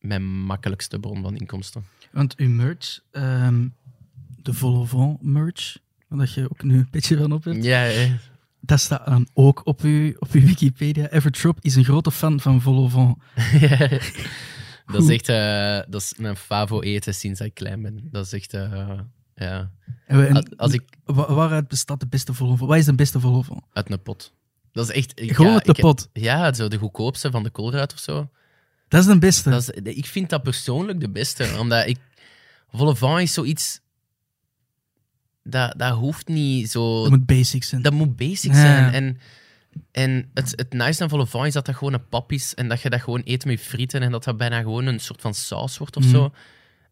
mijn 0.00 0.22
makkelijkste 0.22 0.98
bron 0.98 1.22
van 1.22 1.36
inkomsten. 1.36 1.84
Want 2.10 2.36
uw 2.36 2.48
merch, 2.48 3.00
ehm, 3.10 3.68
de 4.42 4.52
Volovon 4.52 5.18
merch, 5.20 5.78
dat 6.08 6.32
je 6.32 6.50
ook 6.50 6.62
nu 6.62 6.78
een 6.78 6.88
beetje 6.90 7.16
van 7.16 7.32
op 7.32 7.44
hebt, 7.44 7.64
Ja, 7.64 7.78
hè. 7.78 8.16
Dat 8.60 8.80
staat 8.80 9.06
dan 9.06 9.28
ook 9.34 9.66
op 9.66 9.80
uw, 9.80 10.12
op 10.18 10.30
uw 10.32 10.40
Wikipedia. 10.46 11.08
Evertrop 11.08 11.58
is 11.60 11.74
een 11.74 11.84
grote 11.84 12.10
fan 12.10 12.40
van 12.40 12.60
Volovon. 12.60 13.20
dat 14.92 15.02
is 15.02 15.08
echt 15.08 15.28
eh, 15.28 15.80
dat 15.92 16.00
is 16.00 16.14
mijn 16.16 16.36
favo 16.36 16.80
eten 16.80 17.14
sinds 17.14 17.38
dat 17.38 17.48
ik 17.48 17.54
klein 17.54 17.82
ben. 17.82 18.08
Dat 18.10 18.24
is 18.26 18.32
echt, 18.32 18.54
eh, 18.54 18.98
ja, 19.34 19.70
En 20.06 20.56
Als- 20.56 20.72
ik- 20.72 20.96
wa- 21.04 21.32
waaruit 21.34 21.68
bestaat 21.68 22.00
de 22.00 22.06
beste 22.08 22.34
Volovon? 22.34 22.68
Wat 22.68 22.76
is 22.76 22.84
de 22.84 22.94
beste 22.94 23.20
Volovon? 23.20 23.62
uit 23.72 23.90
een 23.90 24.02
pot. 24.02 24.32
Dat 24.72 24.88
is 24.88 24.94
echt... 24.96 25.20
ik- 25.20 25.32
Gewoon 25.34 25.50
ja, 25.50 25.56
uit 25.56 25.64
de 25.64 25.72
heb- 25.72 25.80
pot. 25.80 26.08
Ja, 26.12 26.52
zo 26.52 26.68
de 26.68 26.78
goedkoopste 26.78 27.30
van 27.30 27.42
de 27.42 27.50
koolruit 27.50 27.92
of 27.92 27.98
zo. 27.98 28.30
Dat 28.88 29.00
is 29.00 29.06
de 29.06 29.18
beste. 29.18 29.50
Dat 29.50 29.60
is, 29.62 29.68
ik 29.94 30.06
vind 30.06 30.30
dat 30.30 30.42
persoonlijk 30.42 31.00
de 31.00 31.10
beste, 31.10 31.48
omdat 31.58 31.86
ik... 31.86 31.98
Is 33.18 33.32
zoiets... 33.32 33.80
Dat, 35.50 35.74
dat 35.78 35.92
hoeft 35.92 36.28
niet 36.28 36.70
zo... 36.70 37.02
Dat 37.02 37.10
moet 37.10 37.26
basic 37.26 37.64
zijn. 37.64 37.82
Dat 37.82 37.92
moet 37.92 38.16
basic 38.16 38.52
Ja. 38.52 38.60
zijn. 38.60 38.92
En, 38.92 39.18
en 39.92 40.30
het, 40.34 40.52
het 40.56 40.72
nice 40.72 41.08
van 41.08 41.46
is 41.46 41.52
dat 41.52 41.66
dat 41.66 41.76
gewoon 41.76 41.92
een 41.92 42.08
pap 42.08 42.32
is 42.32 42.54
en 42.54 42.68
dat 42.68 42.80
je 42.82 42.90
dat 42.90 43.00
gewoon 43.00 43.22
eet 43.24 43.44
met 43.44 43.60
frieten 43.60 44.02
en 44.02 44.10
dat 44.10 44.24
dat 44.24 44.36
bijna 44.36 44.60
gewoon 44.60 44.86
een 44.86 45.00
soort 45.00 45.20
van 45.20 45.34
saus 45.34 45.78
wordt 45.78 45.96
of 45.96 46.02
Mhm. 46.04 46.12
zo. 46.12 46.32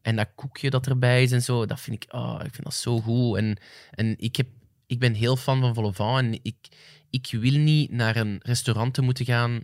En 0.03 0.17
dat 0.17 0.29
koekje 0.35 0.71
dat 0.71 0.87
erbij 0.87 1.23
is 1.23 1.33
en 1.33 1.43
zo, 1.43 1.67
dat 1.67 1.81
vind 1.81 2.05
ik, 2.05 2.15
oh, 2.15 2.35
ik 2.45 2.51
vind 2.55 2.65
dat 2.65 2.75
zo 2.75 3.01
goed. 3.01 3.37
En, 3.37 3.57
en 3.91 4.15
ik, 4.19 4.37
heb, 4.37 4.47
ik 4.87 4.99
ben 4.99 5.15
heel 5.15 5.37
fan 5.37 5.61
van 5.61 5.75
volle 5.75 5.93
van 5.93 6.19
en 6.19 6.39
ik, 6.43 6.57
ik 7.11 7.29
wil 7.31 7.59
niet 7.59 7.91
naar 7.93 8.17
een 8.17 8.41
restaurant 8.43 8.95
te 8.95 9.03
moeten 9.03 9.25
gaan, 9.25 9.61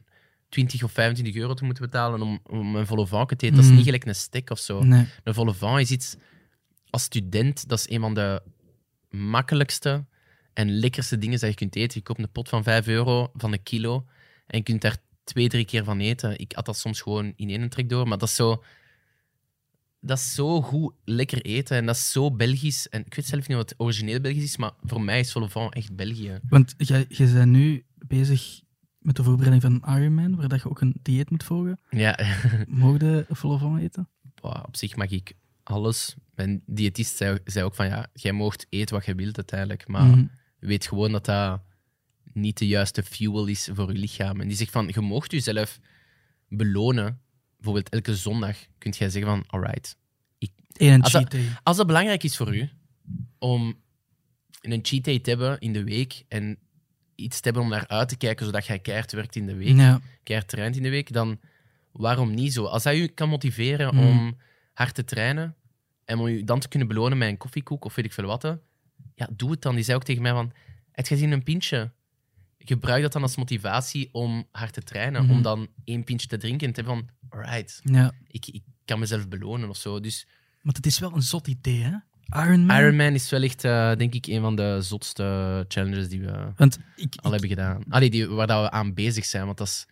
20 0.49 0.83
of 0.83 0.93
25 0.93 1.35
euro 1.43 1.55
te 1.55 1.65
moeten 1.65 1.85
betalen 1.85 2.23
om, 2.23 2.41
om 2.51 2.77
een 2.77 2.87
volle 2.87 3.07
van 3.07 3.27
te 3.27 3.35
eten. 3.35 3.51
Dat 3.51 3.59
is 3.59 3.67
Mhm. 3.67 3.75
niet 3.75 3.85
gelijk 3.85 4.05
een 4.07 4.15
steak 4.15 4.51
of 4.51 4.59
zo. 4.59 4.83
Nee. 4.83 5.07
Een 5.25 5.35
volle 5.35 5.55
van 5.55 5.79
is 5.81 5.91
iets... 5.91 6.17
Als 6.91 7.03
student, 7.03 7.69
dat 7.69 7.79
is 7.79 7.91
een 7.91 8.01
van 8.01 8.15
de 8.15 8.43
makkelijkste 9.17 10.05
en 10.53 10.71
lekkerste 10.71 11.19
dingen 11.19 11.41
dat 11.41 11.49
je 11.49 11.57
kunt 11.57 11.77
eten. 11.77 11.99
Je 11.99 12.05
koopt 12.05 12.19
een 12.19 12.33
pot 12.33 12.49
van 12.49 12.63
5 12.63 12.87
euro, 12.87 13.31
van 13.35 13.53
een 13.53 13.63
kilo, 13.63 14.07
en 14.47 14.59
je 14.59 14.65
kunt 14.65 14.81
daar 14.81 14.97
twee, 15.25 15.49
drie 15.49 15.65
keer 15.65 15.85
van 15.85 16.01
eten. 16.01 16.39
Ik 16.39 16.55
at 16.55 16.67
dat 16.67 16.79
soms 16.79 17.01
gewoon 17.01 17.33
in 17.37 17.51
één 17.51 17.69
trek 17.69 17.89
door, 17.89 18.09
maar 18.09 18.19
dat 18.19 18.29
is 18.29 18.35
zo... 18.35 18.65
Dat 20.01 20.19
is 20.19 20.35
zo 20.35 20.63
goed 20.63 20.95
lekker 21.05 21.43
eten 21.43 21.77
en 21.77 21.87
dat 21.87 21.95
is 21.95 22.13
zo 22.13 22.31
Belgisch. 22.31 22.89
En 22.89 23.05
ik 23.07 23.15
weet 23.15 23.27
zelf 23.27 23.49
niet 23.49 23.57
wat 23.57 23.69
het 23.69 23.81
origineel 23.81 24.21
Belgisch 24.21 24.45
is, 24.45 24.57
maar 24.57 24.73
voor 24.83 25.01
mij 25.01 25.21
is 25.21 25.33
volle 25.33 25.49
van 25.49 25.71
echt 25.71 25.97
België. 25.97 26.41
Want 26.49 26.75
jij, 26.77 27.05
jij 27.09 27.33
bent 27.33 27.51
nu 27.51 27.85
bezig 28.07 28.61
met 28.99 29.17
de 29.17 29.23
voorbereiding 29.23 29.63
van 29.63 29.73
een 29.83 30.01
Ironman, 30.01 30.37
waar 30.37 30.49
dat 30.49 30.63
je 30.63 30.69
ook 30.69 30.81
een 30.81 30.95
dieet 31.03 31.31
moet 31.31 31.45
volgen. 31.45 31.81
Ja, 31.91 32.19
Mogen 32.69 33.07
je 33.07 33.25
Volovon 33.29 33.79
eten? 33.79 34.09
Bah, 34.41 34.63
op 34.67 34.77
zich 34.77 34.97
mag 34.97 35.11
ik 35.11 35.33
alles. 35.65 36.15
Mijn 36.35 36.63
diëtist 36.67 37.17
zei, 37.17 37.39
zei 37.45 37.65
ook 37.65 37.75
van 37.75 37.87
ja, 37.87 38.07
jij 38.13 38.33
moogt 38.33 38.67
eten 38.69 38.95
wat 38.95 39.05
je 39.07 39.15
wilt 39.15 39.37
uiteindelijk, 39.37 39.89
maar 39.89 40.07
Mhm. 40.07 40.25
weet 40.59 40.87
gewoon 40.87 41.13
dat 41.13 41.25
dat 41.25 41.61
niet 42.33 42.59
de 42.59 42.67
juiste 42.67 43.03
fuel 43.03 43.47
is 43.47 43.69
voor 43.73 43.93
je 43.93 43.99
lichaam. 43.99 44.41
En 44.41 44.49
die 44.49 44.57
zegt 44.57 44.71
van, 44.71 44.91
je 44.95 45.01
moogt 45.01 45.31
jezelf 45.33 45.79
belonen. 46.49 47.21
Bijvoorbeeld 47.57 47.89
elke 47.89 48.17
zondag 48.17 48.57
kun 48.79 48.91
jij 48.91 49.09
zeggen 49.11 49.31
van, 49.31 49.45
alright. 49.47 49.97
En 50.77 51.01
Als 51.03 51.13
cheat 51.13 51.31
day. 51.31 51.45
Als 51.63 51.77
het 51.79 51.87
belangrijk 51.87 52.23
is 52.23 52.37
voor 52.37 52.57
u 52.57 52.69
om 53.39 53.75
een 54.61 54.79
cheat 54.83 55.05
day 55.05 55.19
te 55.19 55.31
hebben 55.31 55.59
in 55.61 55.73
de 55.73 55.85
week 55.85 56.25
en 56.29 56.59
iets 57.15 57.37
te 57.37 57.43
hebben 57.45 57.63
om 57.63 57.69
naar 57.69 57.89
uit 57.89 58.09
te 58.09 58.17
kijken, 58.17 58.47
zodat 58.47 58.67
jij 58.67 58.79
keihard 58.79 59.13
werkt 59.13 59.37
in 59.37 59.47
de 59.47 59.55
week, 59.55 59.77
Ja. 59.77 60.01
keihard 60.23 60.51
traint 60.51 60.77
in 60.77 60.83
de 60.83 60.91
week, 60.91 61.13
dan 61.13 61.41
waarom 61.93 62.35
niet 62.35 62.53
zo? 62.53 62.65
Als 62.65 62.83
dat 62.83 62.95
u 62.95 63.07
kan 63.07 63.29
motiveren 63.29 63.95
Mm. 63.95 64.01
om 64.01 64.37
hard 64.75 64.95
te 64.95 65.05
trainen 65.05 65.55
en 66.05 66.19
om 66.19 66.27
u 66.27 66.45
dan 66.45 66.61
te 66.61 66.69
kunnen 66.69 66.89
belonen 66.89 67.19
met 67.19 67.29
een 67.29 67.37
koffiekoek 67.37 67.85
of 67.85 67.95
weet 67.95 68.05
ik 68.05 68.13
veel 68.13 68.25
wat, 68.27 68.59
ja, 69.15 69.29
doe 69.33 69.51
het 69.51 69.63
dan. 69.63 69.75
Die 69.75 69.85
zei 69.85 69.97
ook 69.97 70.05
tegen 70.05 70.23
mij 70.23 70.33
van, 70.33 70.53
heb 70.93 71.07
je 71.07 71.15
gezien 71.15 71.31
een 71.33 71.43
pintje? 71.43 71.91
Gebruik 72.59 73.03
dat 73.03 73.13
dan 73.13 73.23
als 73.23 73.37
motivatie 73.37 74.09
om 74.13 74.47
hard 74.51 74.73
te 74.73 74.83
trainen, 74.83 75.23
Mhm. 75.25 75.33
om 75.33 75.43
dan 75.43 75.69
één 75.85 76.05
pintje 76.05 76.27
te 76.29 76.37
drinken 76.37 76.67
en 76.67 76.73
te 76.73 76.81
hebben 76.81 76.99
van, 77.29 77.39
alright, 77.41 77.81
ja. 77.85 78.13
ik, 78.27 78.47
ik 78.47 78.63
kan 78.85 78.99
mezelf 78.99 79.29
belonen 79.29 79.69
of 79.69 79.77
zo. 79.77 80.01
Dus 80.01 80.27
Maar 80.63 80.75
het 80.75 80.87
is 80.87 80.99
wel 80.99 81.13
een 81.15 81.23
zot 81.23 81.47
idee, 81.49 81.83
hè? 81.83 81.97
Ironman. 82.45 82.77
Ironman 82.81 83.13
is 83.15 83.31
wel 83.31 83.43
echt, 83.43 83.65
eh, 83.65 83.95
denk 83.97 84.15
ik, 84.15 84.27
een 84.27 84.41
van 84.41 84.57
de 84.57 84.79
zotste 84.81 85.65
challenges 85.69 86.09
die 86.09 86.21
we 86.21 86.53
Want 86.57 86.79
ik, 86.97 87.15
al 87.17 87.31
hebben 87.31 87.49
gedaan. 87.49 87.83
Allee, 87.89 88.11
die, 88.11 88.29
waar 88.29 88.47
dat 88.47 88.63
we 88.65 88.71
aan 88.71 88.95
bezig 88.95 89.25
zijn, 89.25 89.45
want 89.45 89.59
dat 89.59 89.67
is 89.67 89.87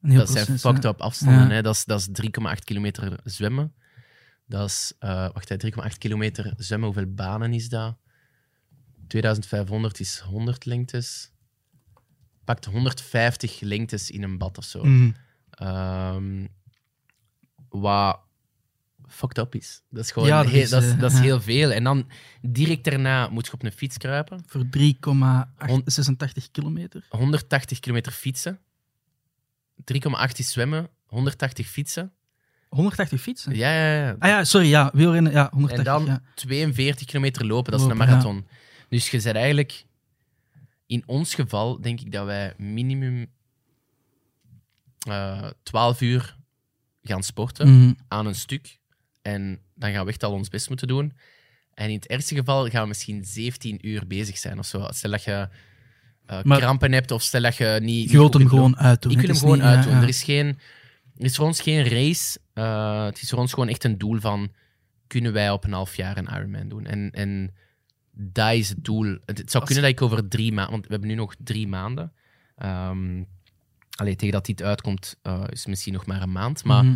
dat 0.00 0.30
zijn 0.30 0.44
proces, 0.44 0.60
fucked 0.60 0.82
hè. 0.82 0.88
up 0.88 1.00
afstanden. 1.00 1.48
Ja. 1.48 1.54
Hè. 1.54 1.62
Dat 1.62 1.74
is, 1.74 1.84
dat 1.84 2.00
is 2.00 2.08
3,8 2.12 2.64
kilometer 2.64 3.18
zwemmen. 3.24 3.72
Dat 4.46 4.68
is, 4.68 4.92
eh 4.98 5.28
wacht, 5.32 5.48
hè, 5.48 5.56
3,8 5.56 5.98
kilometer 5.98 6.54
zwemmen. 6.56 6.88
Hoeveel 6.88 7.14
banen 7.14 7.52
is 7.52 7.68
dat? 7.68 7.96
2500 9.06 10.00
is 10.00 10.18
100 10.18 10.64
lengtes. 10.64 11.30
Pakt 12.44 12.64
150 12.64 13.60
lengtes 13.60 14.10
in 14.10 14.22
een 14.22 14.38
bad 14.38 14.58
of 14.58 14.64
zo. 14.64 14.84
Mhm. 14.84 15.10
Ehm, 15.50 16.46
wat 17.68 18.20
fucked 19.06 19.38
up 19.38 19.54
is. 19.54 19.82
Dat 19.90 20.04
is 20.04 20.10
gewoon 20.10 20.28
Ja, 20.28 20.42
dat 20.42 20.52
heel, 20.52 20.62
is, 20.62 20.70
dat 20.70 20.82
is, 20.82 20.90
eh, 20.90 20.98
dat 20.98 21.10
is 21.10 21.16
ja. 21.16 21.22
heel 21.22 21.40
veel. 21.40 21.72
En 21.72 21.84
dan 21.84 22.08
direct 22.42 22.84
daarna 22.84 23.28
moet 23.28 23.46
je 23.46 23.52
op 23.52 23.62
een 23.62 23.72
fiets 23.72 23.96
kruipen. 23.96 24.42
Voor 24.46 24.68
3,86 24.70 26.50
kilometer. 26.50 27.06
180 27.08 27.80
kilometer 27.80 28.12
fietsen. 28.12 28.60
3,8 29.84 30.38
is 30.38 30.50
zwemmen. 30.52 30.88
180 31.06 31.66
fietsen. 31.66 32.12
180 32.68 33.20
fietsen? 33.20 33.56
Ja, 33.56 33.72
ja, 33.72 33.96
ja. 34.06 34.16
Ah 34.18 34.28
ja, 34.28 34.44
sorry, 34.44 34.66
ja, 34.68 34.90
wielrennen, 34.94 35.32
ja, 35.32 35.48
180. 35.52 35.78
En 35.78 35.84
dan 35.84 36.04
ja. 36.06 36.20
42 36.34 37.06
kilometer 37.06 37.46
lopen, 37.46 37.70
dat 37.72 37.80
is 37.80 37.86
Lopen, 37.86 38.00
een 38.02 38.08
marathon. 38.08 38.46
Dus 38.88 39.10
je 39.10 39.20
bent 39.22 39.36
eigenlijk... 39.36 39.84
In 40.86 41.02
ons 41.06 41.34
geval 41.34 41.80
denk 41.80 42.00
ik 42.00 42.12
dat 42.12 42.24
wij 42.26 42.54
minimum 42.56 43.26
eh 45.08 45.48
12 45.62 46.00
uur 46.00 46.36
gaan 47.02 47.22
sporten 47.22 47.78
Mhm. 47.80 47.92
aan 48.08 48.26
een 48.26 48.34
stuk. 48.34 48.78
En 49.22 49.58
dan 49.74 49.92
gaan 49.92 50.04
we 50.04 50.10
echt 50.10 50.22
al 50.24 50.32
ons 50.32 50.48
best 50.48 50.68
moeten 50.68 50.88
doen. 50.88 51.12
En 51.74 51.88
in 51.88 51.94
het 51.94 52.06
ergste 52.06 52.34
geval 52.34 52.68
gaan 52.68 52.82
we 52.82 52.88
misschien 52.88 53.24
17 53.24 53.78
uur 53.88 54.06
bezig 54.06 54.38
zijn 54.38 54.58
of 54.58 54.66
zo. 54.66 54.86
Stel 54.90 55.10
dat 55.10 55.24
je 55.24 55.48
eh, 56.26 56.42
Maar- 56.42 56.58
krampen 56.58 56.92
hebt 56.92 57.10
of 57.10 57.22
stel 57.22 57.42
dat 57.42 57.56
je 57.56 57.78
niet... 57.82 58.10
Je 58.10 58.16
wilt 58.16 58.32
hem 58.32 58.42
kunt 58.42 58.54
gewoon 58.54 58.76
uitdoen. 58.78 59.12
Ik 59.12 59.18
wil 59.20 59.28
Het 59.28 59.40
hem 59.40 59.48
gewoon 59.50 59.66
ja, 59.66 59.74
uitdoen. 59.74 59.92
ja. 59.94 60.02
Er, 60.02 60.08
is 60.08 60.22
geen, 60.22 60.46
er 61.16 61.24
is 61.24 61.36
voor 61.36 61.46
ons 61.46 61.60
geen 61.60 61.88
race. 61.88 62.38
Eh, 62.56 63.04
het 63.04 63.22
is 63.22 63.28
voor 63.30 63.38
ons 63.38 63.52
gewoon 63.52 63.68
echt 63.68 63.84
een 63.84 63.98
doel 63.98 64.20
van... 64.20 64.52
Kunnen 65.06 65.32
wij 65.32 65.50
op 65.50 65.64
een 65.64 65.72
half 65.72 65.96
jaar 65.96 66.16
een 66.16 66.28
Ironman 66.36 66.68
doen? 66.68 66.86
En, 66.86 67.10
en 67.10 67.54
dat 68.12 68.52
is 68.52 68.68
het 68.68 68.84
doel. 68.84 69.16
Het, 69.24 69.38
het 69.38 69.50
zou 69.50 69.64
kunnen 69.64 69.82
dat 69.82 69.92
ik 69.92 70.02
over 70.02 70.28
drie 70.28 70.52
maanden... 70.52 70.72
Want 70.72 70.84
we 70.86 70.90
hebben 70.90 71.08
nu 71.08 71.14
nog 71.14 71.34
drie 71.38 71.68
maanden. 71.68 72.12
Ehm 72.56 73.22
allee, 73.96 74.16
tegen 74.16 74.34
dat 74.34 74.46
dit 74.46 74.62
uitkomt 74.62 75.16
eh, 75.22 75.44
is 75.48 75.66
misschien 75.66 75.92
nog 75.92 76.06
maar 76.06 76.22
een 76.22 76.32
maand. 76.32 76.64
Maar 76.64 76.84
Mhm. 76.84 76.94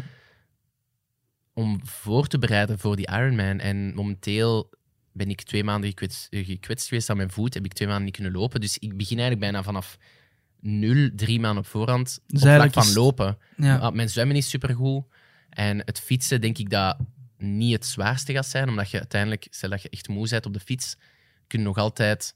om 1.53 1.81
voor 1.87 2.27
te 2.27 2.39
bereiden 2.39 2.79
voor 2.79 2.97
die 2.97 3.07
Ironman. 3.11 3.59
En 3.59 3.95
momenteel 3.95 4.71
ben 5.13 5.29
ik 5.31 5.43
twee 5.43 5.65
maanden 5.65 5.89
gekwetst, 5.91 6.27
eh, 6.33 6.47
gekwetst 6.47 6.89
geweest 6.89 7.11
aan 7.11 7.17
mijn 7.17 7.31
voet. 7.31 7.55
Heb 7.55 7.65
ik 7.65 7.73
twee 7.73 7.89
maanden 7.89 8.07
niet 8.07 8.15
kunnen 8.15 8.33
lopen. 8.33 8.61
Dus 8.61 8.79
ik 8.79 8.97
begin 8.97 9.19
eigenlijk 9.19 9.41
bijna 9.51 9.63
vanaf 9.63 9.99
nul, 10.61 11.11
drie 11.15 11.41
maanden 11.41 11.63
op 11.63 11.69
voorhand. 11.69 12.05
Dus 12.07 12.21
op 12.27 12.29
vlak 12.39 12.43
eigenlijk 12.45 12.73
van 12.75 12.83
is- 12.87 12.95
lopen. 12.95 13.39
Ja. 13.57 13.79
Ah, 13.79 13.93
mijn 13.95 14.09
zwemmen 14.11 14.37
is 14.37 14.49
supergoed. 14.49 15.05
En 15.51 15.79
het 15.85 16.01
fietsen 16.01 16.41
denk 16.41 16.59
ik 16.59 16.71
dat 16.71 16.97
niet 17.39 17.73
het 17.73 17.87
zwaarste 17.87 18.33
gaat 18.33 18.47
zijn. 18.47 18.69
Omdat 18.69 18.91
je 18.91 18.99
uiteindelijk, 18.99 19.47
stel 19.51 19.71
dat 19.71 19.83
je 19.83 19.89
echt 19.89 20.09
moe 20.09 20.29
bent 20.29 20.47
op 20.47 20.53
de 20.53 20.61
fiets, 20.61 20.97
kun 21.47 21.59
je 21.59 21.65
nog 21.65 21.77
altijd 21.77 22.35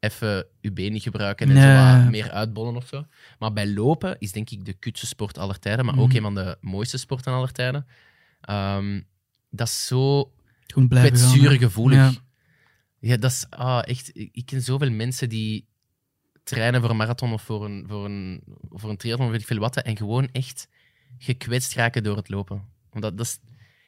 even 0.00 0.46
je 0.60 0.72
benen 0.72 1.00
gebruiken 1.00 1.48
en 1.48 1.54
Nee. 1.54 2.02
zo 2.04 2.10
meer 2.10 2.30
uitbollen 2.30 2.76
of 2.76 2.86
zo. 2.86 3.06
Maar 3.38 3.52
bij 3.52 3.68
lopen 3.72 4.16
is 4.18 4.32
denk 4.32 4.50
ik 4.50 4.64
de 4.64 4.72
kutste 4.72 5.06
sport 5.06 5.38
aller 5.38 5.58
tijden, 5.58 5.84
maar 5.84 5.98
ook 5.98 6.06
Mhm. 6.08 6.16
een 6.16 6.22
van 6.22 6.34
de 6.34 6.56
mooiste 6.60 6.98
sporten 6.98 7.32
aller 7.32 7.52
tijden. 7.52 7.86
Ehm, 8.40 9.00
dat 9.50 9.66
is 9.68 9.86
zo 9.86 10.32
kwetsuurgevoelig. 10.88 11.98
Ja. 11.98 12.12
Ja. 12.98 13.16
dat 13.16 13.30
is 13.30 13.46
ah, 13.50 13.82
echt. 13.84 14.10
Ik 14.16 14.28
ik 14.32 14.46
ken 14.46 14.62
zoveel 14.62 14.90
mensen 14.90 15.28
die 15.28 15.66
trainen 16.44 16.80
voor 16.80 16.90
een 16.90 16.96
marathon 16.96 17.32
of 17.32 17.42
voor 17.42 17.64
een, 17.64 17.84
voor 17.88 18.04
een, 18.04 18.42
voor 18.70 18.90
een 18.90 18.96
triathlon, 18.96 19.30
weet 19.30 19.40
ik 19.40 19.46
veel 19.46 19.58
wat, 19.58 19.76
en 19.76 19.96
gewoon 19.96 20.28
echt 20.32 20.68
gekwetst 21.18 21.74
raken 21.74 22.02
door 22.02 22.16
het 22.16 22.28
lopen. 22.28 22.62
Omdat 22.90 23.16
dat 23.16 23.26
is, 23.26 23.38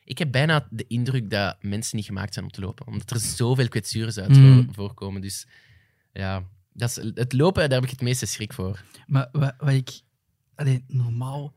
ik 0.04 0.18
heb 0.18 0.32
bijna 0.32 0.66
de 0.70 0.84
indruk 0.88 1.30
dat 1.30 1.56
mensen 1.62 1.96
niet 1.96 2.06
gemaakt 2.06 2.32
zijn 2.32 2.44
om 2.44 2.50
te 2.50 2.60
lopen, 2.60 2.86
omdat 2.86 3.10
er 3.10 3.18
zoveel 3.18 3.68
kwetsures 3.68 4.18
uit 4.18 4.36
Mm. 4.36 4.64
voor- 4.64 4.74
voorkomen. 4.74 5.20
Dus 5.20 5.46
ja, 6.12 6.42
dat 6.72 6.88
is, 6.88 6.96
het 7.14 7.32
lopen, 7.32 7.62
daar 7.62 7.78
heb 7.80 7.84
ik 7.84 7.90
het 7.90 8.00
meeste 8.02 8.26
schrik 8.26 8.52
voor. 8.52 8.82
Maar 9.06 9.28
wat, 9.32 9.54
wat 9.58 9.68
ik... 9.72 10.00
Allee, 10.54 10.84
normaal, 10.88 11.54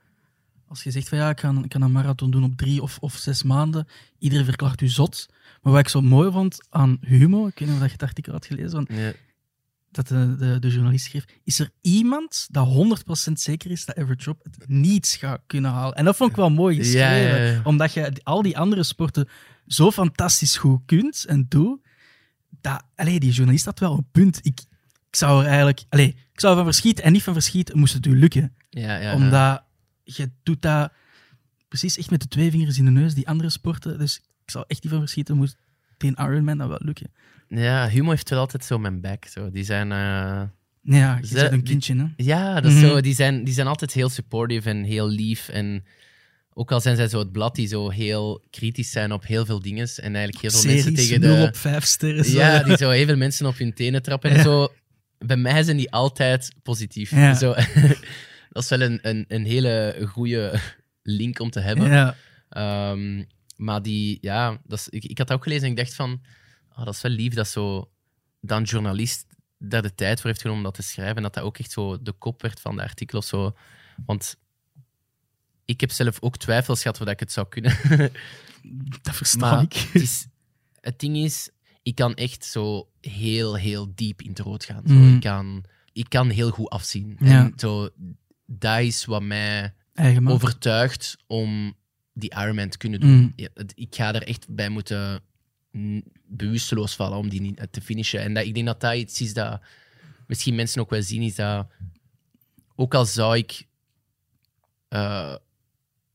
als 0.68 0.84
je 0.84 0.92
zegt 0.92 1.10
van 1.10 1.18
ja, 1.18 1.30
ik 1.30 1.36
kan, 1.36 1.64
ik 1.64 1.70
kan 1.70 1.82
een 1.82 1.92
marathon 1.92 2.32
doen 2.32 2.44
op 2.44 2.58
drie 2.58 2.82
of, 2.82 2.98
of 3.00 3.16
zes 3.16 3.44
maanden, 3.44 3.88
iedereen 4.20 4.46
verklaart 4.46 4.82
u 4.82 4.88
zot. 4.88 5.26
Maar 5.62 5.72
wat 5.74 5.82
ik 5.82 5.90
zo 5.90 6.02
mooi 6.02 6.32
vond 6.32 6.68
aan 6.70 6.98
Humo, 7.02 7.48
ik 7.48 7.60
weet 7.60 7.68
niet 7.70 7.78
of 7.78 7.86
je 7.86 7.92
het 7.92 8.04
artikel 8.04 8.34
had 8.34 8.46
gelezen, 8.46 8.72
want. 8.72 8.90
Dat 9.92 10.08
de, 10.08 10.36
de, 10.36 10.60
de 10.60 10.70
journalist 10.70 11.06
schreef, 11.06 11.26
is 11.44 11.60
er 11.60 11.70
iemand 11.82 12.48
dat 12.52 12.68
100% 13.30 13.32
zeker 13.34 13.72
is 13.72 13.86
dat 13.86 13.98
Everett 13.98 14.24
Job 14.24 14.44
het 14.44 14.70
niet 14.70 15.08
gaat 15.20 15.42
kunnen 15.48 15.72
halen? 15.72 15.96
En 15.96 16.06
dat 16.06 16.16
vond 16.16 16.30
ik 16.30 16.36
wel 16.36 16.50
mooi 16.50 16.76
geschreven, 16.76 17.42
Ja, 17.42 17.52
ja, 17.52 17.62
omdat 17.64 17.94
je 17.94 18.12
al 18.24 18.42
die 18.42 18.58
andere 18.58 18.84
sporten 18.84 19.28
zo 19.68 19.92
fantastisch 19.92 20.58
goed 20.58 20.82
kunt 20.86 21.26
en 21.26 21.46
doet, 21.50 21.80
dat, 22.62 22.84
allee, 22.96 23.20
die 23.20 23.32
journalist 23.32 23.66
had 23.66 23.80
wel 23.80 23.94
een 23.94 24.08
punt. 24.12 24.38
Ik, 24.38 24.60
ik 25.10 25.16
zou 25.16 25.42
er 25.42 25.48
eigenlijk, 25.48 25.84
allee, 25.90 26.08
ik 26.08 26.40
zou 26.40 26.56
van 26.56 26.64
verschieten 26.64 27.04
en 27.04 27.12
niet 27.12 27.24
van 27.24 27.34
verschieten, 27.34 27.80
moest 27.80 27.94
het 27.94 28.06
u 28.06 28.20
lukken. 28.20 28.56
Ja, 28.70 28.82
ja, 28.82 28.98
ja. 28.98 29.14
Omdat 29.14 29.64
je 30.04 30.32
doet 30.44 30.62
dat 30.62 30.92
precies 31.68 31.98
echt 31.98 32.10
met 32.10 32.22
de 32.22 32.28
twee 32.28 32.52
vingers 32.52 32.78
in 32.78 32.86
de 32.86 32.92
neus, 32.92 33.14
die 33.14 33.28
andere 33.28 33.50
sporten. 33.50 33.98
Dus 33.98 34.18
ik 34.18 34.52
zou 34.52 34.66
echt 34.68 34.84
niet 34.84 34.92
van 34.92 35.02
verschieten, 35.02 35.38
moest 35.38 35.58
tegen 35.98 36.16
Ironman 36.26 36.58
dat 36.58 36.68
wel 36.68 36.80
lukken. 36.82 37.12
Ja, 37.48 37.90
Humo 37.90 38.10
heeft 38.10 38.30
wel 38.30 38.40
altijd 38.40 38.66
zo 38.66 38.80
mijn 38.80 39.02
back. 39.02 39.26
Zo. 39.26 39.52
Die 39.52 39.64
zijn... 39.64 39.92
eh, 39.92 40.42
Ja, 40.82 41.18
je 41.22 41.28
Ze- 41.28 41.34
bent 41.34 41.52
een 41.52 41.64
kindje, 41.64 41.96
hè. 41.96 42.06
Ja, 42.18 42.62
dat 42.62 42.72
is 42.72 42.78
Mhm. 42.78 42.88
zo, 42.88 43.02
die, 43.02 43.16
zijn, 43.16 43.44
die 43.44 43.54
zijn 43.54 43.68
altijd 43.68 43.94
heel 43.94 44.10
supportive 44.10 44.70
en 44.70 44.84
heel 44.84 45.08
lief. 45.10 45.50
En 45.50 45.86
ook 46.54 46.72
al 46.72 46.82
zijn 46.82 46.96
zij 46.96 47.08
zo 47.08 47.20
het 47.20 47.32
blad 47.32 47.56
die 47.56 47.68
zo 47.68 47.90
heel 47.90 48.44
kritisch 48.50 48.92
zijn 48.92 49.12
op 49.12 49.26
heel 49.26 49.46
veel 49.46 49.62
dingen. 49.62 49.88
En 49.96 50.16
eigenlijk 50.16 50.42
heel 50.42 50.62
veel 50.62 50.72
mensen 50.74 50.94
tegen 50.94 51.20
0 51.20 51.36
de... 51.36 51.48
op 51.48 51.56
5 51.58 51.84
sterren. 51.84 52.26
zo. 52.26 52.38
Ja, 52.38 52.64
die 52.64 52.78
zo 52.78 52.90
heel 52.90 53.06
veel 53.06 53.18
mensen 53.18 53.46
op 53.46 53.58
hun 53.58 53.74
tenen 53.74 54.02
trappen 54.02 54.30
en 54.30 54.44
zo. 54.44 54.68
Bij 55.18 55.38
mij 55.38 55.64
zijn 55.64 55.78
die 55.78 55.92
altijd 55.92 56.56
positief. 56.64 57.12
Ja. 57.12 57.34
Zo, 57.34 57.54
dat 58.52 58.64
is 58.64 58.70
wel 58.70 58.82
een, 58.82 59.00
een, 59.02 59.26
een 59.28 59.46
hele 59.46 59.96
goede 60.08 60.60
link 61.04 61.40
om 61.40 61.50
te 61.50 61.60
hebben. 61.60 61.90
Ja. 61.90 62.16
Ehm, 62.50 63.24
maar 63.58 63.82
die, 63.82 64.18
ja, 64.22 64.62
dat 64.66 64.80
is, 64.80 64.90
ik, 64.90 65.04
ik 65.04 65.18
had 65.18 65.28
dat 65.28 65.38
ook 65.38 65.44
gelezen 65.44 65.64
en 65.66 65.70
ik 65.72 65.78
dacht 65.78 65.94
van, 65.96 66.22
ah, 66.70 66.86
dat 66.86 66.94
is 66.94 67.02
wel 67.02 67.12
lief 67.12 67.34
dat 67.34 67.48
zo 67.48 67.92
dan 68.42 68.64
journalist 68.64 69.26
daar 69.58 69.82
de 69.82 69.96
tijd 69.96 70.20
voor 70.20 70.30
heeft 70.30 70.42
genomen 70.42 70.64
om 70.64 70.72
dat 70.72 70.76
te 70.86 70.90
schrijven 70.92 71.16
en 71.16 71.24
dat 71.24 71.34
dat 71.34 71.44
ook 71.44 71.58
echt 71.58 71.72
zo 71.72 72.02
de 72.02 72.12
kop 72.12 72.42
werd 72.42 72.60
van 72.60 72.76
de 72.76 72.82
artikel 72.82 73.18
of 73.18 73.26
zo. 73.26 73.56
Want 74.06 74.38
ik 75.66 75.82
heb 75.82 75.92
zelf 75.92 76.22
ook 76.22 76.38
twijfels 76.38 76.82
gehad 76.82 76.98
dat 76.98 77.08
ik 77.10 77.20
het 77.20 77.32
zou 77.32 77.48
kunnen. 77.48 77.78
Dat 79.02 79.16
versta 79.16 79.40
maar 79.52 79.62
ik. 79.62 79.74
het, 79.74 80.02
is, 80.02 80.28
het 80.82 81.00
ding 81.00 81.18
is, 81.18 81.50
ik 81.82 81.96
kan 81.96 82.16
echt 82.16 82.46
zo 82.46 82.90
heel, 83.02 83.56
heel 83.56 83.92
diep 83.96 84.22
in 84.22 84.30
het 84.30 84.40
rood 84.40 84.66
gaan. 84.66 84.84
Zo, 84.88 84.94
Mhm. 84.94 85.16
ik, 85.16 85.22
kan, 85.22 85.64
ik 85.94 86.10
kan 86.10 86.30
heel 86.30 86.50
goed 86.52 86.70
afzien. 86.70 87.16
Ja. 87.20 87.44
En 87.46 87.54
zo, 87.56 87.90
dat 88.46 88.80
is 88.80 89.06
wat 89.06 89.22
mij 89.24 89.74
overtuigd 90.26 91.18
om 91.28 91.76
die 92.20 92.32
Ironman 92.36 92.70
te 92.70 92.78
kunnen 92.78 93.00
doen. 93.00 93.10
Mm. 93.10 93.34
Ja, 93.36 93.48
het- 93.54 93.74
ik 93.76 93.96
ga 93.96 94.14
er 94.14 94.24
echt 94.28 94.46
bij 94.50 94.70
moeten 94.70 95.22
mm, 95.72 96.04
bewusteloos 96.26 96.96
vallen 96.96 97.18
om 97.18 97.30
die 97.30 97.42
niet 97.42 97.60
eh, 97.60 97.66
te 97.72 97.82
finishen. 97.82 98.20
En 98.22 98.34
dat, 98.34 98.46
ik 98.46 98.54
denk 98.54 98.66
dat 98.66 98.82
dat 98.82 98.96
iets 98.96 99.22
is 99.22 99.34
dat 99.34 99.62
misschien 100.28 100.56
mensen 100.56 100.82
ook 100.82 100.90
wel 100.90 101.02
zien, 101.04 101.22
is 101.22 101.36
dat 101.36 101.68
ook 102.76 102.94
al 102.94 103.06
zou 103.06 103.38
ik 103.38 103.66
eh, 104.88 105.36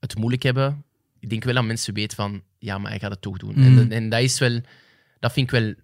het 0.00 0.16
moeilijk 0.16 0.42
hebben, 0.42 0.84
ik 1.18 1.30
denk 1.30 1.44
wel 1.44 1.54
dat 1.54 1.64
mensen 1.64 1.94
weten 1.94 2.16
van, 2.16 2.42
ja, 2.58 2.78
maar 2.78 2.90
hij 2.90 3.00
gaat 3.00 3.10
het 3.10 3.20
toch 3.20 3.38
doen. 3.38 3.54
Mm. 3.54 3.62
En, 3.64 3.74
dat- 3.76 3.88
en 3.88 4.08
dat 4.08 4.20
is 4.20 4.38
wel, 4.38 4.60
dat 5.20 5.32
vind 5.32 5.52
ik 5.52 5.60
wel 5.60 5.74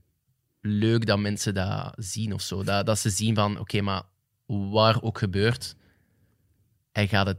leuk 0.60 1.06
dat 1.06 1.18
mensen 1.18 1.54
dat 1.54 1.94
zien 1.96 2.32
of 2.32 2.42
zo. 2.42 2.62
Dat, 2.62 2.86
dat 2.86 2.98
ze 2.98 3.10
zien 3.10 3.34
van, 3.34 3.58
oké, 3.58 3.80
maar 3.80 4.02
waar 4.46 5.02
ook 5.02 5.18
gebeurt, 5.18 5.74
hij 6.92 7.08
gaat 7.08 7.26
het 7.26 7.38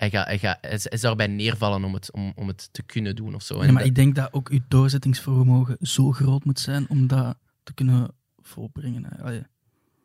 hij, 0.00 0.10
gaat, 0.10 0.26
hij, 0.26 0.38
gaat, 0.38 0.58
hij 0.60 0.70
is- 0.72 0.86
hij 1.00 1.10
erbij 1.10 1.26
neervallen 1.26 1.84
om 1.84 1.94
het, 1.94 2.12
om, 2.12 2.32
om 2.36 2.48
het 2.48 2.68
te 2.72 2.82
kunnen 2.82 3.16
doen 3.16 3.34
of 3.34 3.42
zo. 3.42 3.54
Ja, 3.64 3.66
maar 3.72 3.74
dat- 3.82 3.86
ik 3.90 3.94
denk 3.94 4.14
dat 4.14 4.32
ook 4.32 4.48
uw 4.48 4.60
doorzettingsvermogen 4.68 5.76
zo 5.80 6.12
groot 6.12 6.44
moet 6.44 6.60
zijn 6.60 6.88
om 6.88 7.06
dat 7.06 7.36
te 7.62 7.72
kunnen 7.74 8.10
volbrengen. 8.42 9.04
hè. 9.04 9.22
Allee. 9.22 9.42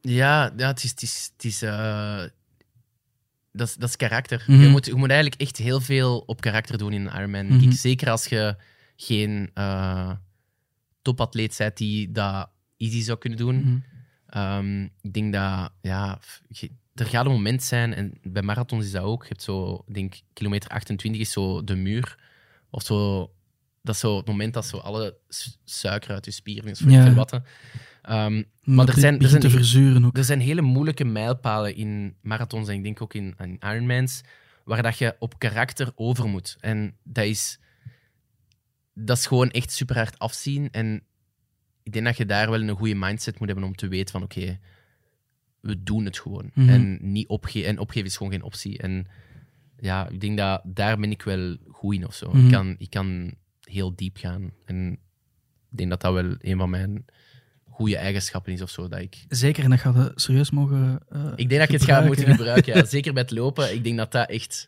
Ja, 0.01 0.51
ja 0.57 0.67
het 0.67 0.83
is. 0.83 0.89
Het 0.89 1.01
is, 1.01 1.31
het 1.35 1.45
is 1.45 1.61
eh, 1.61 2.23
dat, 3.51 3.67
is 3.67 3.75
dat 3.75 3.89
is 3.89 3.95
karakter. 3.95 4.43
Mhm. 4.47 4.61
je, 4.61 4.67
moet, 4.67 4.85
je 4.85 4.95
moet 4.95 5.09
eigenlijk 5.09 5.41
echt 5.41 5.57
heel 5.57 5.81
veel 5.81 6.17
op 6.19 6.41
karakter 6.41 6.77
doen 6.77 6.93
in 6.93 7.05
een 7.05 7.15
Ironman. 7.15 7.45
Mhm. 7.45 7.71
Zeker 7.71 8.09
als 8.09 8.25
je 8.25 8.55
geen 8.95 9.51
eh, 9.53 10.11
topatleet 11.01 11.55
bent 11.57 11.77
die 11.77 12.11
dat 12.11 12.49
easy 12.77 13.01
zou 13.01 13.17
kunnen 13.17 13.39
doen. 13.39 13.55
Mhm. 13.55 13.77
Ehm, 14.25 14.83
ik 15.01 15.13
denk 15.13 15.33
dat, 15.33 15.71
ja, 15.81 16.19
er 16.95 17.05
gaat 17.05 17.25
een 17.25 17.31
moment 17.31 17.63
zijn, 17.63 17.93
en 17.93 18.13
bij 18.23 18.41
marathons 18.41 18.85
is 18.85 18.91
dat 18.91 19.03
ook. 19.03 19.21
Je 19.21 19.27
hebt 19.29 19.41
zo, 19.43 19.83
ik 19.87 19.93
denk, 19.93 20.15
kilometer 20.33 20.69
28 20.69 21.21
is 21.21 21.31
zo 21.31 21.63
de 21.63 21.75
muur. 21.75 22.17
Of 22.69 22.83
zo, 22.83 23.19
dat 23.81 23.95
is 23.95 24.01
zo 24.01 24.17
het 24.17 24.27
moment 24.27 24.53
dat 24.53 24.65
zo 24.65 24.77
alle 24.77 25.17
su- 25.29 25.51
suiker 25.65 26.11
uit 26.11 26.25
je 26.25 26.31
spieren 26.31 26.69
is 26.71 26.79
Ja. 26.79 27.03
verwatten. 27.03 27.43
Ehm, 28.01 28.43
Maar 28.63 28.87
er 28.87 28.99
zijn- 28.99 29.19
er 29.21 29.27
zijn- 29.29 29.41
te 29.41 29.49
verzuren 29.49 30.05
ook. 30.05 30.17
er 30.17 30.23
zijn 30.23 30.39
hele 30.39 30.61
moeilijke 30.61 31.03
mijlpalen 31.05 31.75
in 31.75 32.15
marathons 32.21 32.67
en 32.67 32.75
ik 32.75 32.83
denk 32.83 33.01
ook 33.01 33.13
in, 33.13 33.35
in 33.37 33.57
Ironmans, 33.59 34.21
waar 34.63 34.83
dat 34.83 34.97
je 34.97 35.15
op 35.19 35.39
karakter 35.39 35.91
over 35.95 36.27
moet. 36.27 36.57
En 36.59 36.97
dat 37.03 37.25
is, 37.25 37.59
dat 38.93 39.17
is 39.17 39.25
gewoon 39.25 39.49
echt 39.51 39.71
super 39.71 39.95
hard 39.95 40.19
afzien. 40.19 40.71
En 40.71 41.03
ik 41.83 41.93
denk 41.93 42.05
dat 42.05 42.17
je 42.17 42.25
daar 42.25 42.49
wel 42.49 42.61
een 42.61 42.69
goede 42.77 42.95
mindset 42.95 43.39
moet 43.39 43.47
hebben 43.47 43.65
om 43.67 43.75
te 43.75 43.87
weten 43.87 44.11
van 44.11 44.23
oké, 44.23 44.59
we 45.65 45.83
doen 45.83 46.05
het 46.05 46.19
gewoon. 46.19 46.51
Mhm. 46.53 46.69
En, 46.69 46.97
niet 47.01 47.27
opge 47.27 47.65
en 47.65 47.79
opgeven 47.79 48.07
is 48.07 48.17
gewoon 48.17 48.31
geen 48.31 48.43
optie. 48.43 48.77
En 48.77 49.07
ja, 49.79 50.07
ik 50.09 50.21
denk 50.21 50.37
dat 50.37 50.61
daar 50.63 50.99
ben 50.99 51.11
ik 51.11 51.21
wel 51.21 51.57
goed 51.67 51.95
in 51.95 52.07
of 52.07 52.15
zo. 52.15 52.29
Mhm. 52.29 52.45
Ik, 52.45 52.51
kan, 52.51 52.75
ik 52.77 52.89
kan 52.89 53.33
heel 53.61 53.95
diep 53.95 54.17
gaan. 54.17 54.51
En 54.65 54.91
ik 55.71 55.77
denk 55.77 55.89
dat 55.89 56.01
dat 56.01 56.13
wel 56.13 56.35
een 56.39 56.57
van 56.57 56.69
mijn 56.69 57.05
goede 57.69 57.97
eigenschappen 57.97 58.53
is 58.53 58.61
of 58.61 58.69
zo. 58.69 58.87
Dat 58.87 58.99
ik 58.99 59.25
Zeker, 59.29 59.63
en 59.63 59.69
dat 59.69 59.79
gaat 59.79 59.95
je 59.95 60.11
serieus 60.15 60.51
mogen 60.51 60.99
eh, 61.09 61.31
ik 61.35 61.49
denk 61.49 61.61
dat 61.61 61.69
ik 61.69 61.79
het 61.79 61.83
ga 61.83 62.01
moeten 62.01 62.25
gebruiken. 62.25 62.75
Ja. 62.75 62.85
Zeker 62.95 63.13
bij 63.13 63.21
het 63.21 63.31
lopen. 63.31 63.73
Ik 63.73 63.83
denk 63.83 63.97
dat 63.97 64.11
dat 64.11 64.29
echt. 64.29 64.67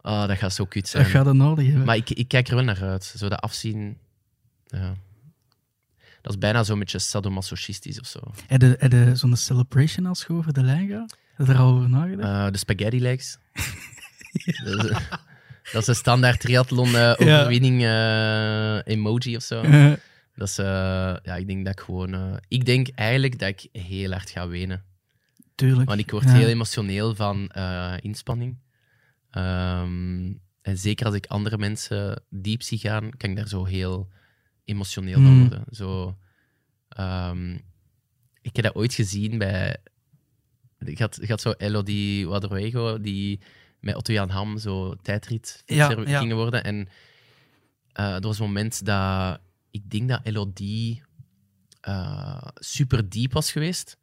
Ah, 0.00 0.28
dat 0.28 0.38
gaat 0.38 0.52
zo 0.52 0.64
kut 0.64 0.88
zijn. 0.88 1.02
Dat 1.02 1.12
gaat 1.12 1.26
het 1.26 1.36
nodig 1.36 1.66
hebben. 1.66 1.84
Maar 1.84 1.96
ik, 1.96 2.10
ik 2.10 2.28
kijk 2.28 2.48
er 2.48 2.54
wel 2.54 2.64
naar 2.64 2.82
uit. 2.82 3.04
Zo 3.04 3.28
dat 3.28 3.40
afzien. 3.40 3.98
Ja. 4.66 4.94
Dat 6.22 6.32
is 6.32 6.38
bijna 6.38 6.62
zo'n 6.64 6.78
beetje 6.78 6.98
sadomasochistisch 6.98 8.00
of 8.00 8.06
zo. 8.06 8.20
Heb 8.46 8.60
je, 8.62 8.76
heb 8.78 8.92
je 8.92 9.10
zo'n 9.16 9.36
celebration 9.36 10.06
als 10.06 10.24
je 10.28 10.32
over 10.32 10.52
de 10.52 10.62
lijn 10.62 10.88
gaat? 10.88 11.16
Heb 11.34 11.46
je 11.46 11.52
er 11.52 11.58
al 11.58 11.74
over 11.74 11.88
nagedacht? 11.90 12.28
Eh, 12.46 12.50
de 12.52 12.58
spaghetti 12.58 13.00
legs. 13.00 13.38
dat, 14.64 14.84
is, 14.84 14.90
dat 15.72 15.82
is 15.82 15.86
een 15.86 15.94
standaard 15.94 16.40
triathlon 16.40 16.94
eh, 16.96 17.10
overwinning 17.18 17.82
eh, 17.84 18.78
emoji 18.94 19.36
of 19.36 19.42
zo. 19.42 19.60
Eh, 19.62 19.92
Dat 20.34 20.48
is, 20.48 20.58
eh, 20.58 20.66
ja, 21.22 21.36
ik 21.36 21.46
denk 21.46 21.64
dat 21.64 21.72
ik 21.72 21.80
gewoon. 21.80 22.14
eh, 22.14 22.34
ik 22.48 22.64
denk 22.64 22.88
eigenlijk 22.94 23.38
dat 23.38 23.48
ik 23.48 23.68
heel 23.82 24.10
hard 24.10 24.30
ga 24.30 24.48
wenen. 24.48 24.82
tuurlijk. 25.54 25.88
Want 25.88 26.00
ik 26.00 26.10
word 26.10 26.24
Ja. 26.24 26.32
heel 26.32 26.48
emotioneel 26.48 27.14
van 27.14 27.48
eh, 27.48 27.94
inspanning. 28.00 28.58
Ehm, 29.30 30.32
en 30.62 30.78
zeker 30.78 31.06
als 31.06 31.14
ik 31.14 31.26
andere 31.26 31.58
mensen 31.58 32.22
diep 32.30 32.62
zie 32.62 32.78
gaan, 32.78 33.10
kan 33.16 33.30
ik 33.30 33.36
daar 33.36 33.48
zo 33.48 33.64
heel 33.64 34.08
emotioneel 34.64 35.14
van 35.20 35.32
Mm. 35.32 35.40
worden. 35.40 35.64
Zo, 35.70 36.16
ehm, 36.88 37.52
ik 38.42 38.56
heb 38.56 38.64
dat 38.64 38.74
ooit 38.74 38.94
gezien 38.94 39.38
bij... 39.38 39.76
Ik 40.78 40.98
had, 40.98 41.22
ik 41.22 41.28
had 41.28 41.40
zo 41.40 41.50
Elodie 41.52 42.28
Wadroego, 42.28 43.00
die 43.00 43.40
met 43.80 43.94
Otto 43.94 44.12
Jan 44.12 44.28
Ham 44.30 44.58
zo 44.58 44.94
tijdrit 45.02 45.62
Ja, 45.66 45.86
fietser 45.88 46.08
ja. 46.08 46.18
gingen 46.18 46.36
worden. 46.36 46.64
En 46.64 46.88
eh, 47.92 48.14
er 48.14 48.20
was 48.20 48.38
een 48.38 48.46
moment 48.46 48.84
dat... 48.84 49.40
Ik 49.70 49.90
denk 49.90 50.08
dat 50.08 50.20
Elodie 50.22 51.02
eh, 51.80 52.42
super 52.54 53.08
diep 53.08 53.32
was 53.32 53.52
geweest. 53.52 53.96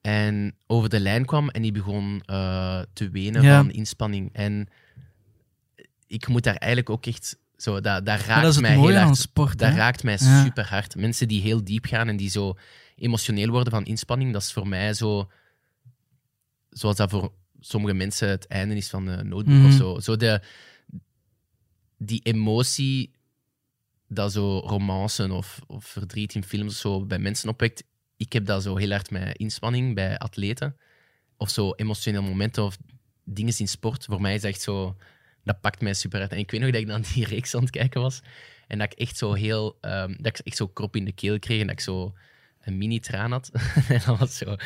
En 0.00 0.56
over 0.66 0.88
de 0.88 1.00
lijn 1.00 1.24
kwam 1.24 1.48
en 1.48 1.62
die 1.62 1.72
begon 1.72 2.22
eh, 2.24 2.82
te 2.92 3.10
wenen 3.10 3.42
Ja. 3.42 3.56
van 3.56 3.70
inspanning. 3.70 4.32
En 4.32 4.68
ik 6.06 6.28
moet 6.28 6.42
daar 6.42 6.56
eigenlijk 6.56 6.90
ook 6.90 7.06
echt... 7.06 7.38
Zo, 7.62 7.80
dat, 7.80 8.06
dat 8.06 8.20
raakt 8.20 8.42
dat 8.42 8.60
mij 8.60 8.76
heel 8.78 8.96
aan 8.96 9.04
hard. 9.04 9.16
sport. 9.16 9.58
Dat 9.58 9.70
hè? 9.70 9.76
raakt 9.76 10.02
mij 10.02 10.16
Ja. 10.20 10.42
super 10.44 10.66
hard. 10.68 10.94
Mensen 10.96 11.28
die 11.28 11.40
heel 11.40 11.64
diep 11.64 11.84
gaan 11.84 12.08
en 12.08 12.16
die 12.16 12.30
zo 12.30 12.54
emotioneel 12.96 13.48
worden 13.50 13.72
van 13.72 13.84
inspanning, 13.84 14.32
dat 14.32 14.42
is 14.42 14.52
voor 14.52 14.68
mij 14.68 14.94
zo... 14.94 15.30
Zoals 16.70 16.96
dat 16.96 17.10
voor 17.10 17.32
sommige 17.60 17.94
mensen 17.94 18.28
het 18.28 18.46
einde 18.46 18.74
is 18.74 18.88
van 18.90 19.06
een 19.06 19.28
notebook 19.28 19.56
Mhm. 19.58 19.66
of 19.66 19.72
zo. 19.72 19.98
Zo 20.00 20.16
de... 20.16 20.42
Die 21.98 22.20
emotie 22.22 23.10
dat 24.08 24.32
zo 24.32 24.58
romancen 24.58 25.30
of, 25.30 25.60
of 25.66 25.84
verdriet 25.84 26.34
in 26.34 26.44
films 26.44 26.72
of 26.72 26.78
zo 26.80 27.06
bij 27.06 27.18
mensen 27.18 27.48
opwekt. 27.48 27.84
Ik 28.16 28.32
heb 28.32 28.46
dat 28.46 28.62
zo 28.62 28.76
heel 28.76 28.90
hard 28.90 29.10
met 29.10 29.36
inspanning 29.36 29.94
bij 29.94 30.18
atleten. 30.18 30.76
Of 31.36 31.50
zo 31.50 31.72
emotionele 31.72 32.22
momenten 32.28 32.64
of 32.64 32.76
dingen 33.24 33.54
in 33.58 33.68
sport. 33.68 34.04
Voor 34.04 34.20
mij 34.20 34.34
is 34.34 34.40
dat 34.40 34.50
echt 34.50 34.62
zo... 34.62 34.96
Dat 35.44 35.60
pakt 35.60 35.80
mij 35.80 35.94
super 35.94 36.20
uit. 36.20 36.32
En 36.32 36.38
ik 36.38 36.50
weet 36.50 36.60
nog 36.60 36.70
dat 36.70 36.80
ik 36.80 36.86
dan 36.86 37.04
die 37.14 37.26
reeks 37.26 37.54
aan 37.54 37.60
het 37.60 37.70
kijken 37.70 38.00
was. 38.00 38.20
En 38.66 38.78
dat 38.78 38.92
ik 38.92 38.98
echt 38.98 39.16
zo 39.16 39.32
heel... 39.32 39.78
ehm, 39.80 40.14
dat 40.18 40.38
ik 40.38 40.46
echt 40.46 40.56
zo 40.56 40.66
krop 40.66 40.96
in 40.96 41.04
de 41.04 41.12
keel 41.12 41.38
kreeg 41.38 41.60
en 41.60 41.66
dat 41.66 41.76
ik 41.76 41.82
zo 41.82 42.14
een 42.60 42.78
mini-traan 42.78 43.30
had. 43.30 43.50
en 43.88 44.00
dat 44.06 44.18
was 44.18 44.36
zo... 44.36 44.56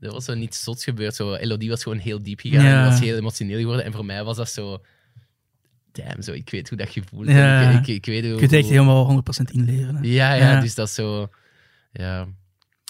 Er 0.00 0.10
was 0.10 0.24
zo 0.24 0.34
niets 0.34 0.62
zots 0.62 0.84
gebeurd. 0.84 1.14
Zo, 1.14 1.34
Elodie 1.34 1.68
was 1.68 1.82
gewoon 1.82 1.98
heel 1.98 2.22
diep 2.22 2.40
gegaan. 2.40 2.64
Ja. 2.64 2.84
en 2.84 2.90
was 2.90 3.00
heel 3.00 3.16
emotioneel 3.16 3.58
geworden. 3.58 3.84
En 3.84 3.92
voor 3.92 4.04
mij 4.04 4.24
was 4.24 4.36
dat 4.36 4.48
zo... 4.50 4.82
Damn, 5.92 6.22
zo, 6.22 6.32
ik 6.32 6.50
weet 6.50 6.68
hoe 6.68 6.78
dat 6.78 6.88
gevoel 6.88 7.22
is. 7.22 7.34
Ja. 7.34 7.70
Ik, 7.70 7.78
ik, 7.78 7.86
ik 7.86 8.06
weet 8.06 8.22
hoe, 8.22 8.32
Je 8.32 8.38
kunt 8.38 8.52
echt 8.52 8.68
helemaal 8.68 9.22
100% 9.22 9.52
inleveren. 9.52 9.94
hè. 9.94 10.00
ja, 10.02 10.32
ja, 10.32 10.50
Ja. 10.52 10.60
dus 10.60 10.74
dat 10.74 10.88
is 10.88 10.94
zo... 10.94 11.30
Ja. 11.92 12.28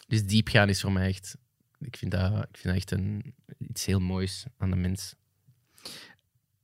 Dus 0.09 0.25
diep 0.25 0.49
gaan 0.49 0.69
is 0.69 0.81
voor 0.81 0.93
mij 0.93 1.09
echt... 1.09 1.37
Ik 1.81 1.97
vind 1.97 2.11
dat, 2.11 2.33
ik 2.33 2.57
vind 2.57 2.65
dat 2.65 2.75
echt 2.75 2.91
een, 2.91 3.35
iets 3.59 3.87
heel 3.87 4.01
moois 4.01 4.45
aan 4.59 4.71
de 4.71 4.77
mens. 4.77 5.15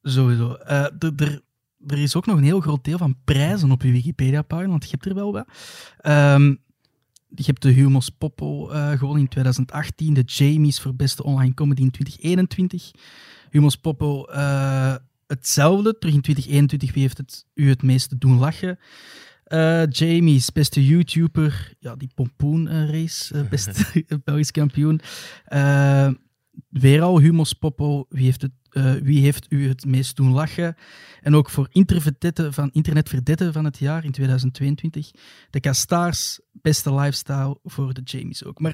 Sowieso. 0.07 0.55
Eh, 0.55 0.87
er, 1.87 1.99
is 1.99 2.17
ook 2.17 2.27
nog 2.27 2.37
een 2.37 2.45
heel 2.45 2.61
groot 2.61 2.85
deel 2.85 2.99
van 2.99 3.17
prijzen 3.25 3.71
op 3.71 3.83
je 3.83 3.93
Wikipedia-pagina, 3.93 4.69
want 4.69 4.85
je 4.85 4.91
hebt 4.91 5.05
er 5.05 5.15
wel 5.15 5.33
wat. 5.33 5.47
Ehm, 5.99 6.55
je 7.29 7.45
hebt 7.45 7.63
de 7.63 7.71
Humos 7.71 8.09
Popo 8.09 8.71
eh 8.71 8.91
gewonnen 8.91 9.23
in 9.23 9.29
2018, 9.29 10.15
de 10.15 10.23
Jamies 10.27 10.81
voor 10.81 10.95
beste 10.95 11.23
online 11.23 11.55
comedy 11.55 11.83
in 11.83 11.91
2021. 11.91 12.91
Humos 13.51 13.77
Popo 13.77 14.25
eh, 14.25 14.95
hetzelfde, 15.27 15.99
terug 15.99 16.15
in 16.15 16.21
2021. 16.21 16.93
Wie 16.93 17.03
heeft 17.03 17.19
het, 17.19 17.47
u 17.55 17.69
het 17.69 17.83
meeste 17.83 18.19
doen 18.19 18.39
lachen? 18.39 18.79
Jamies, 19.89 20.53
beste 20.53 20.87
YouTuber. 20.87 21.73
Ja, 21.79 21.97
die 21.97 22.11
pompoen-race, 22.15 23.47
beste 23.51 24.05
Belgisch 24.25 24.51
kampioen. 24.51 25.01
Eh, 26.55 26.81
weer 26.81 27.03
al 27.03 27.21
Humos 27.21 27.53
Popo. 27.53 28.07
Wie 28.09 28.25
heeft, 28.25 28.43
het, 28.43 28.51
eh, 28.71 28.93
wie 28.95 29.21
heeft 29.23 29.47
u 29.49 29.69
het 29.69 29.85
meest 29.87 30.17
doen 30.17 30.33
lachen? 30.33 30.77
En 31.21 31.35
ook 31.35 31.51
voor 31.51 31.69
van, 32.53 32.71
internetverdette 32.73 33.53
van 33.53 33.65
het 33.65 33.79
jaar 33.79 34.05
in 34.05 34.13
2022. 34.13 35.11
De 35.51 35.61
Castaars, 35.61 36.41
beste 36.53 36.95
lifestyle 36.95 37.59
voor 37.65 37.95
de 37.95 38.01
Jamies 38.05 38.45
ook. 38.45 38.61
Maar 38.61 38.71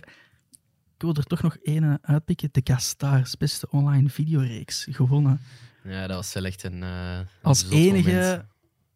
ik 0.95 1.03
wil 1.07 1.15
er 1.15 1.25
toch 1.25 1.43
nog 1.43 1.57
één 1.57 1.99
uitpikken. 2.03 2.49
De 2.53 2.63
Castaars, 2.63 3.37
beste 3.37 3.71
online 3.71 4.09
videoreeks, 4.09 4.87
gewonnen. 4.91 5.41
Ja, 5.85 6.07
dat 6.07 6.17
was 6.17 6.33
wel 6.33 6.45
echt 6.45 6.63
een... 6.65 6.83
eh, 6.83 7.17
een 7.19 7.27
Als 7.43 7.71
enige 7.71 8.11
moment. 8.11 8.45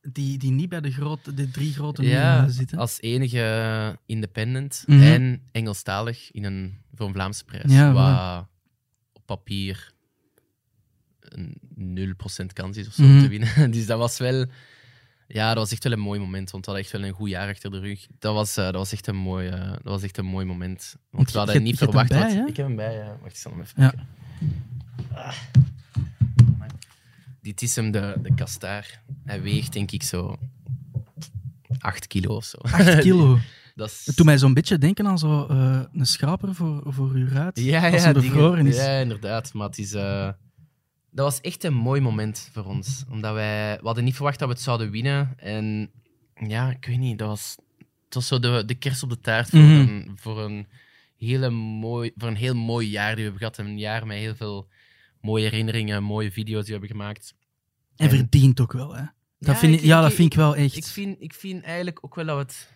die, 0.03 0.39
die 0.39 0.51
niet 0.51 0.69
bij 0.69 0.81
de, 0.81 0.91
grote, 0.91 1.35
de 1.35 1.51
drie 1.51 1.73
grote 1.73 2.03
Ja, 2.03 2.49
zitten. 2.49 2.79
als 2.79 3.01
enige 3.01 3.99
independent 4.07 4.83
Mhm. 4.87 5.03
en 5.03 5.43
Engelstalig 5.53 6.31
in 6.33 6.45
een, 6.45 6.79
voor 6.95 7.07
een 7.07 7.13
Vlaamse 7.13 7.45
prijs. 7.45 7.73
Ja, 7.73 7.93
wat 7.93 8.47
papier 9.25 9.93
een 11.21 11.61
0% 12.43 12.53
kans 12.53 12.77
is 12.77 12.87
of 12.87 12.93
zo 12.95 13.03
Mhm. 13.03 13.21
te 13.21 13.29
winnen. 13.29 13.71
Dus 13.71 13.87
dat 13.87 13.99
was 13.99 14.19
wel... 14.19 14.47
Ja, 15.29 15.49
dat 15.49 15.57
was 15.57 15.73
echt 15.73 15.85
wel 15.85 15.93
een 15.93 15.99
mooi 16.01 16.21
moment, 16.21 16.51
want 16.51 16.65
we 16.67 16.71
hadden 16.71 16.89
echt 16.91 17.01
wel 17.01 17.09
een 17.11 17.15
goed 17.17 17.29
jaar 17.29 17.49
achter 17.49 17.71
de 17.71 17.79
rug. 17.79 18.07
Dat 18.19 18.35
was, 18.35 18.57
eh, 18.57 18.65
dat 18.65 18.75
was, 18.75 18.93
echt, 18.93 19.07
een 19.07 19.17
mooi, 19.17 19.49
eh, 19.49 19.71
dat 19.71 19.83
was 19.83 20.03
echt 20.03 20.19
een 20.19 20.25
mooi 20.25 20.47
moment. 20.47 20.95
Want 20.95 21.01
Want 21.11 21.27
we 21.27 21.33
je- 21.33 21.39
hadden 21.39 21.55
je- 21.57 21.61
niet 21.61 21.79
je 21.79 21.85
hebt 21.85 21.97
hem 21.97 22.07
verwacht... 22.07 22.29
bij, 22.33 22.39
wat- 22.41 22.49
ik 22.51 22.57
heb 22.57 22.67
hem 22.67 22.77
bij, 22.77 22.95
ja. 22.95 23.17
Wacht, 23.21 23.33
ik 23.33 23.37
zal 23.39 23.51
hem 23.53 23.61
even 23.61 23.83
Ja. 23.83 23.89
pakken. 23.91 24.09
Ah. 25.15 25.35
Dit 27.41 27.63
is 27.63 27.77
hem, 27.77 27.91
de, 27.91 28.15
de 28.23 28.35
kastaar. 28.35 29.03
Hij 29.25 29.43
weegt 29.43 29.73
denk 29.73 29.91
ik 29.91 30.03
zo 30.03 30.39
8 31.79 32.07
kilo 32.07 32.35
of 32.37 32.45
zo. 32.45 32.59
8 32.61 32.99
kilo. 33.01 33.39
Dat. 33.75 34.03
Het 34.05 34.17
doet 34.17 34.27
mij 34.27 34.39
zo'n 34.39 34.55
beetje 34.55 34.79
denken 34.79 35.07
aan 35.07 35.19
zo, 35.19 35.47
eh, 35.47 35.81
een 35.93 36.07
schraper 36.07 36.55
voor, 36.55 36.83
voor 36.87 37.11
uw 37.11 37.29
ruit. 37.29 37.59
Ja, 37.61 37.91
als 37.91 38.03
ja, 38.03 38.13
is. 38.67 38.77
Ja, 38.77 38.99
inderdaad. 38.99 39.53
Maar 39.53 39.67
het 39.67 39.79
is, 39.79 39.93
eh, 39.93 40.29
dat 41.11 41.25
was 41.25 41.41
echt 41.41 41.65
een 41.65 41.75
mooi 41.75 42.01
moment 42.01 42.49
voor 42.53 42.65
ons. 42.65 43.05
Omdat 43.11 43.33
wij... 43.35 43.77
We 43.81 43.87
hadden 43.87 44.05
niet 44.05 44.15
verwacht 44.15 44.39
dat 44.39 44.49
we 44.49 44.55
het 44.55 44.63
zouden 44.63 44.91
winnen. 44.91 45.33
En 45.37 45.91
ja, 46.35 46.71
ik 46.71 46.85
weet 46.87 46.99
niet, 46.99 47.19
dat 47.19 47.29
was... 47.29 47.57
Het 48.05 48.15
was 48.15 48.27
zo 48.27 48.39
de, 48.39 48.63
de 48.67 48.75
kers 48.75 49.03
op 49.03 49.09
de 49.11 49.21
taart 49.21 49.49
voor, 49.49 49.59
Mhm. 49.61 49.71
een, 49.81 50.13
voor, 50.17 50.41
een 50.41 50.67
hele 51.19 51.51
mooi, 51.51 52.13
voor 52.17 52.29
een 52.29 52.37
heel 52.37 52.55
mooi 52.55 52.89
jaar 52.89 53.07
die 53.17 53.25
we 53.25 53.31
hebben 53.31 53.39
gehad. 53.39 53.59
Een 53.59 53.79
jaar 53.79 54.07
met 54.07 54.17
heel 54.17 54.35
veel 54.35 54.69
mooie 55.21 55.45
herinneringen, 55.45 56.03
mooie 56.03 56.33
video's 56.33 56.65
die 56.65 56.75
we 56.75 56.81
hebben 56.81 56.89
gemaakt. 56.99 57.35
En 57.97 58.09
En- 58.11 58.17
verdient 58.17 58.61
ook 58.61 58.73
wel, 58.73 58.95
hè. 58.95 59.03
Dat 59.39 59.55
Ja, 59.55 59.57
vind 59.57 59.75
ik, 59.75 59.81
ik- 59.81 59.85
ja, 59.87 60.01
dat 60.01 60.13
vind 60.13 60.33
ik 60.33 60.39
wel 60.39 60.57
echt. 60.57 60.77
Ik 60.77 60.85
vind, 60.85 61.17
ik 61.21 61.35
vind 61.35 61.63
eigenlijk 61.65 61.99
ook 62.05 62.15
wel 62.15 62.25
dat 62.25 62.37
we 62.37 62.43
het 62.43 62.74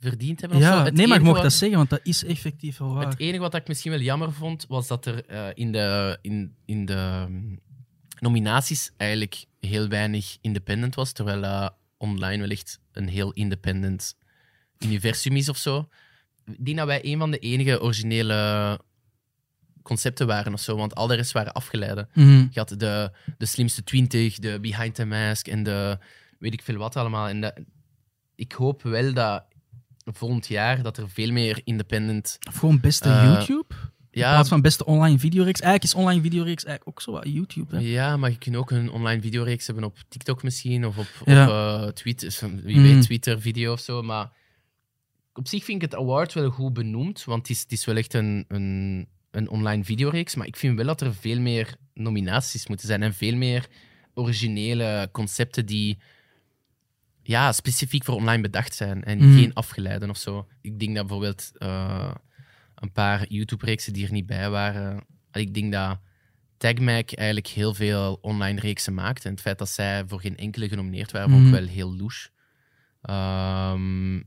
verdiend 0.00 0.40
hebben. 0.40 0.58
of 0.58 0.64
zo. 0.64 0.70
ja, 0.70 0.82
nee, 0.82 0.84
maar 0.92 0.94
je 0.96 1.02
enige 1.02 1.20
mocht 1.20 1.32
wat- 1.34 1.42
dat 1.42 1.52
zeggen, 1.52 1.78
want 1.78 1.90
dat 1.90 2.00
is 2.02 2.24
effectief 2.24 2.78
wel 2.78 2.94
waar. 2.94 3.06
Het 3.08 3.18
enige 3.18 3.38
wat 3.38 3.54
ik 3.54 3.68
misschien 3.68 3.90
wel 3.90 4.00
jammer 4.00 4.32
vond, 4.32 4.66
was 4.68 4.86
dat 4.86 5.06
er 5.06 5.24
eh, 5.24 5.46
in, 5.54 5.72
de, 5.72 6.18
in, 6.22 6.54
in 6.64 6.84
de 6.84 7.24
mm, 7.28 7.58
nominaties 8.20 8.90
eigenlijk 8.96 9.44
heel 9.60 9.88
weinig 9.88 10.36
independent 10.40 10.94
was, 10.94 11.12
terwijl 11.12 11.40
dat 11.40 11.74
online 11.96 12.38
wellicht 12.40 12.80
een 12.92 13.08
heel 13.08 13.32
independent 13.32 14.16
universum 14.78 15.36
is 15.36 15.48
of 15.48 15.56
zo. 15.56 15.88
Ik 16.44 16.64
denk 16.64 16.76
dat 16.76 16.86
wij 16.86 17.04
een 17.04 17.18
van 17.18 17.30
de 17.30 17.38
enige 17.38 17.80
originele 17.82 18.80
concepten 19.82 20.26
waren 20.26 20.52
of 20.52 20.60
zo, 20.60 20.76
want 20.76 20.94
al 20.94 21.06
de 21.06 21.14
rest 21.14 21.32
waren 21.32 21.52
afgeleiden. 21.52 22.08
Mhm. 22.14 22.30
Je 22.50 22.58
had 22.58 22.68
de, 22.68 23.10
de 23.38 23.46
slimste 23.46 23.84
20, 23.84 24.38
de 24.38 24.58
Behind 24.60 24.94
the 24.94 25.04
Mask 25.04 25.46
en 25.46 25.62
de 25.62 25.98
weet 26.38 26.52
ik 26.52 26.62
veel 26.62 26.76
wat 26.76 26.96
allemaal. 26.96 27.28
En 27.28 27.40
dat, 27.40 27.58
ik 28.34 28.52
hoop 28.52 28.82
wel 28.82 29.12
dat 29.12 29.44
volgend 30.14 30.46
jaar 30.46 30.82
dat 30.82 30.96
er 30.96 31.10
veel 31.10 31.32
meer 31.32 31.60
independent 31.64 32.38
Of 32.48 32.56
gewoon 32.56 32.80
beste 32.80 33.08
Eh, 33.08 33.22
YouTube? 33.24 33.74
In 34.10 34.20
ja, 34.24 34.30
plaats 34.32 34.48
van 34.48 34.60
beste 34.60 34.84
online 34.84 35.18
videoreeks. 35.18 35.60
Eigenlijk 35.60 35.94
is 35.94 36.00
online 36.00 36.22
videoreeks 36.22 36.64
eigenlijk 36.64 36.98
ook 36.98 37.02
zo 37.04 37.12
wat 37.12 37.24
YouTube. 37.26 37.76
Hè? 37.76 37.82
Ja, 37.82 38.16
maar 38.16 38.30
je 38.30 38.38
kunt 38.38 38.56
ook 38.56 38.70
een 38.70 38.90
online 38.90 39.20
videoreeks 39.22 39.66
hebben 39.66 39.84
op 39.84 39.96
TikTok 40.08 40.42
misschien, 40.42 40.86
of 40.86 40.98
op, 40.98 41.06
Ja. 41.24 41.44
op 41.44 41.82
eh, 41.82 41.88
Twitter, 41.92 42.38
wie 42.62 42.80
weet, 42.80 43.02
Twitter-video 43.02 43.72
of 43.72 43.80
zo. 43.80 44.02
Maar 44.02 44.30
op 45.32 45.48
zich 45.48 45.64
vind 45.64 45.82
ik 45.82 45.90
het 45.90 46.00
award 46.00 46.32
wel 46.32 46.50
goed 46.50 46.72
benoemd, 46.72 47.24
want 47.24 47.48
het 47.48 47.56
is, 47.56 47.62
het 47.62 47.72
is 47.72 47.84
wel 47.84 47.96
echt 47.96 48.14
een, 48.14 48.44
een, 48.48 49.06
een 49.30 49.48
online 49.50 49.84
videoreeks. 49.84 50.34
Maar 50.34 50.46
ik 50.46 50.56
vind 50.56 50.76
wel 50.76 50.86
dat 50.86 51.00
er 51.00 51.14
veel 51.14 51.40
meer 51.40 51.74
nominaties 51.94 52.66
moeten 52.66 52.86
zijn 52.86 53.02
en 53.02 53.14
veel 53.14 53.36
meer 53.36 53.66
originele 54.14 55.08
concepten 55.12 55.66
die 55.66 55.98
ja, 57.28 57.52
specifiek 57.52 58.04
voor 58.04 58.14
online 58.14 58.42
bedacht 58.42 58.74
zijn 58.74 59.04
en 59.04 59.18
Mhm. 59.18 59.38
geen 59.38 59.54
afgeleiden 59.54 60.10
of 60.10 60.16
zo. 60.16 60.48
Ik 60.60 60.78
denk 60.78 60.94
dat 60.94 61.06
bijvoorbeeld 61.06 61.50
eh, 61.58 62.14
een 62.74 62.92
paar 62.92 63.24
YouTube-reeksen 63.28 63.92
die 63.92 64.06
er 64.06 64.12
niet 64.12 64.26
bij 64.26 64.50
waren. 64.50 65.04
Ik 65.32 65.54
denk 65.54 65.72
dat 65.72 65.98
TagMac 66.56 67.12
eigenlijk 67.12 67.46
heel 67.46 67.74
veel 67.74 68.18
online 68.20 68.60
reeksen 68.60 68.94
maakt. 68.94 69.24
En 69.24 69.30
het 69.30 69.40
feit 69.40 69.58
dat 69.58 69.68
zij 69.68 70.04
voor 70.06 70.20
geen 70.20 70.36
enkele 70.36 70.68
genomineerd 70.68 71.12
waren, 71.12 71.32
ik 71.34 71.40
Mhm. 71.40 71.50
wel 71.50 71.66
heel 71.66 71.96
louche. 71.96 72.28
Ehm, 73.02 74.22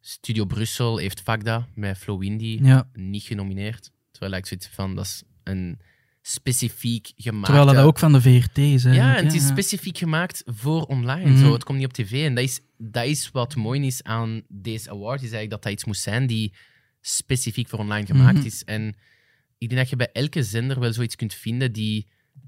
Studio 0.00 0.44
Brussel 0.44 0.96
heeft 0.96 1.20
Vagda 1.20 1.66
met 1.74 1.98
Flow 1.98 2.22
Indie 2.22 2.64
Ja. 2.64 2.88
niet 2.92 3.22
genomineerd. 3.22 3.90
Terwijl 4.10 4.32
ik 4.32 4.46
zoiets 4.46 4.68
van, 4.68 4.94
dat 4.94 5.04
is 5.04 5.22
een 5.44 5.80
specifiek 6.22 7.12
gemaakt. 7.16 7.44
Terwijl 7.44 7.66
dat 7.66 7.76
ook 7.84 7.98
van 7.98 8.12
de 8.12 8.20
VRT 8.20 8.58
is. 8.58 8.82
Ja, 8.82 9.16
en 9.16 9.24
het 9.24 9.34
is 9.34 9.46
specifiek 9.46 9.98
gemaakt 9.98 10.42
voor 10.46 10.82
online. 10.82 11.30
Mhm. 11.30 11.38
Zo, 11.40 11.52
het 11.52 11.64
komt 11.64 11.78
niet 11.78 11.86
op 11.86 11.92
tv. 11.92 12.24
En 12.26 12.34
dat 12.34 12.44
is, 12.44 12.60
dat 12.78 13.04
is 13.04 13.30
wat 13.30 13.56
mooi 13.56 13.86
is 13.86 14.02
aan 14.02 14.42
deze 14.48 14.90
award. 14.90 15.14
Is 15.16 15.20
eigenlijk 15.32 15.50
dat 15.50 15.62
dat 15.62 15.72
iets 15.72 15.84
moest 15.84 16.02
zijn 16.02 16.26
die 16.26 16.52
specifiek 17.00 17.68
voor 17.68 17.78
online 17.78 18.06
gemaakt 18.06 18.36
Mhm. 18.36 18.46
is. 18.46 18.64
En 18.64 18.94
ik 19.58 19.68
denk 19.68 19.80
dat 19.80 19.90
je 19.90 19.96
bij 19.96 20.10
elke 20.12 20.42
zender 20.42 20.80
wel 20.80 20.92
zoiets 20.92 21.16
kunt 21.16 21.34
vinden 21.34 21.72
die 21.72 22.06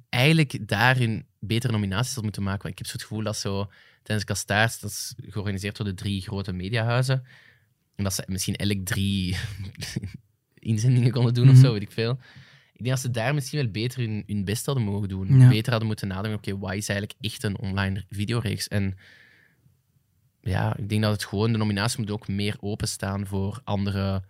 eigenlijk 0.08 0.68
daarin 0.68 1.26
betere 1.38 1.72
nominaties 1.72 2.14
had 2.14 2.24
moeten 2.24 2.42
maken. 2.42 2.62
Want 2.62 2.72
ik 2.72 2.78
heb 2.78 2.86
zo 2.86 2.92
het 2.92 3.02
gevoel 3.02 3.22
dat 3.24 3.36
zo 3.36 3.70
tijdens 4.02 4.26
Kastaars, 4.28 4.80
dat 4.80 4.90
is 4.90 5.14
georganiseerd 5.28 5.76
door 5.76 5.86
de 5.86 5.94
drie 5.94 6.20
grote 6.20 6.52
mediahuizen, 6.52 7.22
en 7.96 8.04
dat 8.04 8.14
ze 8.14 8.22
misschien 8.26 8.56
elk 8.56 8.84
drie 8.84 9.36
inzendingen 10.54 11.10
konden 11.12 11.34
doen 11.34 11.48
of 11.48 11.54
Mhm. 11.54 11.64
zo, 11.64 11.72
weet 11.72 11.82
ik 11.82 11.92
veel. 11.92 12.18
Ik 12.72 12.84
denk 12.88 12.90
dat 12.90 13.00
ze 13.00 13.10
daar 13.10 13.34
misschien 13.34 13.58
wel 13.58 13.70
beter 13.70 14.00
hun, 14.00 14.22
hun 14.26 14.44
best 14.44 14.66
hadden 14.66 14.84
mogen 14.84 15.08
doen. 15.08 15.38
Ja. 15.38 15.48
Beter 15.48 15.70
hadden 15.70 15.86
moeten 15.88 16.08
nadenken, 16.08 16.38
oké, 16.52 16.58
wat 16.58 16.74
is 16.74 16.88
eigenlijk 16.88 17.18
echt 17.20 17.42
een 17.42 17.58
online 17.58 18.04
videoreeks? 18.10 18.68
En 18.68 18.96
ja, 20.40 20.76
ik 20.76 20.88
denk 20.88 21.02
dat 21.02 21.12
het 21.12 21.24
gewoon, 21.24 21.52
de 21.52 21.58
nominatie 21.58 22.00
moet 22.00 22.10
ook 22.10 22.28
meer 22.28 22.56
openstaan 22.60 23.26
voor 23.26 23.60
andere, 23.64 24.22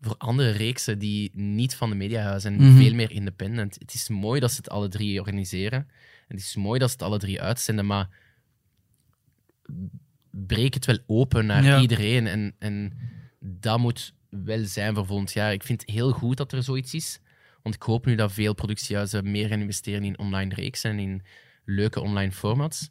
voor 0.00 0.14
andere 0.18 0.50
reeksen 0.50 0.98
die 0.98 1.30
niet 1.34 1.74
van 1.74 1.90
de 1.90 1.96
mediahuizen 1.96 2.52
en 2.52 2.66
Mhm. 2.68 2.76
veel 2.76 2.94
meer 2.94 3.10
independent. 3.10 3.74
Het 3.78 3.94
is 3.94 4.08
mooi 4.08 4.40
dat 4.40 4.50
ze 4.50 4.56
het 4.56 4.68
alle 4.70 4.88
drie 4.88 5.20
organiseren. 5.20 5.78
En 6.28 6.36
het 6.36 6.40
is 6.40 6.56
mooi 6.56 6.78
dat 6.78 6.88
ze 6.90 6.94
het 6.94 7.04
alle 7.04 7.18
drie 7.18 7.40
uitzenden, 7.42 7.86
maar 7.86 8.08
breek 10.30 10.74
het 10.74 10.84
wel 10.86 10.98
open 11.06 11.46
naar 11.46 11.64
Ja. 11.64 11.80
iedereen. 11.80 12.26
En, 12.26 12.54
en 12.58 12.92
dat 13.40 13.78
moet 13.78 14.14
wel 14.28 14.64
zijn 14.64 14.94
voor 14.94 15.06
volgend 15.06 15.32
jaar. 15.32 15.52
Ik 15.52 15.62
vind 15.62 15.80
het 15.80 15.90
heel 15.90 16.10
goed 16.12 16.36
dat 16.36 16.52
er 16.52 16.62
zoiets 16.62 16.94
is. 16.94 17.20
Want 17.64 17.74
ik 17.76 17.82
hoop 17.82 18.06
nu 18.06 18.14
dat 18.14 18.32
veel 18.32 18.54
productiehuizen 18.54 19.30
meer 19.30 19.48
gaan 19.48 19.60
investeren 19.60 20.04
in 20.04 20.18
online 20.18 20.54
reeksen 20.54 20.90
en 20.90 20.98
in 20.98 21.22
leuke 21.64 22.00
online 22.00 22.32
formats. 22.32 22.90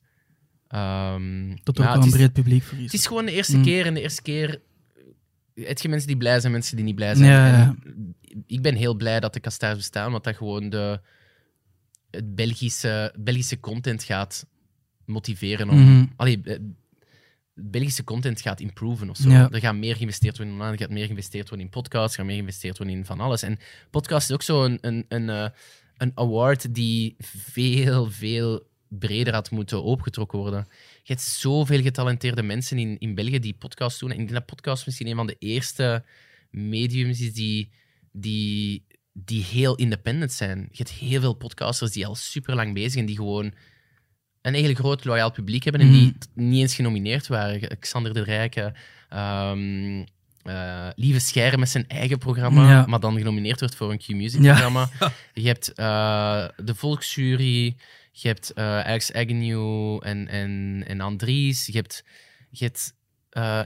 Ehm, 0.68 1.56
Dat 1.64 1.78
ja, 1.78 1.88
ook 1.90 1.94
wel 1.96 2.04
een 2.04 2.10
breed 2.10 2.34
publiek 2.34 2.64
voor 2.64 2.78
is. 2.78 2.84
het 2.84 2.94
is 2.94 3.06
gewoon 3.08 3.26
de 3.26 3.32
eerste 3.32 3.58
Mm. 3.58 3.64
keer 3.64 3.86
en 3.86 3.94
de 3.94 4.02
eerste 4.02 4.22
keer 4.22 4.62
heb 5.56 5.80
je 5.80 5.90
mensen 5.90 6.08
die 6.08 6.18
blij 6.18 6.40
zijn, 6.40 6.52
mensen 6.52 6.76
die 6.76 6.86
niet 6.86 6.96
blij 6.96 7.16
zijn. 7.16 7.30
Ja, 7.30 7.48
ja. 7.48 7.76
Ik 8.46 8.62
ben 8.62 8.76
heel 8.76 8.96
blij 8.96 9.20
dat 9.20 9.34
de 9.34 9.40
kastaars 9.40 9.78
bestaan, 9.78 10.12
want 10.12 10.24
dat 10.24 10.36
gewoon 10.36 10.70
de, 10.70 11.00
het 12.12 12.36
Belgische, 12.36 13.14
Belgische 13.20 13.60
content 13.60 14.04
gaat 14.04 14.46
motiveren 15.06 15.70
om... 15.70 15.80
Mhm. 15.80 16.06
Allee, 16.16 16.42
eh, 16.44 16.58
Belgische 17.54 18.04
content 18.04 18.42
gaat 18.42 18.60
improven 18.60 19.10
of 19.10 19.18
zo. 19.18 19.30
Ja. 19.30 19.50
Er 19.52 19.60
gaat 19.60 19.76
meer 19.76 19.96
geïnvesteerd 19.96 20.38
worden 20.38 20.54
in 20.54 20.60
online, 20.60 20.78
er 20.78 20.84
gaat 20.84 20.94
meer 20.94 21.06
geïnvesteerd 21.06 21.50
worden 21.50 21.66
in 21.66 21.72
podcasts, 21.72 22.12
er 22.12 22.18
gaat 22.18 22.26
meer 22.26 22.36
geïnvesteerd 22.36 22.78
worden 22.78 22.96
in 22.96 23.06
van 23.06 23.20
alles. 23.20 23.42
En 23.42 23.60
podcast 23.90 24.30
is 24.30 24.36
ook 24.36 24.42
zo 24.42 24.64
een, 24.64 24.78
een, 24.82 25.06
een, 25.08 25.30
eh, 25.30 25.50
een 25.98 26.12
award 26.16 26.76
die 26.76 27.16
veel, 27.20 28.12
veel 28.12 28.68
breder 29.00 29.34
had 29.34 29.52
moeten 29.52 29.84
opgetrokken 29.84 30.40
worden. 30.40 30.68
Je 31.04 31.14
hebt 31.14 31.22
zoveel 31.22 31.82
getalenteerde 31.82 32.44
mensen 32.44 32.78
in, 32.78 33.00
in 33.00 33.16
België 33.16 33.40
die 33.40 33.54
podcasts 33.54 34.00
doen. 34.00 34.12
En 34.12 34.20
ik 34.20 34.28
denk 34.28 34.40
dat 34.40 34.46
podcast 34.46 34.86
misschien 34.86 35.08
een 35.08 35.16
van 35.16 35.28
de 35.28 35.36
eerste 35.40 36.04
mediums 36.50 37.22
is 37.22 37.34
die, 37.34 37.72
die, 38.12 38.86
die 39.14 39.44
heel 39.44 39.76
independent 39.76 40.32
zijn. 40.32 40.60
Je 40.72 40.78
hebt 40.78 40.92
heel 40.92 41.22
veel 41.22 41.34
podcasters 41.34 41.92
die 41.92 42.06
al 42.06 42.16
super 42.16 42.56
lang 42.56 42.74
bezig 42.74 42.92
zijn, 42.92 43.06
die 43.06 43.16
gewoon 43.16 43.54
een 44.44 44.54
hele 44.54 44.74
groot 44.76 45.06
loyaal 45.06 45.32
publiek 45.32 45.64
hebben 45.64 45.82
en 45.82 45.92
die 45.92 46.02
Mhm. 46.08 46.18
t- 46.18 46.28
niet 46.34 46.62
eens 46.62 46.76
genomineerd 46.76 47.28
waren. 47.28 47.78
Xander 47.80 48.14
de 48.14 48.24
Rijke, 48.24 48.74
ehm, 49.10 50.04
eh, 50.44 50.88
Lieve 50.96 51.20
Scheire 51.20 51.58
met 51.58 51.70
zijn 51.70 51.88
eigen 51.88 52.18
programma, 52.18 52.70
Ja. 52.70 52.86
maar 52.86 53.00
dan 53.00 53.18
genomineerd 53.18 53.60
wordt 53.60 53.76
voor 53.76 53.92
een 53.92 53.98
Q-Music 53.98 54.42
Ja. 54.42 54.52
programma. 54.52 54.90
Je 55.34 55.48
hebt 55.48 55.74
eh, 55.74 56.48
de 56.66 56.76
Volksjury, 56.76 57.76
je 58.12 58.28
hebt 58.28 58.54
eh 58.54 58.80
Alex 58.80 59.14
Agnew 59.14 60.00
en, 60.04 60.28
en, 60.28 60.84
en 60.88 61.02
Andries, 61.02 61.66
je 61.66 61.72
hebt, 61.78 62.04
je 62.50 62.64
hebt 62.66 62.94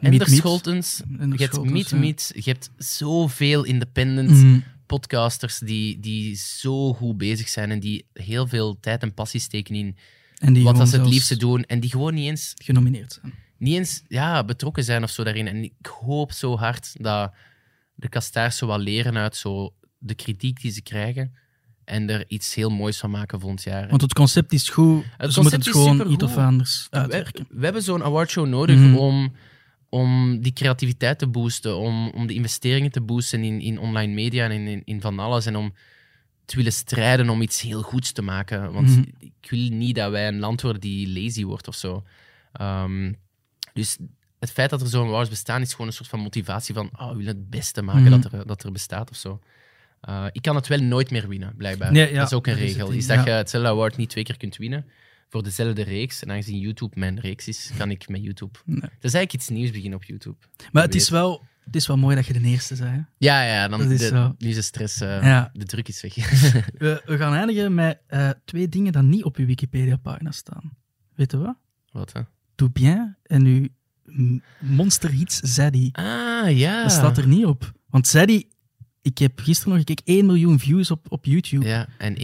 Ender. 0.03 0.27
Scholtens, 0.29 1.01
En 1.19 1.31
je 1.37 1.43
hebt 1.43 1.63
Meet. 1.63 1.91
Meet, 1.91 2.31
je 2.35 2.49
hebt 2.51 2.69
zoveel 2.77 3.63
independent 3.63 4.29
Mhm. 4.29 4.59
podcasters 4.85 5.57
die, 5.59 5.99
die 5.99 6.35
zo 6.35 6.93
goed 6.93 7.17
bezig 7.17 7.47
zijn 7.49 7.71
en 7.71 7.79
die 7.79 8.05
heel 8.13 8.47
veel 8.47 8.77
tijd 8.79 9.01
en 9.01 9.13
passie 9.13 9.39
steken 9.39 9.75
in 9.75 9.97
En 10.37 10.53
die 10.53 10.63
wat 10.63 10.75
dat 10.75 10.89
ze 10.89 10.97
het 10.97 11.07
liefste 11.07 11.37
doen 11.37 11.63
en 11.63 11.79
die 11.79 11.89
gewoon 11.89 12.13
niet 12.13 12.25
eens, 12.27 12.53
genomineerd 12.63 13.19
zijn. 13.21 13.33
niet 13.57 13.73
eens 13.75 14.03
ja, 14.07 14.43
betrokken 14.43 14.83
zijn 14.83 15.03
of 15.03 15.09
zo 15.09 15.23
daarin. 15.23 15.47
En 15.47 15.63
ik 15.63 15.85
hoop 16.01 16.31
zo 16.31 16.57
hard 16.57 16.95
dat 17.03 17.33
de 17.95 18.09
kastaars 18.09 18.57
zo 18.57 18.65
wat 18.67 18.79
leren 18.79 19.17
uit 19.17 19.35
zo 19.35 19.73
de 19.97 20.13
kritiek 20.15 20.61
die 20.61 20.71
ze 20.71 20.81
krijgen 20.81 21.33
en 21.83 22.09
er 22.09 22.23
iets 22.27 22.55
heel 22.55 22.69
moois 22.69 22.97
van 22.97 23.09
maken 23.11 23.39
volgend 23.39 23.63
jaar. 23.63 23.89
Want 23.89 24.01
het 24.01 24.13
concept 24.13 24.53
is 24.53 24.69
goed, 24.69 25.03
ze 25.03 25.09
concept 25.17 25.35
moeten 25.41 25.59
het 25.59 25.67
is 25.67 25.71
gewoon 25.73 26.11
iets 26.11 26.23
of 26.23 26.37
anders 26.37 26.87
we, 26.89 26.97
uitwerken. 26.97 27.47
we 27.49 27.63
hebben 27.63 27.83
zo'n 27.83 28.03
awardshow 28.03 28.47
nodig 28.47 28.77
Mhm. 28.77 28.95
om, 28.95 29.33
om 29.89 30.39
die 30.41 30.53
creativiteit 30.53 31.19
te 31.19 31.27
boosten, 31.27 31.77
om, 31.77 32.09
om 32.09 32.27
de 32.27 32.33
investeringen 32.33 32.91
te 32.91 33.01
boosten 33.01 33.43
in, 33.43 33.61
in 33.61 33.79
online 33.79 34.13
media 34.13 34.45
en 34.45 34.51
in, 34.51 34.67
in, 34.67 34.81
in 34.85 35.01
van 35.01 35.19
alles. 35.19 35.45
En 35.45 35.55
om 35.55 35.73
willen 36.55 36.73
strijden 36.73 37.29
om 37.29 37.41
iets 37.41 37.61
heel 37.61 37.81
goeds 37.81 38.11
te 38.11 38.21
maken. 38.21 38.71
Want 38.73 38.87
Mhm. 38.89 39.03
ik 39.19 39.49
wil 39.49 39.69
niet 39.69 39.95
dat 39.95 40.11
wij 40.11 40.27
een 40.27 40.39
land 40.39 40.61
worden 40.61 40.81
die 40.81 41.21
lazy 41.23 41.43
wordt 41.43 41.67
of 41.67 41.75
zo. 41.75 42.03
Ehm, 42.51 43.13
dus 43.73 43.97
het 44.39 44.51
feit 44.51 44.69
dat 44.69 44.81
er 44.81 44.87
zo'n 44.87 45.07
awards 45.07 45.29
bestaan, 45.29 45.61
is 45.61 45.71
gewoon 45.71 45.87
een 45.87 45.93
soort 45.93 46.09
van 46.09 46.19
motivatie 46.19 46.73
van 46.73 46.89
oh, 46.99 47.09
we 47.09 47.15
willen 47.17 47.35
het 47.35 47.49
beste 47.49 47.81
maken 47.81 48.01
Mhm. 48.11 48.21
dat, 48.21 48.31
er, 48.33 48.47
dat 48.47 48.63
er 48.63 48.71
bestaat 48.71 49.09
of 49.09 49.15
zo. 49.17 49.39
Eh, 50.01 50.25
ik 50.31 50.41
kan 50.41 50.55
het 50.55 50.67
wel 50.67 50.79
nooit 50.79 51.11
meer 51.11 51.27
winnen, 51.27 51.53
blijkbaar. 51.57 51.91
Nee, 51.91 52.09
ja, 52.11 52.17
dat 52.17 52.27
is 52.27 52.33
ook 52.33 52.47
een 52.47 52.53
dat 52.53 52.61
is 52.61 52.69
regel. 52.71 52.87
het 52.87 52.97
Is, 52.97 53.07
dat 53.07 53.17
ja. 53.17 53.23
je 53.25 53.29
hetzelfde 53.31 53.69
award 53.69 53.97
niet 53.97 54.09
twee 54.09 54.23
keer 54.23 54.37
kunt 54.37 54.57
winnen 54.57 54.85
voor 55.29 55.43
dezelfde 55.43 55.81
reeks. 55.83 56.23
En 56.23 56.31
aangezien 56.31 56.59
YouTube 56.59 56.99
mijn 56.99 57.19
reeks 57.19 57.47
is, 57.47 57.71
kan 57.77 57.91
ik 57.91 58.09
met 58.09 58.23
YouTube. 58.23 58.59
Nee. 58.65 58.77
Is 58.79 58.89
eigenlijk 59.13 59.33
iets 59.33 59.49
nieuws 59.49 59.71
beginnen 59.71 59.99
op 59.99 60.03
YouTube. 60.03 60.37
Maar 60.71 60.83
het 60.83 60.95
is, 60.95 61.09
wel, 61.09 61.43
het 61.65 61.75
is 61.75 61.87
wel 61.87 61.97
mooi 61.97 62.15
dat 62.15 62.25
je 62.25 62.33
de 62.33 62.41
eerste 62.41 62.75
bent. 62.75 62.89
hè. 62.89 63.01
Ja, 63.17 63.43
ja, 63.43 63.67
dan 63.67 63.91
is 63.91 63.99
de, 63.99 64.33
nu 64.37 64.47
is 64.49 64.55
de 64.55 64.61
stress, 64.61 65.01
eh, 65.01 65.21
Ja. 65.23 65.49
de 65.53 65.65
druk 65.65 65.87
is 65.87 66.01
weg. 66.01 66.15
We, 66.77 67.01
we 67.05 67.17
gaan 67.17 67.33
eindigen 67.33 67.73
met 67.73 67.99
eh, 68.07 68.29
twee 68.45 68.69
dingen 68.69 68.91
die 68.93 69.01
niet 69.01 69.23
op 69.23 69.35
uw 69.37 69.45
Wikipedia-pagina 69.45 70.31
staan. 70.31 70.77
Weet 71.15 71.31
je 71.31 71.37
wat? 71.37 71.55
Wat, 71.91 72.13
hè? 72.13 72.21
Tout 72.55 72.73
bien 72.73 73.17
en 73.23 73.71
m- 74.03 74.39
monsterhits 74.59 75.39
Zaddy. 75.39 75.89
Ah, 75.91 76.57
ja. 76.57 76.81
Dat 76.81 76.91
staat 76.91 77.17
er 77.17 77.27
niet 77.27 77.45
op. 77.45 77.71
Want 77.89 78.07
Zaddy, 78.07 78.43
ik 79.07 79.17
heb 79.17 79.39
gisteren 79.39 79.69
nog 79.73 79.79
gekeken, 79.79 80.05
1 80.05 80.25
miljoen 80.25 80.59
views 80.59 80.91
op, 80.91 81.11
op 81.11 81.25
YouTube. 81.25 81.67
Ja, 81.67 81.87
en 81.97 82.15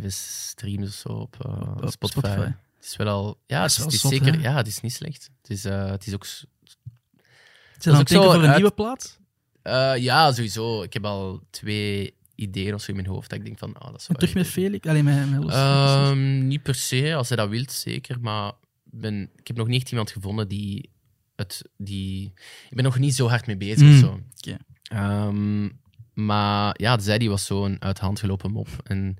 1,7 0.00 0.06
streams 0.08 0.88
of 0.88 0.94
zo 0.94 1.08
op, 1.08 1.36
eh, 1.44 1.76
op 1.82 1.90
Spotify. 1.90 2.18
Spotify. 2.20 2.40
Het 2.76 2.84
is 2.92 2.96
wel 2.96 3.08
al... 3.08 3.38
Ja, 3.46 3.62
het 3.62 3.70
is 3.70 3.72
is, 3.72 3.76
wel 3.78 3.86
het 3.86 3.94
is 3.94 4.00
zot, 4.00 4.10
zeker... 4.12 4.32
hè? 4.34 4.48
Ja, 4.48 4.56
het 4.56 4.66
is 4.66 4.80
niet 4.80 4.92
slecht. 4.92 5.30
Het 5.42 5.50
is, 5.50 5.64
eh, 5.64 5.90
het 5.90 6.06
is 6.06 6.14
ook... 6.14 6.24
Zijn 6.24 7.94
het 7.96 7.98
ook 7.98 8.08
zo 8.08 8.22
voor 8.22 8.34
een 8.42 8.46
uit- 8.48 8.56
nieuwe 8.56 8.74
plaat? 8.74 9.18
eh, 9.62 9.96
ja, 9.96 10.32
sowieso. 10.32 10.82
Ik 10.82 10.92
heb 10.92 11.04
al 11.04 11.40
twee 11.50 12.14
ideeën 12.34 12.74
of 12.74 12.80
zo 12.80 12.90
in 12.90 12.96
mijn 12.96 13.08
hoofd 13.08 13.30
dat 13.30 13.38
ik 13.38 13.44
denk 13.44 13.58
van... 13.58 13.74
Oh, 13.82 13.90
dat 13.90 14.00
is 14.00 14.06
terug 14.12 14.34
met 14.34 14.46
Felix? 14.46 14.88
Alleen 14.88 15.04
met, 15.04 15.30
met 15.30 15.42
Los 15.42 15.52
Ehm, 15.52 16.46
niet 16.46 16.62
per 16.62 16.74
se, 16.74 17.14
als 17.14 17.28
hij 17.28 17.36
dat 17.36 17.48
wilt, 17.48 17.72
zeker. 17.72 18.20
Maar 18.20 18.52
ben, 18.84 19.30
ik 19.36 19.46
heb 19.46 19.56
nog 19.56 19.66
niet 19.66 19.80
echt 19.82 19.90
iemand 19.90 20.10
gevonden 20.10 20.48
die 20.48 20.90
het. 21.36 21.62
Die, 21.76 22.32
ik 22.70 22.74
ben 22.76 22.84
nog 22.84 22.98
niet 22.98 23.14
zo 23.14 23.28
hard 23.28 23.46
mee 23.46 23.56
bezig 23.56 23.82
Mm, 23.88 23.98
zo. 23.98 24.20
oké. 24.38 24.56
Ehm, 24.94 25.68
maar 26.12 26.74
ja, 26.80 26.98
Zaddy 26.98 27.28
was 27.28 27.46
zo'n 27.46 27.76
uit 27.82 27.96
de 27.96 28.02
hand 28.04 28.20
gelopen 28.20 28.50
mop. 28.52 28.68
En 28.84 29.16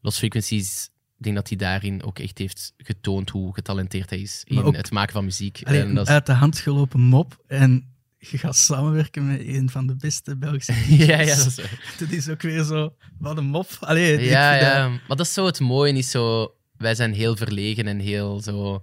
Lost 0.00 0.18
Frequencies, 0.18 0.90
ik 1.18 1.24
denk 1.24 1.36
dat 1.36 1.48
hij 1.48 1.56
daarin 1.56 2.02
ook 2.02 2.18
echt 2.18 2.38
heeft 2.38 2.72
getoond 2.76 3.30
hoe 3.30 3.54
getalenteerd 3.54 4.10
hij 4.10 4.18
is 4.20 4.42
in 4.44 4.62
ook- 4.62 4.76
het 4.76 4.90
maken 4.90 5.12
van 5.12 5.24
muziek. 5.24 5.60
Allee, 5.64 5.80
en 5.82 5.94
dat 5.94 6.06
is- 6.06 6.12
uit 6.12 6.26
de 6.26 6.32
hand 6.32 6.58
gelopen 6.58 7.00
mop 7.00 7.42
en 7.46 7.84
je 8.18 8.38
gaat 8.38 8.56
samenwerken 8.56 9.26
met 9.26 9.40
een 9.40 9.70
van 9.70 9.86
de 9.86 9.96
beste 9.96 10.36
Belgische 10.36 10.72
ja, 11.06 11.20
ja, 11.20 11.36
dat 11.36 11.46
is. 11.46 11.54
Dat 11.98 12.10
is 12.10 12.28
ook 12.28 12.42
weer 12.42 12.64
zo, 12.64 12.94
wat 13.18 13.36
een 13.36 13.44
mop. 13.44 13.68
Allee, 13.80 14.10
Ja, 14.10 14.50
vind 14.50 14.62
dat- 14.64 14.72
ja, 14.72 14.88
maar 14.88 15.16
dat 15.16 15.20
is 15.20 15.32
zo 15.32 15.46
het 15.46 15.60
mooie. 15.60 15.92
Is 15.92 16.10
zo, 16.10 16.54
wij 16.76 16.94
zijn 16.94 17.12
heel 17.12 17.36
verlegen 17.36 17.86
en 17.86 17.98
heel 17.98 18.40
zo. 18.40 18.82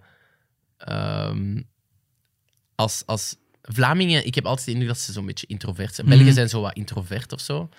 ehm, 0.77 1.61
als, 2.75 3.03
als 3.05 3.35
Vlamingen, 3.73 4.25
ik 4.25 4.35
heb 4.35 4.45
altijd 4.45 4.65
de 4.65 4.71
indruk 4.71 4.89
dat 4.89 4.99
ze 4.99 5.11
zo'n 5.11 5.25
beetje 5.25 5.47
introvert 5.47 5.95
zijn. 5.95 6.07
Mhm. 6.07 6.15
Belgen 6.15 6.33
zijn 6.33 6.49
zo 6.49 6.61
wat 6.61 6.75
introvert 6.75 7.33
of 7.33 7.39
zo. 7.39 7.69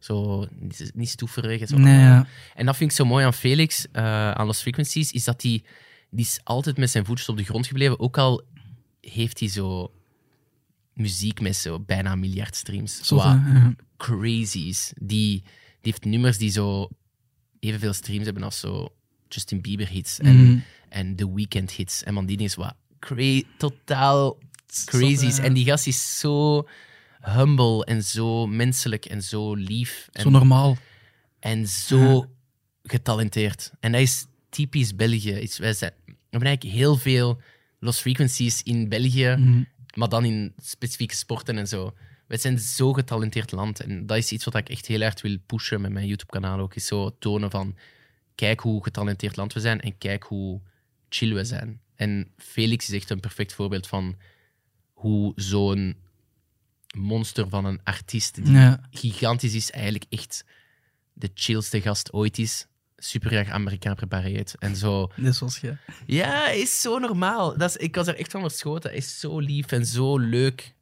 Zo 0.00 0.46
niet, 0.58 0.90
niet 0.94 1.08
stoeverig. 1.08 1.68
Zo. 1.68 1.76
Nee, 1.78 1.98
ja. 2.00 2.26
En 2.54 2.66
dat 2.66 2.76
vind 2.76 2.90
ik 2.90 2.96
zo 2.96 3.04
mooi 3.04 3.24
aan 3.24 3.34
Felix, 3.34 3.86
eh, 3.92 4.30
aan 4.30 4.46
Lost 4.46 4.60
Frequencies, 4.60 5.12
is 5.12 5.24
dat 5.24 5.42
hij 5.42 5.62
die 6.10 6.24
is 6.24 6.40
altijd 6.44 6.76
met 6.76 6.90
zijn 6.90 7.04
voetjes 7.04 7.28
op 7.28 7.36
de 7.36 7.44
grond 7.44 7.66
gebleven. 7.66 8.00
Ook 8.00 8.18
al 8.18 8.42
heeft 9.00 9.40
hij 9.40 9.48
zo 9.48 9.92
muziek 10.92 11.40
met 11.40 11.56
zo 11.56 11.80
bijna 11.80 12.12
een 12.12 12.20
miljard 12.20 12.56
streams. 12.56 12.96
Zot, 13.02 13.22
Wat 13.22 13.26
hè? 13.40 13.52
Ja. 13.58 13.74
crazies. 13.96 14.92
Die, 15.02 15.42
die 15.80 15.92
heeft 15.92 16.04
nummers 16.04 16.38
die 16.38 16.50
zo 16.50 16.88
evenveel 17.60 17.92
streams 17.92 18.24
hebben 18.24 18.42
als 18.42 18.60
zo 18.60 18.88
Justin 19.28 19.60
Bieber 19.60 19.88
hits 19.88 20.18
en, 20.18 20.36
Mhm. 20.42 20.58
en 20.88 21.16
The 21.16 21.34
Weeknd 21.34 21.70
hits. 21.70 22.02
En 22.02 22.14
man, 22.14 22.26
die 22.26 22.38
is 22.38 22.54
wat 22.54 22.74
cra 22.98 23.40
totaal 23.58 24.38
crazies. 24.84 25.20
Zot, 25.20 25.36
hè? 25.36 25.42
En 25.42 25.52
die 25.52 25.64
gast 25.64 25.86
is 25.86 26.18
zo 26.18 26.66
humble 27.20 27.84
en 27.84 28.02
zo 28.04 28.46
menselijk 28.46 29.04
en 29.04 29.22
zo 29.22 29.54
lief. 29.54 30.08
En, 30.12 30.22
Zo 30.22 30.30
normaal. 30.30 30.76
en 31.40 31.66
zo 31.68 32.26
getalenteerd. 32.82 33.72
En 33.80 33.92
dat 33.92 34.00
is 34.00 34.26
typisch 34.48 34.94
België. 34.94 35.30
Is, 35.32 35.58
wij 35.58 35.72
zijn, 35.72 35.92
we 36.06 36.12
hebben 36.30 36.48
eigenlijk 36.48 36.76
heel 36.78 36.96
veel 36.96 37.40
Lost 37.80 38.00
Frequencies 38.00 38.62
in 38.62 38.88
België 38.88 39.34
Mhm. 39.38 39.62
maar 39.94 40.08
dan 40.08 40.24
in 40.24 40.52
specifieke 40.62 41.14
sporten 41.16 41.58
en 41.58 41.68
zo. 41.68 41.94
Wij 42.26 42.38
zijn 42.38 42.58
zo'n 42.58 42.94
getalenteerd 42.94 43.52
land. 43.52 43.80
En 43.80 44.06
dat 44.06 44.16
is 44.16 44.32
iets 44.32 44.44
wat 44.44 44.54
ik 44.54 44.68
echt 44.68 44.86
heel 44.86 45.00
hard 45.00 45.20
wil 45.20 45.36
pushen 45.46 45.80
met 45.80 45.92
mijn 45.92 46.06
YouTube-kanaal 46.06 46.58
ook. 46.60 46.74
Is 46.74 46.86
zo 46.86 47.16
tonen 47.18 47.50
van, 47.50 47.76
kijk 48.34 48.60
hoe 48.60 48.82
getalenteerd 48.82 49.36
land 49.36 49.52
we 49.52 49.60
zijn 49.60 49.80
en 49.80 49.98
kijk 49.98 50.22
hoe 50.22 50.60
chill 51.08 51.34
we 51.34 51.44
zijn. 51.44 51.80
En 51.94 52.32
Felix 52.36 52.88
is 52.88 52.94
echt 52.94 53.10
een 53.10 53.20
perfect 53.20 53.52
voorbeeld 53.52 53.86
van 53.86 54.16
hoe 54.96 55.32
zo'n 55.34 55.96
monster 56.96 57.48
van 57.48 57.64
een 57.64 57.80
artiest, 57.84 58.34
die 58.44 58.52
Ja. 58.52 58.80
gigantisch 58.90 59.54
is, 59.54 59.70
eigenlijk 59.70 60.04
echt 60.08 60.44
de 61.12 61.30
chillste 61.34 61.80
gast 61.80 62.12
ooit 62.12 62.38
is. 62.38 62.66
Super 62.96 63.32
erg 63.32 63.48
Amerikaan 63.48 63.94
prepareerd. 63.94 64.54
En 64.58 64.76
zo 64.76 65.10
Net 65.16 65.34
zoals 65.36 65.58
je. 65.58 65.76
ja, 66.06 66.48
is 66.48 66.80
zo 66.80 66.98
normaal. 66.98 67.56
Dat 67.58 67.68
is, 67.70 67.76
ik 67.76 67.94
was 67.94 68.06
er 68.06 68.16
echt 68.16 68.30
van 68.30 68.40
verschoten. 68.40 68.90
Hij 68.90 68.98
is 68.98 69.20
zo 69.20 69.38
lief 69.38 69.72
en 69.72 69.86
zo 69.86 70.18
leuk. 70.18 70.74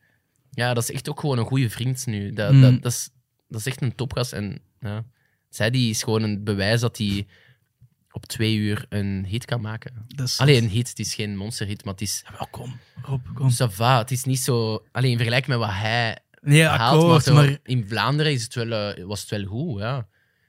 Ja, 0.51 0.75
dat 0.75 0.83
is 0.83 0.91
echt 0.95 1.09
ook 1.09 1.21
gewoon 1.21 1.39
een 1.39 1.45
goede 1.47 1.71
vriend 1.71 2.07
nu. 2.07 2.33
Dat, 2.33 2.53
Mm. 2.53 2.61
dat, 2.61 2.83
dat, 2.83 2.93
is, 2.93 3.11
dat 3.49 3.61
is 3.61 3.67
echt 3.67 3.83
een 3.83 3.95
topgast. 3.95 4.33
En 4.33 4.59
ja, 4.81 5.05
zij 5.49 5.71
die 5.71 5.91
is 5.91 6.03
gewoon 6.03 6.23
een 6.23 6.45
bewijs 6.45 6.81
dat 6.81 6.99
hij 6.99 7.27
op 8.15 8.27
twee 8.27 8.57
uur 8.57 8.87
een 8.89 9.25
hit 9.29 9.45
kan 9.45 9.61
maken. 9.61 10.07
Is 10.23 10.39
Alleen 10.41 10.63
een 10.65 10.69
hit, 10.71 10.89
het 10.89 10.99
is 10.99 11.15
geen 11.15 11.37
monsterhit, 11.37 11.85
maar 11.85 11.93
het 11.93 12.03
is 12.03 12.25
Ja, 12.39 12.47
kom. 12.51 12.79
Rob, 13.03 13.21
kom. 13.35 13.51
ça 13.51 13.71
va. 13.73 13.99
Het 13.99 14.11
is 14.11 14.25
niet 14.25 14.39
zo... 14.41 14.85
Alleen 14.93 15.11
in 15.11 15.17
vergelijking 15.17 15.57
met 15.59 15.67
wat 15.67 15.77
hij 15.77 16.19
Nee, 16.41 16.63
haalt, 16.65 16.79
maar, 16.81 16.89
akkoord, 17.03 17.23
zo 17.25 17.35
maar 17.35 17.47
het 17.47 17.61
in 17.63 17.85
Vlaanderen 17.89 18.33
is 18.33 18.43
het 18.43 18.55
wel, 18.55 18.73
eh, 18.95 19.05
was 19.05 19.21
het 19.21 19.31
wel 19.31 19.45
goed, 19.45 19.81
ja. 19.81 20.07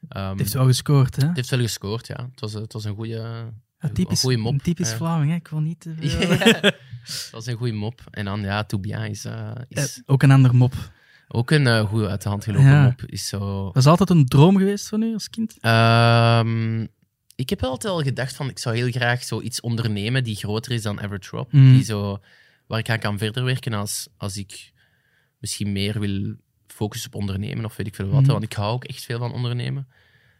Ehm, 0.09 0.37
heeft 0.37 0.53
wel 0.53 0.65
gescoord, 0.65 1.15
hè? 1.15 1.27
het 1.27 1.35
heeft 1.35 1.49
wel 1.49 1.59
gescoord, 1.59 2.07
ja. 2.07 2.27
Het 2.31 2.39
was, 2.39 2.53
het 2.53 2.73
was 2.73 2.83
een 2.83 2.95
goede, 2.95 3.11
Ja, 3.17 3.53
een 3.79 3.93
typisch, 3.93 4.21
goede 4.21 4.37
mop. 4.37 4.53
een 4.53 4.61
typisch 4.61 4.89
ja. 4.91 4.95
Vlaming, 4.97 5.29
hè? 5.31 5.35
Ik 5.37 5.47
wil 5.47 5.59
niet 5.59 5.83
dat 5.83 7.41
is 7.41 7.45
een 7.45 7.57
goede 7.57 7.73
mop. 7.73 8.01
En 8.11 8.25
dan, 8.25 8.41
ja, 8.41 8.63
To 8.63 8.79
Bien 8.79 9.09
is, 9.09 9.25
eh, 9.25 9.51
is 9.67 9.97
Eh, 9.97 10.03
ook 10.05 10.23
een 10.23 10.31
ander 10.31 10.55
mop. 10.55 10.73
ook 11.27 11.51
een 11.51 11.67
eh, 11.67 11.89
goede 11.89 12.07
uit 12.07 12.21
de 12.23 12.29
hand 12.29 12.43
gelopen 12.43 12.81
mop. 12.83 13.01
Is 13.05 13.27
zo... 13.27 13.69
Is 13.73 13.85
altijd 13.85 14.09
een 14.09 14.25
droom 14.25 14.57
geweest 14.57 14.87
van 14.87 15.01
u 15.01 15.13
als 15.13 15.29
kind? 15.29 15.57
Ehm, 15.59 16.85
ik 17.35 17.49
heb 17.49 17.63
altijd 17.63 17.93
al 17.93 18.01
gedacht 18.01 18.35
van, 18.35 18.49
ik 18.49 18.59
zou 18.59 18.75
heel 18.75 18.91
graag 18.91 19.23
zoiets 19.23 19.61
ondernemen 19.61 20.23
die 20.23 20.35
groter 20.35 20.71
is 20.71 20.81
dan 20.81 21.01
Average 21.01 21.35
Rob. 21.35 21.51
Mm. 21.51 21.73
Die 21.73 21.83
zo, 21.83 22.21
waar 22.67 22.79
ik 22.79 22.89
aan 22.89 22.99
kan 22.99 23.17
verder 23.17 23.43
werken 23.43 23.73
als, 23.73 24.07
als 24.17 24.37
ik 24.37 24.71
misschien 25.37 25.71
meer 25.71 25.99
wil 25.99 26.35
focussen 26.67 27.13
op 27.13 27.19
ondernemen 27.19 27.65
of 27.65 27.75
weet 27.75 27.87
ik 27.87 27.95
veel 27.95 28.09
wat. 28.09 28.21
Mm. 28.21 28.27
Want 28.27 28.43
ik 28.43 28.53
hou 28.53 28.73
ook 28.73 28.83
echt 28.83 29.03
veel 29.03 29.19
van 29.19 29.33
ondernemen. 29.33 29.87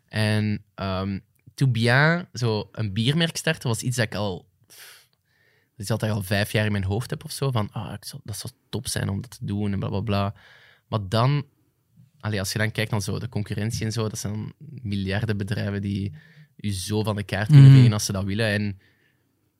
En 0.07 0.63
ehm 0.75 1.17
To 1.55 1.67
Bien, 1.67 2.27
zo 2.33 2.69
een 2.71 2.93
biermerk 2.93 3.37
starten, 3.37 3.69
was 3.69 3.81
iets 3.81 3.95
dat 3.95 4.05
ik 4.05 4.15
al... 4.15 4.49
Dat 5.75 5.85
is 5.85 5.91
altijd 5.91 6.11
al 6.11 6.21
vijf 6.23 6.51
jaar 6.51 6.65
in 6.65 6.71
mijn 6.71 6.83
hoofd 6.83 7.09
heb 7.09 7.23
of 7.23 7.31
zo. 7.31 7.51
Van, 7.51 7.71
ah, 7.71 7.93
ik 7.93 8.05
zou, 8.05 8.21
dat 8.23 8.37
zou 8.37 8.53
top 8.69 8.87
zijn 8.87 9.09
om 9.09 9.21
dat 9.21 9.29
te 9.29 9.45
doen 9.45 9.73
en 9.73 9.79
bla 9.79 9.89
bla 9.89 9.99
bla. 9.99 10.35
Maar 10.87 11.09
dan, 11.09 11.45
allee, 12.19 12.39
als 12.39 12.51
je 12.51 12.57
dan 12.57 12.71
kijkt 12.71 12.91
naar 12.91 13.01
zo 13.01 13.19
de 13.19 13.29
concurrentie 13.29 13.85
en 13.85 13.91
zo, 13.91 14.09
dat 14.09 14.19
zijn 14.19 14.53
miljarden 14.57 15.37
bedrijven 15.37 15.81
die 15.81 16.15
je 16.55 16.71
zo 16.71 17.03
van 17.03 17.15
de 17.15 17.23
kaart 17.23 17.47
kunnen 17.47 17.65
Mhm. 17.69 17.75
vegen 17.75 17.93
als 17.93 18.05
ze 18.05 18.11
dat 18.11 18.23
willen. 18.23 18.47
En 18.47 18.79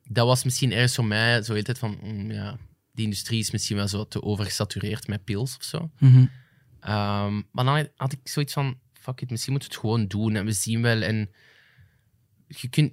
dat 0.08 0.26
was 0.26 0.44
misschien 0.44 0.72
ergens 0.72 0.94
voor 0.94 1.04
mij 1.04 1.34
zo 1.34 1.46
de 1.46 1.52
hele 1.52 1.62
tijd 1.62 1.78
van, 1.78 1.98
mm, 2.02 2.30
ja, 2.30 2.56
die 2.92 3.04
industrie 3.04 3.38
is 3.40 3.50
misschien 3.50 3.76
wel 3.76 3.88
zo 3.88 4.08
te 4.08 4.22
overgesatureerd 4.22 5.06
met 5.06 5.24
pils 5.24 5.56
of 5.56 5.62
zo. 5.64 5.90
Mhm. 5.98 6.26
Ehm, 6.80 7.34
maar 7.52 7.64
dan 7.64 7.88
had 7.96 8.12
ik 8.12 8.18
zoiets 8.24 8.52
van, 8.52 8.78
fuck 8.92 9.20
it, 9.20 9.30
misschien 9.30 9.52
moeten 9.52 9.70
we 9.70 9.76
het 9.76 9.84
gewoon 9.86 10.06
doen 10.06 10.36
en 10.36 10.44
we 10.44 10.52
zien 10.52 10.82
wel. 10.82 11.02
En 11.02 11.30
je 12.48 12.68
kunt, 12.68 12.92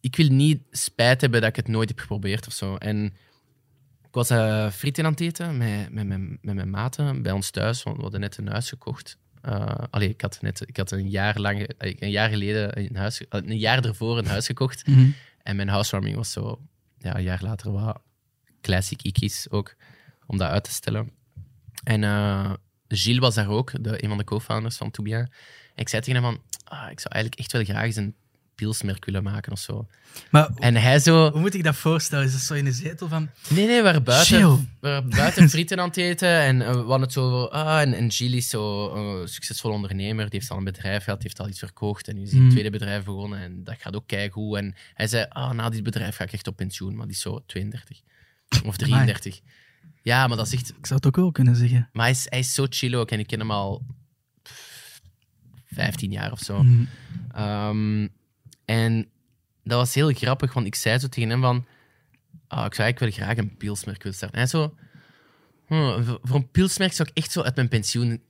ik 0.00 0.16
wil 0.16 0.28
niet 0.28 0.62
spijt 0.70 1.20
hebben 1.20 1.40
dat 1.40 1.48
ik 1.50 1.56
het 1.56 1.68
nooit 1.68 1.88
heb 1.88 1.98
geprobeerd 1.98 2.46
of 2.46 2.52
zo. 2.52 2.76
En 2.76 3.04
ik 4.02 4.14
was 4.14 4.30
eh 4.30 4.70
frieten 4.70 5.04
aan 5.04 5.10
het 5.10 5.20
eten 5.20 5.56
met, 5.56 5.92
met, 5.92 6.06
met, 6.06 6.20
met 6.20 6.54
mijn 6.54 6.70
maten 6.70 7.22
bij 7.22 7.32
ons 7.32 7.50
thuis, 7.50 7.82
want 7.82 7.96
we 7.96 8.02
hadden 8.02 8.20
net 8.20 8.36
een 8.36 8.48
huis 8.48 8.68
gekocht. 8.68 9.18
Eh 9.48 9.84
allee, 9.90 10.08
ik 10.08 10.20
had, 10.20 10.38
net, 10.40 10.62
ik 10.66 10.76
had 10.76 10.90
een 10.90 11.08
jaar 11.08 11.40
lang, 11.40 11.70
een 11.78 12.10
jaar 12.10 12.28
geleden, 12.28 12.78
een, 12.78 12.96
huis, 12.96 13.28
eh, 13.28 13.40
een 13.44 13.58
jaar 13.58 13.84
ervoor 13.84 14.18
een 14.18 14.26
huis 14.26 14.46
gekocht. 14.46 14.86
Mhm. 14.86 15.10
En 15.42 15.56
mijn 15.56 15.68
housewarming 15.68 16.16
was 16.16 16.32
zo, 16.32 16.60
ja, 16.98 17.16
een 17.16 17.22
jaar 17.22 17.42
later 17.42 17.72
wat 17.72 18.00
classic 18.60 19.02
ikkies 19.02 19.50
ook, 19.50 19.74
om 20.26 20.38
dat 20.38 20.50
uit 20.50 20.64
te 20.64 20.70
stellen. 20.70 21.10
En 21.84 22.04
eh, 22.04 22.52
Gilles 22.88 23.20
was 23.20 23.34
daar 23.34 23.48
ook, 23.48 23.84
de, 23.84 24.02
een 24.02 24.08
van 24.08 24.18
de 24.18 24.24
co-founders 24.24 24.76
van 24.76 24.90
Toubia. 24.90 25.18
En 25.18 25.28
ik 25.74 25.88
zei 25.88 26.02
tegen 26.02 26.22
hem 26.22 26.32
van, 26.32 26.42
ah, 26.64 26.90
ik 26.90 27.00
zou 27.00 27.14
eigenlijk 27.14 27.34
echt 27.34 27.52
wel 27.52 27.64
graag 27.64 27.84
eens 27.84 27.96
een 27.96 28.14
pilsmerk 28.58 29.04
willen 29.04 29.22
maken 29.22 29.52
of 29.52 29.58
zo. 29.58 29.86
Maar 30.30 30.50
En 30.54 30.76
hij 30.76 30.98
zo, 30.98 31.30
hoe 31.30 31.40
moet 31.40 31.54
ik 31.54 31.64
dat 31.64 31.76
voorstellen? 31.76 32.24
Is 32.26 32.32
dat 32.32 32.40
zo 32.40 32.54
in 32.54 32.64
de 32.64 32.72
zetel 32.72 33.08
van... 33.08 33.30
nee, 33.48 33.66
nee, 33.66 33.76
we 33.76 33.82
waren 33.82 34.02
buiten, 34.02 34.36
Chill. 34.36 34.48
we 34.56 34.66
waren 34.80 35.10
buiten 35.10 35.48
frieten 35.48 35.80
aan 35.80 35.88
het 35.88 35.96
eten. 35.96 36.28
En 36.40 36.62
eh, 36.62 36.70
we 36.72 36.76
hadden 36.78 37.00
het 37.00 37.12
zo 37.12 37.24
over, 37.30 37.48
ah, 37.48 37.80
en, 37.80 37.94
en 37.94 38.10
Gilles 38.10 38.36
is 38.38 38.48
zo 38.48 38.94
een 38.94 39.28
succesvol 39.28 39.70
ondernemer. 39.72 40.30
Die 40.30 40.38
heeft 40.38 40.50
al 40.50 40.58
een 40.58 40.64
bedrijf 40.64 41.04
gehad, 41.04 41.20
die 41.20 41.28
heeft 41.28 41.40
al 41.40 41.48
iets 41.48 41.58
verkocht. 41.58 42.08
En 42.08 42.14
nu 42.14 42.22
is 42.22 42.30
hij 42.30 42.38
Mm. 42.40 42.44
een 42.46 42.50
tweede 42.52 42.70
bedrijf 42.70 43.04
begonnen. 43.04 43.38
En 43.38 43.64
dat 43.64 43.76
gaat 43.78 43.94
ook 43.96 44.06
keigoed. 44.06 44.56
En 44.56 44.74
hij 44.94 45.06
zei, 45.06 45.26
ah, 45.28 45.50
na 45.50 45.68
dit 45.68 45.82
bedrijf 45.82 46.16
ga 46.16 46.24
ik 46.24 46.32
echt 46.32 46.46
op 46.46 46.56
pensioen. 46.56 46.96
Maar 46.96 47.06
die 47.06 47.14
is 47.14 47.20
zo 47.22 47.42
32 47.46 48.00
of 48.64 48.76
33. 48.86 49.40
Ja, 50.02 50.26
maar 50.26 50.36
dat 50.36 50.46
is 50.46 50.52
echt 50.52 50.68
Ik 50.68 50.86
zou 50.86 50.94
het 50.94 51.06
ook 51.06 51.16
wel 51.16 51.32
kunnen 51.32 51.56
zeggen. 51.56 51.88
Maar 51.92 52.02
hij 52.04 52.14
is, 52.14 52.26
hij 52.28 52.38
is 52.38 52.54
zo 52.54 52.66
chill 52.68 52.94
ook 52.94 53.10
en 53.10 53.18
ik 53.18 53.26
ken 53.26 53.38
hem 53.38 53.50
al 53.50 53.82
pff, 54.42 55.00
15 55.66 56.10
jaar 56.10 56.32
of 56.32 56.38
zo. 56.40 56.62
Mhm. 56.62 56.84
Ehm, 57.34 58.08
en 58.76 59.08
dat 59.64 59.78
was 59.78 59.94
heel 59.94 60.12
grappig, 60.12 60.52
want 60.52 60.66
ik 60.66 60.74
zei 60.74 60.98
zo 60.98 61.08
tegen 61.08 61.30
hem 61.30 61.40
van... 61.40 61.64
ah, 62.48 62.64
ik 62.66 62.74
zou 62.74 62.88
eigenlijk 62.88 62.98
wel 63.16 63.26
graag 63.26 63.36
een 63.36 63.56
pilsmerk 63.56 64.02
willen 64.02 64.16
starten. 64.16 64.38
En 64.40 64.48
hij 64.48 64.60
zo... 64.60 64.74
"Hm, 65.66 66.02
voor- 66.22 66.36
een 66.36 66.50
pilsmerk 66.50 66.92
zou 66.92 67.08
ik 67.08 67.16
echt 67.16 67.30
zo 67.32 67.42
uit 67.42 67.54
mijn 67.56 67.68
pensioen, 67.68 68.22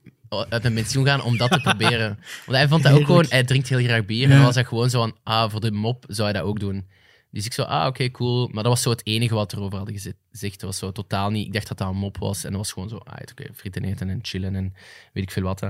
uit 0.49 0.61
mijn 0.61 0.73
pensioen 0.73 1.05
gaan 1.05 1.21
om 1.21 1.37
dat 1.37 1.51
te 1.51 1.59
proberen. 1.69 2.19
Want 2.45 2.57
hij 2.57 2.67
vond 2.67 2.83
dat 2.83 2.93
ook 2.93 3.05
gewoon... 3.05 3.25
Hij 3.29 3.43
drinkt 3.43 3.69
heel 3.69 3.83
graag 3.83 4.05
bier. 4.05 4.23
En 4.23 4.29
dan 4.29 4.41
was 4.43 4.55
hij 4.55 4.65
gewoon 4.65 4.89
zo 4.89 4.99
van... 5.01 5.17
Ah, 5.23 5.49
voor 5.51 5.59
de 5.61 5.71
mop 5.71 6.05
zou 6.07 6.29
hij 6.29 6.39
dat 6.39 6.47
ook 6.47 6.59
doen. 6.59 6.87
Dus 7.31 7.45
ik 7.45 7.53
zo, 7.53 7.61
ah, 7.63 7.87
oké, 7.87 8.09
cool. 8.11 8.47
Maar 8.47 8.63
dat 8.63 8.71
was 8.71 8.81
zo 8.81 8.89
het 8.89 9.05
enige 9.05 9.33
wat 9.33 9.51
er 9.51 9.59
over 9.61 9.77
hadden 9.77 9.95
geze- 9.95 10.15
gezegd. 10.31 10.53
Dat 10.59 10.69
was 10.69 10.77
zo 10.77 10.91
totaal 10.91 11.29
niet... 11.29 11.45
Ik 11.47 11.53
dacht 11.53 11.67
dat 11.67 11.77
dat 11.77 11.87
een 11.89 11.95
mop 11.95 12.17
was. 12.17 12.43
En 12.43 12.49
dat 12.49 12.59
was 12.59 12.71
gewoon 12.71 12.89
zo, 12.89 12.97
ah, 12.97 13.17
oké, 13.31 13.53
frieten 13.53 13.83
eten 13.83 14.09
en 14.09 14.19
chillen 14.21 14.55
en 14.55 14.73
weet 15.13 15.23
ik 15.23 15.31
veel 15.31 15.43
wat. 15.43 15.59
hè. 15.59 15.67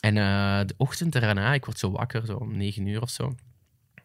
En 0.00 0.16
eh, 0.16 0.66
de 0.66 0.74
ochtend 0.76 1.12
daarna, 1.12 1.52
ik 1.54 1.64
word 1.64 1.78
zo 1.78 1.90
wakker, 1.90 2.26
zo 2.26 2.36
om 2.36 2.56
negen 2.56 2.86
uur 2.86 3.02
of 3.02 3.10
zo. 3.10 3.34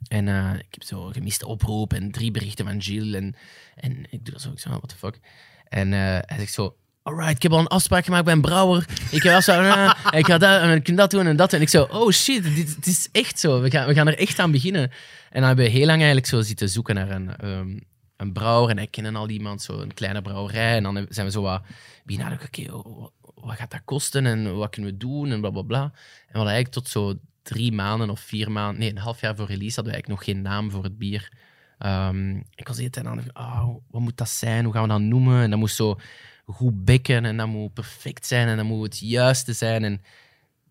En 0.07 0.27
eh, 0.27 0.53
ik 0.53 0.67
heb 0.71 0.83
zo 0.83 1.05
gemiste 1.05 1.45
oproep 1.45 1.93
en 1.93 2.11
drie 2.11 2.31
berichten 2.31 2.65
van 2.65 2.81
Gilles. 2.81 3.15
En, 3.15 3.35
en 3.75 4.05
ik 4.09 4.25
doe 4.25 4.33
dat 4.33 4.41
zo, 4.41 4.51
ik 4.51 4.59
zo, 4.59 4.69
what 4.69 4.89
the 4.89 4.95
fuck. 4.95 5.19
En 5.67 5.93
eh, 5.93 5.99
hij 5.99 6.37
zegt 6.37 6.53
zo, 6.53 6.75
alright, 7.03 7.35
ik 7.35 7.41
heb 7.41 7.51
al 7.51 7.59
een 7.59 7.67
afspraak 7.67 8.05
gemaakt 8.05 8.25
bij 8.25 8.33
een 8.33 8.41
brouwer. 8.41 8.85
Ik 9.11 9.23
heb 9.23 9.33
afspraak, 9.33 9.97
ah, 10.03 10.13
ik 10.19 10.25
ga 10.25 10.37
dat, 10.37 10.61
en 10.61 10.75
ik 10.75 10.83
kan 10.83 10.95
dat 10.95 11.11
doen 11.11 11.27
en 11.27 11.35
dat. 11.35 11.53
En 11.53 11.61
ik 11.61 11.69
zo, 11.69 11.83
oh 11.83 12.11
shit, 12.11 12.43
dit, 12.43 12.55
dit 12.55 12.87
is 12.87 13.09
echt 13.11 13.39
zo. 13.39 13.61
We 13.61 13.69
gaan, 13.69 13.87
we 13.87 13.93
gaan 13.93 14.07
er 14.07 14.17
echt 14.17 14.39
aan 14.39 14.51
beginnen. 14.51 14.91
En 15.29 15.39
dan 15.39 15.43
hebben 15.43 15.65
we 15.65 15.71
heel 15.71 15.85
lang 15.85 15.97
eigenlijk 15.97 16.27
zo 16.27 16.41
zitten 16.41 16.69
zoeken 16.69 16.95
naar 16.95 17.09
een, 17.09 17.35
ehm, 17.37 17.79
een 18.17 18.33
brouwer. 18.33 18.69
En 18.69 18.77
hij 18.77 18.87
kennen 18.87 19.15
al 19.15 19.29
iemand, 19.29 19.61
zo 19.61 19.79
een 19.79 19.93
kleine 19.93 20.21
brouwerij. 20.21 20.75
En 20.75 20.83
dan 20.83 21.05
zijn 21.09 21.25
we 21.25 21.31
zo 21.31 21.41
wat 21.41 21.61
nadenken, 22.05 22.47
oké, 22.47 22.71
wat, 22.71 23.11
wat 23.21 23.55
gaat 23.55 23.71
dat 23.71 23.81
kosten 23.85 24.25
en 24.25 24.55
wat 24.55 24.69
kunnen 24.69 24.91
we 24.91 24.97
doen 24.97 25.31
en 25.31 25.39
bla 25.41 25.49
bla 25.49 25.61
bla. 25.61 25.83
En 25.83 25.91
we 26.31 26.37
hadden 26.37 26.53
eigenlijk 26.53 26.73
tot 26.73 26.87
zo 26.89 27.19
drie 27.41 27.71
maanden 27.71 28.09
of 28.09 28.19
vier 28.19 28.51
maanden, 28.51 28.79
nee, 28.79 28.89
een 28.89 28.97
half 28.97 29.21
jaar 29.21 29.35
voor 29.35 29.45
release 29.45 29.75
hadden 29.75 29.93
we 29.93 29.99
eigenlijk 29.99 30.19
nog 30.19 30.35
geen 30.35 30.41
naam 30.41 30.71
voor 30.71 30.83
het 30.83 30.97
bier. 30.97 31.31
Ehm, 31.77 32.35
ik 32.35 32.67
was 32.67 32.75
de 32.75 32.81
hele 32.81 32.89
tijd 32.89 33.05
aan 33.05 33.17
het 33.17 33.33
ah, 33.33 33.69
wat 33.89 34.01
moet 34.01 34.17
dat 34.17 34.29
zijn? 34.29 34.63
Hoe 34.63 34.73
gaan 34.73 34.83
we 34.83 34.87
dat 34.87 35.01
noemen? 35.01 35.41
En 35.41 35.49
dat 35.49 35.59
moest 35.59 35.75
zo 35.75 35.99
goed 36.45 36.85
bekken 36.85 37.25
en 37.25 37.37
dat 37.37 37.47
moet 37.47 37.73
perfect 37.73 38.25
zijn 38.25 38.47
en 38.47 38.57
dat 38.57 38.65
moet 38.65 38.83
het 38.83 38.99
juiste 38.99 39.53
zijn. 39.53 39.83
En, 39.83 40.01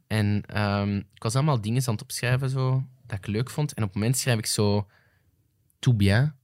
en 0.07 0.43
ehm, 0.47 0.97
ik 0.97 1.23
was 1.23 1.35
allemaal 1.35 1.61
dingen 1.61 1.87
aan 1.87 1.93
het 1.93 2.03
opschrijven 2.03 2.51
zo, 2.51 2.85
dat 3.07 3.19
ik 3.19 3.27
leuk 3.27 3.51
vond. 3.51 3.75
En 3.75 3.83
op 3.83 3.89
het 3.89 3.99
moment 3.99 4.19
schrijf 4.19 4.39
ik 4.39 4.47
zo 4.47 4.87
tout 5.79 5.97
bien. 5.97 6.35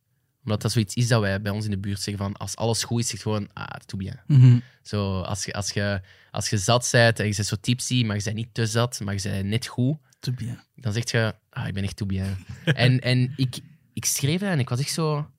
Omdat 0.44 0.62
dat 0.62 0.72
zoiets 0.72 0.94
is 0.94 1.08
dat 1.08 1.20
wij 1.20 1.40
bij 1.40 1.52
ons 1.52 1.64
in 1.64 1.70
de 1.70 1.78
buurt 1.78 2.00
zeggen 2.00 2.24
van 2.24 2.36
als 2.36 2.56
alles 2.56 2.84
goed 2.84 3.00
is, 3.00 3.08
zeg 3.08 3.22
gewoon 3.22 3.48
ah, 3.52 3.66
tout 3.66 4.02
bien. 4.02 4.20
Mhm. 4.26 4.58
Zo, 4.82 5.20
als 5.20 5.44
je, 5.44 5.52
als 5.52 5.70
je, 5.70 6.00
als 6.30 6.50
je 6.50 6.58
zat 6.58 6.88
bent 6.92 7.18
en 7.18 7.26
je 7.26 7.34
bent 7.34 7.46
zo 7.46 7.56
tipsy, 7.60 8.04
maar 8.04 8.16
je 8.16 8.22
bent 8.22 8.36
niet 8.36 8.54
te 8.54 8.66
zat, 8.66 9.00
maar 9.00 9.14
je 9.14 9.22
bent 9.22 9.46
net 9.46 9.66
goed, 9.66 9.98
Te 10.18 10.32
bien. 10.32 10.60
dan 10.74 10.92
zeg 10.92 11.10
je, 11.10 11.34
ah, 11.50 11.66
ik 11.68 11.74
ben 11.74 11.82
echt 11.82 11.96
tout 11.96 12.08
bien. 12.08 12.36
en 12.64 13.00
en 13.00 13.32
ik, 13.36 13.58
ik 13.92 14.04
schreef 14.04 14.40
dat 14.40 14.48
en 14.50 14.58
ik 14.58 14.68
was 14.68 14.80
echt 14.80 14.92
zo... 14.92 15.30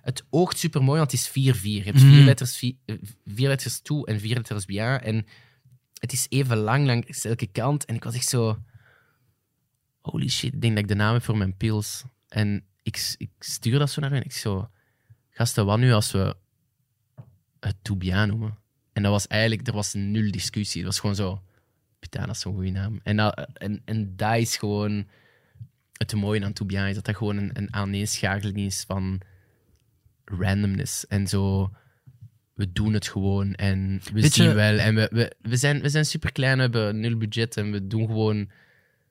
Het 0.00 0.24
oogt 0.30 0.58
super 0.58 0.82
mooi, 0.82 0.98
want 0.98 1.12
het 1.12 1.20
is 1.20 1.28
4-4. 1.28 1.32
Je 1.62 1.82
hebt 1.82 2.00
vier 2.00 2.10
Mhm. 2.16 2.24
letters, 2.24 2.56
vier, 2.56 2.74
eh, 2.84 2.96
vier 3.24 3.48
letters 3.48 3.80
toe 3.80 4.06
en 4.06 4.20
vier 4.20 4.34
letters 4.34 4.64
bien. 4.64 5.02
En 5.02 5.26
het 6.00 6.12
is 6.12 6.26
even 6.28 6.56
lang 6.56 6.86
langs 6.86 7.24
elke 7.24 7.46
kant. 7.46 7.84
En 7.84 7.94
ik 7.94 8.04
was 8.04 8.14
echt 8.14 8.28
zo... 8.28 8.62
Holy 10.00 10.28
shit, 10.28 10.54
ik 10.54 10.60
denk 10.60 10.74
dat 10.74 10.82
ik 10.82 10.88
de 10.88 10.94
naam 10.94 11.12
heb 11.12 11.22
voor 11.22 11.36
mijn 11.36 11.56
pils. 11.56 12.04
En 12.28 12.64
ik, 12.82 13.14
ik 13.16 13.30
stuur 13.38 13.78
dat 13.78 13.90
zo 13.90 14.00
naar 14.00 14.10
hen. 14.10 14.24
Ik 14.24 14.32
zo... 14.32 14.70
Gasten, 15.30 15.66
wat 15.66 15.78
nu 15.78 15.92
als 15.92 16.10
we 16.10 16.36
het 17.60 17.76
tout 17.82 17.98
bien 17.98 18.28
noemen? 18.28 18.58
En 18.92 19.02
dat 19.02 19.12
was 19.12 19.26
eigenlijk... 19.26 19.66
Er 19.66 19.74
was 19.74 19.92
nul 19.94 20.30
discussie. 20.30 20.80
Het 20.80 20.90
was 20.90 21.00
gewoon 21.00 21.14
zo... 21.16 21.42
Putain, 21.98 22.26
dat 22.26 22.34
is 22.34 22.40
zo'n 22.40 22.54
goede 22.54 22.70
naam. 22.70 23.00
En, 23.02 23.16
dat, 23.16 23.48
en, 23.52 23.82
en 23.84 24.16
dat 24.16 24.36
is 24.36 24.56
gewoon 24.56 25.06
het 25.92 26.14
mooie 26.14 26.44
aan 26.44 26.88
is 26.88 26.94
dat 26.94 27.04
dat 27.04 27.16
gewoon 27.16 27.36
een, 27.36 27.50
een 27.52 27.74
aaneenschakeling 27.74 28.58
is 28.58 28.84
van 28.86 29.20
randomness. 30.24 31.06
En 31.06 31.26
zo, 31.26 31.70
we 32.54 32.72
doen 32.72 32.92
het 32.92 33.08
gewoon 33.08 33.54
en 33.54 34.00
we 34.12 34.28
zien 34.28 34.54
wel. 34.54 34.78
En 34.78 34.94
we, 34.94 35.08
we, 35.12 35.32
we, 35.40 35.56
zijn, 35.56 35.80
we 35.80 35.88
zijn 35.88 36.04
super 36.04 36.32
klein, 36.32 36.56
we 36.56 36.62
hebben 36.62 37.00
nul 37.00 37.16
budget 37.16 37.56
en 37.56 37.70
we 37.70 37.86
doen 37.86 38.06
gewoon... 38.06 38.50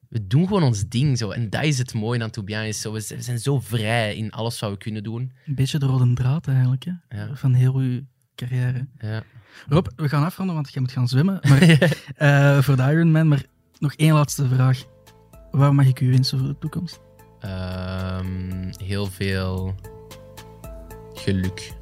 We 0.07 0.27
doen 0.27 0.47
gewoon 0.47 0.63
ons 0.63 0.87
ding 0.87 1.17
zo. 1.17 1.31
En 1.31 1.49
dat 1.49 1.63
is 1.63 1.77
het 1.77 1.93
mooie 1.93 2.23
aan. 2.23 2.65
Is 2.65 2.81
zo, 2.81 2.91
we 2.91 2.99
zijn 2.99 3.19
we 3.19 3.25
zijn 3.25 3.39
zo 3.39 3.59
vrij 3.59 4.15
in 4.15 4.31
alles 4.31 4.59
wat 4.59 4.71
we 4.71 4.77
kunnen 4.77 5.03
doen. 5.03 5.31
Een 5.45 5.55
beetje 5.55 5.79
de 5.79 5.85
rode 5.85 6.13
draad 6.13 6.47
eigenlijk, 6.47 6.85
hè? 6.85 7.17
Ja. 7.17 7.35
van 7.35 7.53
heel 7.53 7.75
uw 7.75 8.01
carrière. 8.35 8.87
Ja. 8.99 9.23
Rob, 9.69 9.87
we 9.95 10.09
gaan 10.09 10.23
afronden, 10.23 10.55
want 10.55 10.73
jij 10.73 10.81
moet 10.81 10.91
gaan 10.91 11.07
zwemmen. 11.07 11.39
Maar, 11.49 11.61
eh, 12.15 12.61
voor 12.61 12.75
de 12.75 12.81
Ironman, 12.81 13.27
maar 13.27 13.43
nog 13.79 13.93
één 13.93 14.13
laatste 14.13 14.47
vraag. 14.47 14.83
Waar 15.51 15.75
mag 15.75 15.85
ik 15.85 15.99
u 15.99 16.11
wensen 16.11 16.39
voor 16.39 16.47
de 16.47 16.57
toekomst? 16.59 16.99
Ehm, 17.39 18.71
heel 18.77 19.05
veel 19.05 19.75
geluk. 21.13 21.73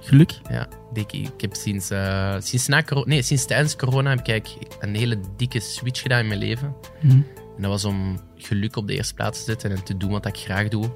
Geluk. 0.00 0.40
Ja, 0.50 0.68
dik. 0.92 1.12
Ik 1.12 1.40
heb 1.40 1.54
sinds, 1.54 1.90
eh, 1.90 2.36
sinds, 2.38 2.66
na 2.66 2.82
corona, 2.82 3.06
nee, 3.06 3.22
sinds 3.22 3.46
tijdens 3.46 3.76
corona 3.76 4.10
heb 4.10 4.28
ik 4.28 4.56
een 4.80 4.94
hele 4.94 5.20
dikke 5.36 5.60
switch 5.60 6.02
gedaan 6.02 6.20
in 6.20 6.26
mijn 6.26 6.40
leven. 6.40 6.74
Mhm. 7.02 7.20
En 7.56 7.62
dat 7.62 7.70
was 7.70 7.84
om 7.84 8.20
geluk 8.36 8.76
op 8.76 8.86
de 8.86 8.94
eerste 8.94 9.14
plaats 9.14 9.38
te 9.38 9.44
zetten 9.44 9.70
en 9.70 9.84
te 9.84 9.96
doen 9.96 10.10
wat 10.10 10.26
ik 10.26 10.36
graag 10.36 10.68
doe. 10.68 10.90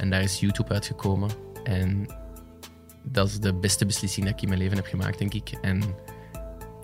En 0.00 0.10
daar 0.10 0.22
is 0.22 0.40
YouTube 0.40 0.72
uitgekomen. 0.72 1.30
En 1.64 2.06
dat 3.02 3.28
is 3.28 3.38
de 3.38 3.54
beste 3.54 3.86
beslissing 3.86 4.26
dat 4.26 4.34
ik 4.34 4.42
in 4.42 4.48
mijn 4.48 4.60
leven 4.60 4.76
heb 4.76 4.86
gemaakt, 4.86 5.18
denk 5.18 5.34
ik. 5.34 5.50
En 5.62 5.82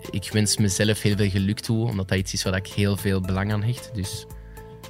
ik 0.09 0.29
wens 0.31 0.57
mezelf 0.57 1.01
heel 1.01 1.15
veel 1.15 1.29
geluk 1.29 1.59
toe, 1.59 1.87
omdat 1.87 2.07
dat 2.07 2.17
iets 2.17 2.33
is 2.33 2.43
waar 2.43 2.55
ik 2.55 2.67
heel 2.67 2.97
veel 2.97 3.21
belang 3.21 3.51
aan 3.51 3.63
hecht. 3.63 3.89
Dus 3.93 4.25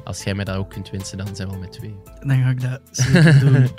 als 0.03 0.23
jij 0.23 0.33
mij 0.33 0.45
dat 0.45 0.55
ook 0.55 0.69
kunt 0.69 0.89
wensen, 0.89 1.17
dan 1.17 1.35
zijn 1.35 1.47
we 1.47 1.53
al 1.53 1.59
met 1.59 1.71
twee. 1.71 1.95
Dan 2.19 2.43
ga 2.43 2.49
ik 2.49 2.61
dat 2.61 2.81
zeker 2.91 3.39
doen. 3.49 3.69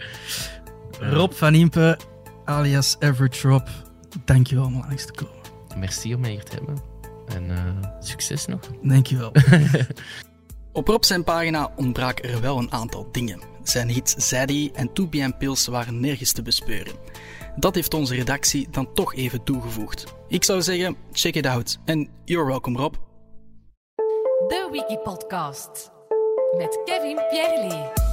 Rob 0.98 1.32
van 1.32 1.54
Impe, 1.54 1.98
alias 2.44 2.96
Average 3.00 3.48
Rob, 3.48 3.66
dankjewel 4.24 4.64
om 4.64 4.74
langs 4.74 5.06
te 5.06 5.12
komen. 5.12 5.36
Merci 5.76 6.14
om 6.14 6.20
mij 6.20 6.30
hier 6.30 6.44
te 6.44 6.56
hebben. 6.56 6.78
En 7.34 7.50
eh, 7.50 7.90
succes 8.00 8.46
nog. 8.46 8.60
Dankjewel. 8.82 9.32
Op 10.72 10.88
Rob 10.88 11.04
zijn 11.04 11.24
pagina 11.24 11.72
ontbraken 11.76 12.30
er 12.30 12.40
wel 12.40 12.58
een 12.58 12.72
aantal 12.72 13.08
dingen. 13.12 13.40
Zijn 13.62 13.88
hits 13.88 14.28
Zaddy 14.28 14.70
en 14.74 14.92
To 14.92 15.06
Be 15.06 15.34
Pils 15.38 15.66
waren 15.66 16.00
nergens 16.00 16.32
te 16.32 16.42
bespeuren. 16.42 16.92
Dat 17.58 17.74
heeft 17.74 17.94
onze 17.94 18.14
redactie 18.14 18.68
dan 18.70 18.92
toch 18.92 19.14
even 19.14 19.44
toegevoegd. 19.44 20.04
Ik 20.28 20.44
zou 20.44 20.62
zeggen, 20.62 20.96
check 21.12 21.34
it 21.34 21.46
out. 21.46 21.78
En 21.84 22.08
you're 22.24 22.46
welcome 22.46 22.78
Rob. 22.78 22.94
De 24.48 24.68
Wiki 24.72 24.96
Podcast 24.96 25.90
met 26.56 26.80
Kevin 26.84 27.20
Pierre 27.30 28.06